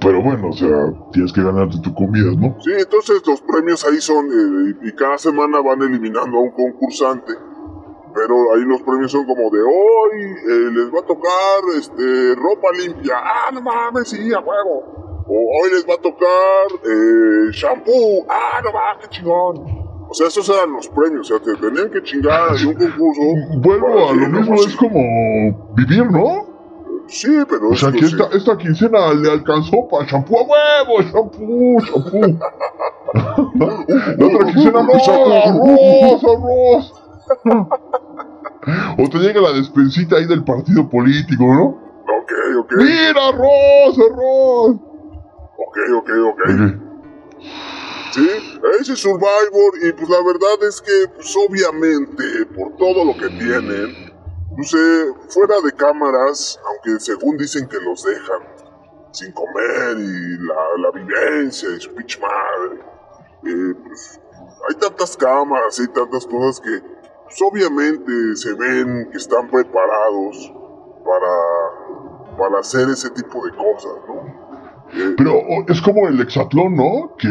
Pero 0.01 0.23
bueno, 0.23 0.49
o 0.49 0.53
sea, 0.53 0.93
tienes 1.13 1.33
que 1.33 1.43
ganarte 1.43 1.79
tu 1.81 1.95
comida, 1.95 2.33
¿no? 2.37 2.57
Sí, 2.61 2.71
entonces 2.77 3.23
los 3.27 3.41
premios 3.43 3.85
ahí 3.85 4.01
son, 4.01 4.27
eh, 4.27 4.77
y 4.83 4.93
cada 4.93 5.19
semana 5.19 5.61
van 5.61 5.83
eliminando 5.83 6.39
a 6.39 6.41
un 6.41 6.51
concursante, 6.51 7.33
pero 8.15 8.55
ahí 8.55 8.63
los 8.63 8.83
premios 8.83 9.11
son 9.13 9.27
como 9.27 9.51
de 9.51 9.63
hoy 9.63 10.21
eh, 10.49 10.71
les 10.73 10.93
va 10.93 11.01
a 11.01 11.07
tocar 11.07 11.61
este 11.77 12.35
ropa 12.35 12.69
limpia, 12.73 13.17
ah, 13.17 13.51
no 13.53 13.63
mames, 13.63 14.09
sí, 14.09 14.33
a 14.33 14.41
huevo. 14.41 15.25
O 15.27 15.63
hoy 15.63 15.71
les 15.71 15.87
va 15.89 15.95
a 15.95 15.99
tocar 15.99 16.67
eh, 16.85 17.51
shampoo, 17.53 18.27
ah, 18.29 18.61
no 18.65 18.73
mames, 18.73 19.07
qué 19.07 19.09
chingón. 19.17 19.81
O 20.09 20.15
sea, 20.15 20.27
esos 20.27 20.49
eran 20.49 20.73
los 20.73 20.89
premios, 20.89 21.31
o 21.31 21.39
sea, 21.39 21.45
te 21.45 21.55
tenían 21.61 21.89
que 21.89 22.03
chingar 22.03 22.57
en 22.57 22.67
un 22.67 22.75
concurso. 22.75 23.23
Vuelvo 23.59 24.09
a 24.09 24.13
lo 24.13 24.29
mismo, 24.29 24.55
es 24.57 24.75
como 24.75 25.75
vivir, 25.77 26.11
¿no? 26.11 26.51
Sí, 27.07 27.29
pero 27.49 27.71
O 27.71 27.77
sea, 27.77 27.91
que 27.93 28.07
sí. 28.07 28.17
esta, 28.17 28.37
esta 28.37 28.57
quincena 28.57 29.13
le 29.15 29.31
alcanzó 29.31 29.89
para 29.89 30.07
shampoo 30.07 30.39
a 30.39 30.43
huevo, 30.43 31.03
shampoo, 31.03 31.81
shampoo. 31.81 32.39
La 33.15 34.27
otra 34.27 34.47
quincena 34.53 34.83
no, 34.83 34.93
arroz, 34.93 36.25
arroz. 36.25 37.00
O 38.99 39.09
te 39.09 39.19
llega 39.19 39.41
la 39.41 39.53
despensita 39.53 40.17
ahí 40.17 40.27
del 40.27 40.45
partido 40.45 40.89
político, 40.89 41.45
¿no? 41.45 41.65
Ok, 41.65 42.33
ok, 42.59 42.73
¡Mira, 42.77 43.29
arroz, 43.29 43.99
arroz! 43.99 44.77
ok, 45.57 45.79
ok, 45.97 46.11
ok. 46.27 46.51
Sí, 48.13 48.29
ese 48.81 48.97
Survivor, 48.97 49.73
y 49.83 49.93
pues 49.93 50.09
la 50.09 50.23
verdad 50.25 50.69
es 50.69 50.81
que, 50.81 51.09
pues 51.15 51.35
obviamente, 51.49 52.25
por 52.57 52.77
todo 52.77 53.05
lo 53.05 53.15
que 53.15 53.29
tienen, 53.29 54.13
pues 54.57 54.75
eh, 54.75 55.13
fuera 55.29 55.55
de 55.65 55.73
cámaras, 55.73 56.59
aunque 56.67 56.99
según 56.99 57.37
dicen 57.37 57.69
que 57.69 57.79
los 57.81 58.03
dejan 58.03 58.43
sin 59.13 59.33
comer 59.33 59.97
y 59.97 60.39
la, 60.45 60.55
la 60.79 60.91
vivencia 60.93 61.69
y 61.71 61.81
su 61.81 61.95
pinche 61.95 62.21
madre, 62.21 62.81
eh, 63.47 63.75
pues 63.87 64.21
hay 64.69 64.75
tantas 64.77 65.17
cámaras 65.17 65.79
y 65.79 65.89
tantas 65.89 66.27
cosas 66.27 66.61
que, 66.61 66.83
pues 67.31 67.43
obviamente 67.43 68.13
se 68.35 68.55
ven 68.55 69.09
que 69.13 69.19
están 69.19 69.49
preparados 69.49 70.53
para, 71.05 72.37
para 72.37 72.59
hacer 72.59 72.89
ese 72.91 73.09
tipo 73.11 73.45
de 73.47 73.53
cosas, 73.53 73.93
¿no? 74.09 74.51
Eh, 74.93 75.15
Pero 75.17 75.41
es 75.69 75.81
como 75.83 76.09
el 76.09 76.21
hexatlón, 76.21 76.75
¿no? 76.75 77.13
Que 77.17 77.29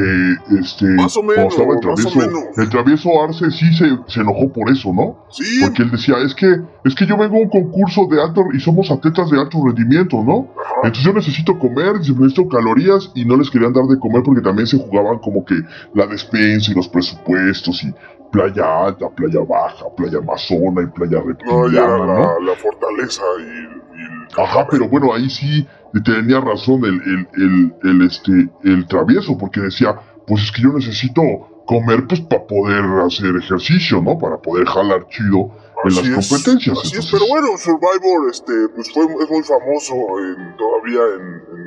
este. 0.62 0.86
Más 0.96 1.18
o 1.18 1.24
menos, 1.24 1.54
estaba 1.54 1.74
el 1.74 1.86
más 1.86 2.06
o 2.06 2.10
travieso, 2.10 2.18
menos. 2.18 2.58
el 2.58 2.70
travieso 2.70 3.22
Arce 3.22 3.52
sí 3.52 3.74
se, 3.74 3.86
se 4.08 4.22
enojó 4.22 4.48
por 4.54 4.72
eso, 4.72 4.94
¿no? 4.94 5.26
sí, 5.30 5.60
Porque 5.62 5.84
él 5.84 5.92
decía, 5.92 6.16
es 6.26 6.34
que, 6.34 6.62
es 6.86 6.96
que 6.96 7.06
yo 7.06 7.18
vengo 7.18 7.36
a 7.36 7.40
un 7.42 7.50
concurso 7.50 8.08
de 8.10 8.22
alto 8.22 8.46
y 8.54 8.62
somos 8.62 8.90
atletas 8.90 9.30
de 9.30 9.42
alto 9.42 9.58
rendimiento, 9.66 10.24
¿no? 10.24 10.48
ajá. 10.58 10.76
Entonces 10.84 11.04
yo 11.04 11.12
necesito 11.12 11.60
comer, 11.60 11.96
necesito 11.96 12.48
calorías 12.48 13.12
y 13.14 13.26
no 13.26 13.36
les 13.36 13.50
querían 13.50 13.74
dar 13.74 13.84
de 13.88 14.00
comer 14.00 14.24
porque 14.24 14.42
también 14.42 14.66
se 14.66 14.78
jugaban 14.78 15.20
como 15.20 15.44
que 15.44 15.56
la 15.94 16.08
despensa 16.08 16.72
y 16.72 16.76
los 16.76 16.88
presupuestos 16.88 17.84
y 17.84 17.94
playa 18.32 18.86
alta, 18.86 19.10
playa 19.10 19.40
baja, 19.48 19.86
playa 19.96 20.20
amazona 20.20 20.84
y 20.84 20.88
playa 20.88 21.22
reptiliana, 21.26 21.98
la, 22.06 22.40
la 22.40 22.56
fortaleza 22.56 23.24
y, 23.40 23.42
y 23.44 24.02
el 24.06 24.44
Ajá, 24.44 24.68
pero 24.70 24.88
bueno, 24.88 25.14
ahí 25.14 25.30
sí 25.30 25.68
tenía 26.06 26.40
razón 26.40 26.86
el, 26.86 27.02
el, 27.02 27.28
el, 27.34 27.74
el, 27.84 28.02
este, 28.08 28.50
el 28.64 28.86
travieso, 28.88 29.38
porque 29.38 29.60
decía, 29.62 29.96
pues 30.28 30.44
es 30.44 30.52
que 30.52 30.62
yo 30.62 30.70
necesito 30.70 31.22
comer 31.66 32.06
pues 32.08 32.22
para 32.22 32.46
poder 32.46 32.84
hacer 33.06 33.36
ejercicio, 33.36 34.02
¿no? 34.02 34.18
Para 34.18 34.38
poder 34.38 34.66
jalar 34.68 35.08
chido 35.10 35.52
en 35.84 35.92
Así 35.92 36.10
las 36.12 36.20
es, 36.20 36.30
competencias. 36.30 36.80
Así 36.84 36.98
es, 36.98 37.12
pero 37.12 37.26
bueno, 37.28 37.48
Survivor 37.58 38.30
este, 38.30 38.54
pues 38.76 38.92
fue, 38.94 39.06
es 39.06 39.30
muy 39.30 39.44
famoso 39.44 39.94
en, 40.20 40.56
todavía, 40.58 41.00
en, 41.16 41.26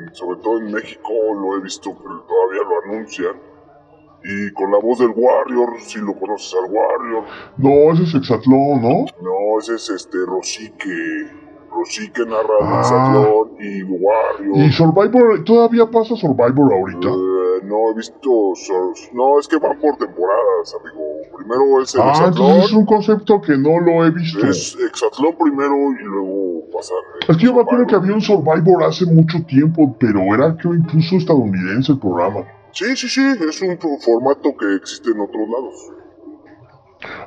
en- 0.08 0.14
sobre 0.14 0.40
todo 0.40 0.58
en 0.58 0.70
México, 0.72 1.08
lo 1.34 1.56
he 1.56 1.62
visto, 1.62 1.90
pero 1.96 2.20
todavía 2.28 2.62
lo 2.68 2.92
anuncian. 2.94 3.34
Y 4.24 4.52
con 4.52 4.70
la 4.70 4.78
voz 4.78 4.98
del 5.00 5.12
Warrior, 5.16 5.80
si 5.80 5.98
lo 6.00 6.14
conoces 6.18 6.54
al 6.54 6.70
Warrior. 6.72 7.24
No, 7.56 7.92
ese 7.92 8.04
es 8.04 8.14
hexatlón, 8.14 8.80
¿no? 8.82 9.04
No, 9.20 9.58
ese 9.58 9.74
es 9.74 9.90
este 9.90 10.18
Rosique. 10.26 11.40
Rosique 11.74 12.24
narra 12.26 12.54
Ah. 12.60 12.80
hexatlón 12.80 13.50
y 13.58 13.82
Warrior. 13.84 14.56
Y 14.58 14.70
Survivor, 14.72 15.42
¿todavía 15.44 15.86
pasa 15.90 16.14
Survivor 16.16 16.72
ahorita? 16.72 17.08
Eh, 17.08 17.64
no 17.64 17.90
he 17.90 17.94
visto. 17.96 18.52
Sur- 18.54 18.92
No, 19.14 19.38
es 19.40 19.48
que 19.48 19.56
van 19.56 19.78
por 19.80 19.96
temporadas, 19.96 20.74
amigo. 20.80 21.02
Primero 21.36 21.80
es 21.82 21.94
el 21.94 22.02
Ah, 22.02 22.24
entonces 22.28 22.64
es 22.66 22.72
un 22.72 22.84
concepto 22.86 23.40
que 23.40 23.56
no 23.56 23.80
lo 23.80 24.04
he 24.04 24.10
visto. 24.10 24.46
Es 24.46 24.76
Hexatlón 24.78 25.34
primero 25.36 25.74
y 25.98 26.04
luego 26.04 26.64
pasan. 26.72 26.96
Es 27.28 27.36
que 27.38 27.44
yo 27.46 27.54
me 27.54 27.62
acuerdo 27.62 27.86
que 27.86 27.94
había 27.96 28.14
un 28.14 28.20
Survivor 28.20 28.84
hace 28.84 29.06
mucho 29.06 29.42
tiempo, 29.46 29.96
pero 29.98 30.20
era 30.34 30.54
creo 30.56 30.74
incluso 30.74 31.16
estadounidense 31.16 31.92
el 31.92 31.98
programa. 31.98 32.44
Sí, 32.72 32.96
sí, 32.96 33.08
sí, 33.08 33.20
es 33.48 33.62
un 33.62 33.78
formato 33.78 34.56
que 34.56 34.76
existe 34.76 35.10
en 35.10 35.20
otros 35.20 35.48
lados. 35.48 35.92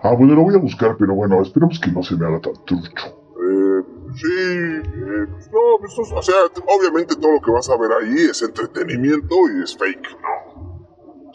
Ah, 0.01 0.15
bueno, 0.17 0.35
lo 0.35 0.43
voy 0.43 0.55
a 0.55 0.59
buscar, 0.59 0.95
pero 0.97 1.13
bueno, 1.13 1.41
esperemos 1.41 1.79
que 1.79 1.91
no 1.91 2.01
se 2.01 2.15
me 2.15 2.25
haga 2.25 2.39
tan 2.41 2.53
trucho. 2.65 3.07
Eh, 3.07 3.83
sí, 4.15 4.25
eh, 4.27 5.27
pues 5.29 5.51
no, 5.51 5.59
pues, 5.79 5.93
o 5.99 6.21
sea, 6.21 6.35
obviamente 6.67 7.15
todo 7.15 7.33
lo 7.33 7.41
que 7.41 7.51
vas 7.51 7.69
a 7.69 7.77
ver 7.77 7.91
ahí 7.91 8.25
es 8.29 8.41
entretenimiento 8.41 9.35
y 9.53 9.63
es 9.63 9.77
fake, 9.77 10.11
¿no? 10.21 10.34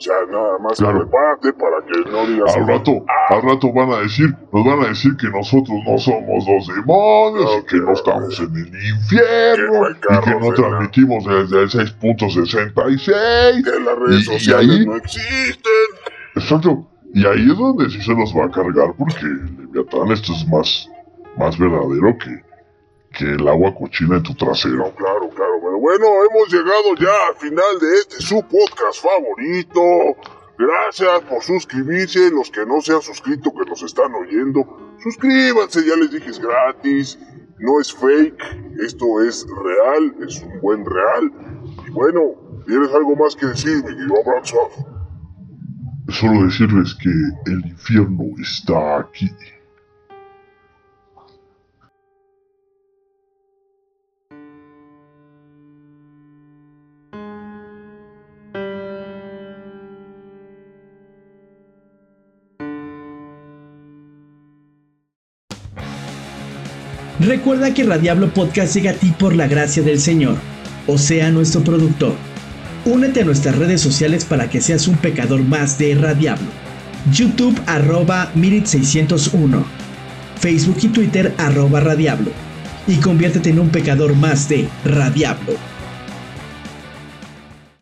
O 0.00 0.02
sea, 0.02 0.14
nada 0.32 0.56
más 0.60 0.78
Claro. 0.78 1.00
prepárate 1.00 1.52
para 1.52 1.84
que 1.84 2.10
no 2.10 2.26
digas. 2.26 2.56
Al 2.56 2.66
rato, 2.66 3.04
al 3.28 3.42
rato 3.42 3.70
van 3.70 3.92
a 3.92 3.98
decir, 3.98 4.34
nos 4.50 4.64
van 4.64 4.80
a 4.82 4.88
decir 4.88 5.14
que 5.20 5.28
nosotros 5.28 5.76
no 5.86 5.98
somos 5.98 6.46
los 6.48 6.74
demonios, 6.74 7.58
y 7.62 7.66
que 7.66 7.76
no 7.76 7.92
estamos 7.92 8.40
en 8.40 8.56
el 8.56 8.70
Que 8.70 8.88
infierno, 8.88 9.72
no 9.82 9.90
y 9.90 9.94
que 10.24 10.30
no 10.40 10.48
la- 10.50 10.54
transmitimos 10.54 11.24
desde 11.26 11.62
el 11.64 11.68
6.66. 11.70 13.62
que 13.62 13.80
las 13.80 13.98
redes 13.98 14.16
Y- 14.16 14.20
y 14.20 14.38
sociales 14.38 14.70
ahí- 14.78 14.86
no 14.86 14.96
existen. 14.96 15.88
Exacto. 16.34 16.86
Y 17.12 17.26
ahí 17.26 17.50
es 17.50 17.58
donde 17.58 17.90
sí 17.90 18.00
se 18.00 18.14
nos 18.14 18.34
va 18.34 18.46
a 18.46 18.50
cargar, 18.50 18.94
porque 18.96 19.26
Leviatán 19.26 20.10
esto 20.12 20.32
es 20.32 20.46
más, 20.48 20.88
más 21.36 21.58
verdadero 21.58 22.16
que, 22.16 22.42
que 23.18 23.24
el 23.34 23.46
agua 23.48 23.74
cochina 23.74 24.16
en 24.16 24.22
tu 24.22 24.32
trasero. 24.34 24.76
No, 24.76 24.90
claro, 24.92 25.28
claro. 25.28 25.49
Bueno, 25.80 26.06
hemos 26.30 26.52
llegado 26.52 26.94
ya 27.00 27.28
al 27.30 27.36
final 27.36 27.78
de 27.80 28.00
este 28.00 28.20
su 28.20 28.42
podcast 28.42 29.02
favorito. 29.02 29.80
Gracias 30.58 31.22
por 31.22 31.42
suscribirse. 31.42 32.30
Los 32.30 32.50
que 32.50 32.66
no 32.66 32.82
se 32.82 32.92
han 32.92 33.00
suscrito, 33.00 33.50
que 33.50 33.64
nos 33.64 33.82
están 33.82 34.14
oyendo, 34.14 34.60
suscríbanse. 35.02 35.86
Ya 35.86 35.96
les 35.96 36.10
dije, 36.10 36.28
es 36.28 36.38
gratis. 36.38 37.18
No 37.60 37.80
es 37.80 37.94
fake. 37.94 38.42
Esto 38.84 39.22
es 39.22 39.46
real. 39.48 40.14
Es 40.28 40.42
un 40.42 40.60
buen 40.60 40.84
real. 40.84 41.32
Y 41.88 41.90
bueno, 41.92 42.34
¿tienes 42.66 42.90
algo 42.94 43.16
más 43.16 43.34
que 43.34 43.46
decir, 43.46 43.76
mi 43.76 43.84
querido 43.84 44.16
Abraxov? 44.20 44.70
Solo 46.10 46.44
decirles 46.44 46.94
que 47.02 47.50
el 47.50 47.66
infierno 47.66 48.24
está 48.38 48.98
aquí. 48.98 49.30
Recuerda 67.20 67.74
que 67.74 67.84
Radiablo 67.84 68.32
Podcast 68.32 68.74
llega 68.74 68.92
a 68.92 68.94
ti 68.94 69.12
por 69.18 69.36
la 69.36 69.46
gracia 69.46 69.82
del 69.82 70.00
Señor, 70.00 70.36
o 70.86 70.96
sea, 70.96 71.30
nuestro 71.30 71.62
productor. 71.62 72.14
Únete 72.86 73.20
a 73.20 73.24
nuestras 73.26 73.58
redes 73.58 73.82
sociales 73.82 74.24
para 74.24 74.48
que 74.48 74.62
seas 74.62 74.88
un 74.88 74.96
pecador 74.96 75.42
más 75.42 75.76
de 75.76 75.94
Radiablo. 75.96 76.48
YouTube 77.12 77.60
arroba 77.66 78.32
Mirit601. 78.34 79.62
Facebook 80.38 80.78
y 80.80 80.88
Twitter 80.88 81.34
arroba 81.36 81.80
Radiablo. 81.80 82.30
Y 82.86 82.96
conviértete 82.96 83.50
en 83.50 83.58
un 83.58 83.68
pecador 83.68 84.16
más 84.16 84.48
de 84.48 84.66
Radiablo. 84.86 85.52